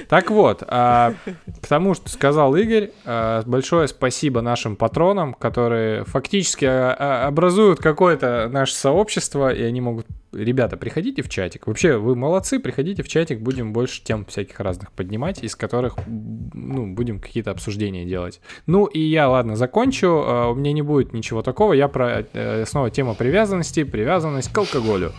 [0.08, 1.14] Так вот, а,
[1.62, 7.80] к тому, что сказал Игорь, а, большое спасибо нашим патронам, которые фактически а, а, образуют
[7.80, 11.66] какое-то наше сообщество, и они могут ребята, приходите в чатик.
[11.66, 16.92] Вообще, вы молодцы, приходите в чатик, будем больше тем всяких разных поднимать, из которых, ну,
[16.94, 18.40] будем какие-то обсуждения делать.
[18.66, 20.22] Ну, и я, ладно, закончу.
[20.26, 21.72] А, у меня не будет ничего такого.
[21.72, 25.12] Я про э, снова тема привязанности, привязанность к алкоголю.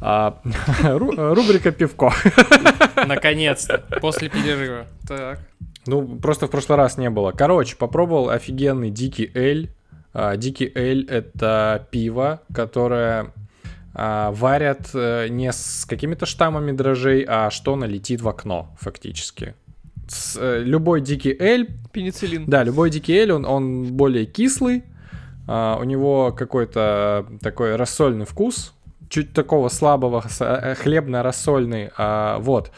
[0.00, 0.40] А,
[0.82, 2.12] рубрика «Пивко».
[3.06, 4.86] Наконец-то, после перерыва.
[5.06, 5.40] Так.
[5.86, 7.32] Ну, просто в прошлый раз не было.
[7.32, 9.70] Короче, попробовал офигенный дикий эль.
[10.14, 13.32] А, дикий эль— это пиво, которое
[13.94, 19.54] варят э, не с какими-то штаммами дрожжей, а что налетит в окно, фактически.
[20.08, 21.68] С, э, любой дикий эль...
[21.92, 22.46] Пенициллин.
[22.46, 24.84] Да, любой дикий эль, он, он более кислый,
[25.46, 28.74] а, у него какой-то такой рассольный вкус,
[29.08, 31.90] чуть такого слабого, э, хлебно-рассольный.
[31.98, 32.72] А, вот.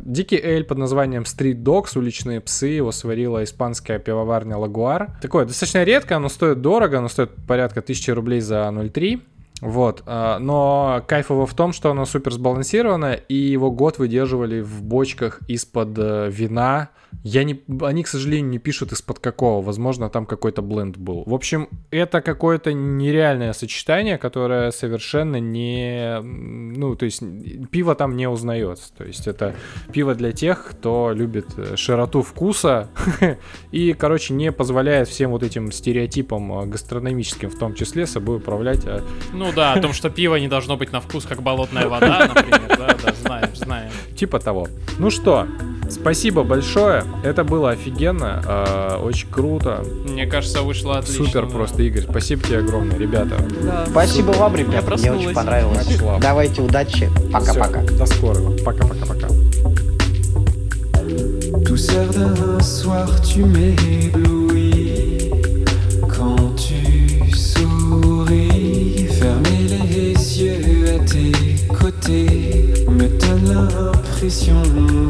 [0.00, 5.10] Дикий эль под названием Street Dogs, уличные псы, его сварила испанская пивоварня Лагуар.
[5.22, 9.20] Такое достаточно редко, оно стоит дорого, оно стоит порядка 1000 рублей за 0,3.
[9.62, 14.82] Вот, а, но кайфово в том, что оно супер сбалансировано, и его год выдерживали в
[14.82, 16.90] бочках из-под э, вина,
[17.22, 19.64] я не, они, к сожалению, не пишут из-под какого.
[19.64, 21.24] Возможно, там какой-то бленд был.
[21.26, 26.20] В общем, это какое-то нереальное сочетание, которое совершенно не...
[26.22, 27.22] Ну, то есть
[27.70, 28.92] пиво там не узнается.
[28.94, 29.54] То есть это
[29.92, 32.88] пиво для тех, кто любит э, широту вкуса
[33.72, 38.86] и, короче, не позволяет всем вот этим стереотипам э, гастрономическим в том числе собой управлять.
[38.86, 39.02] А...
[39.32, 42.76] Ну да, о том, что пиво не должно быть на вкус, как болотная вода, например.
[42.78, 43.90] Да, да, знаем, знаем.
[44.16, 44.68] Типа того.
[44.98, 45.46] Ну что,
[45.90, 47.04] спасибо большое.
[47.22, 49.84] Это было офигенно, э, очень круто.
[50.08, 51.24] Мне кажется, вышло отлично.
[51.26, 51.52] Супер да.
[51.52, 52.02] просто, Игорь.
[52.02, 53.36] Спасибо тебе огромное, ребята.
[53.62, 53.86] Да.
[53.86, 54.84] Спасибо вам, ребят.
[54.98, 55.86] Мне очень понравилось.
[55.86, 56.18] Начала.
[56.18, 57.10] Давайте удачи.
[57.32, 57.82] Пока-пока.
[57.82, 58.56] До скорого.
[58.64, 59.28] Пока-пока-пока.
[61.64, 65.30] Douceur d'un soir, tu m'éblouis
[66.08, 69.08] quand tu souris.
[69.18, 71.32] Fermer les yeux à tes
[71.74, 72.65] côtés
[73.46, 74.62] l'impression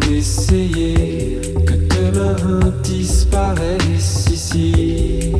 [0.06, 5.32] d'essayer que demain disparaisse ici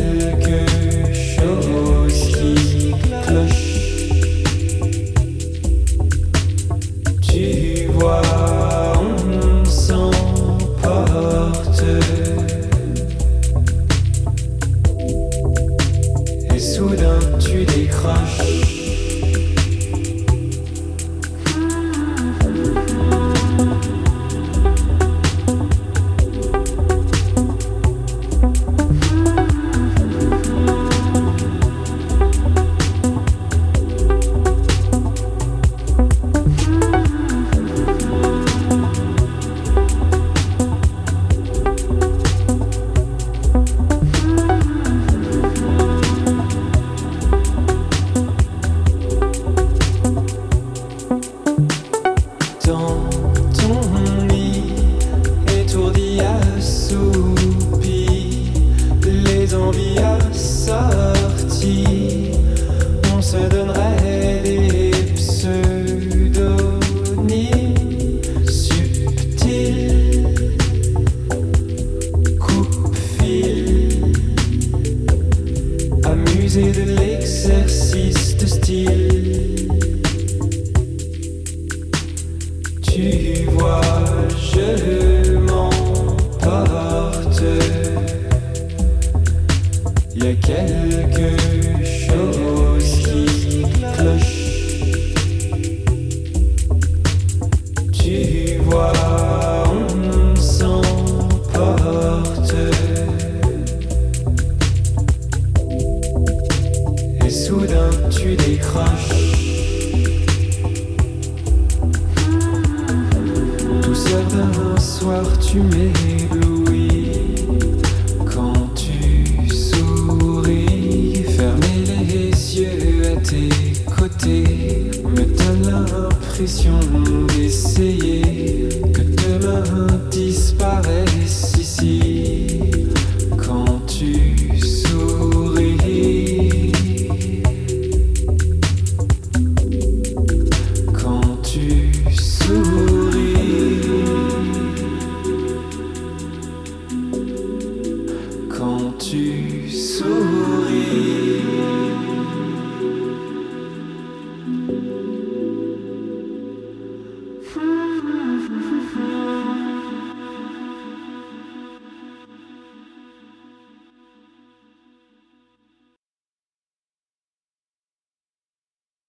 [0.00, 0.47] America.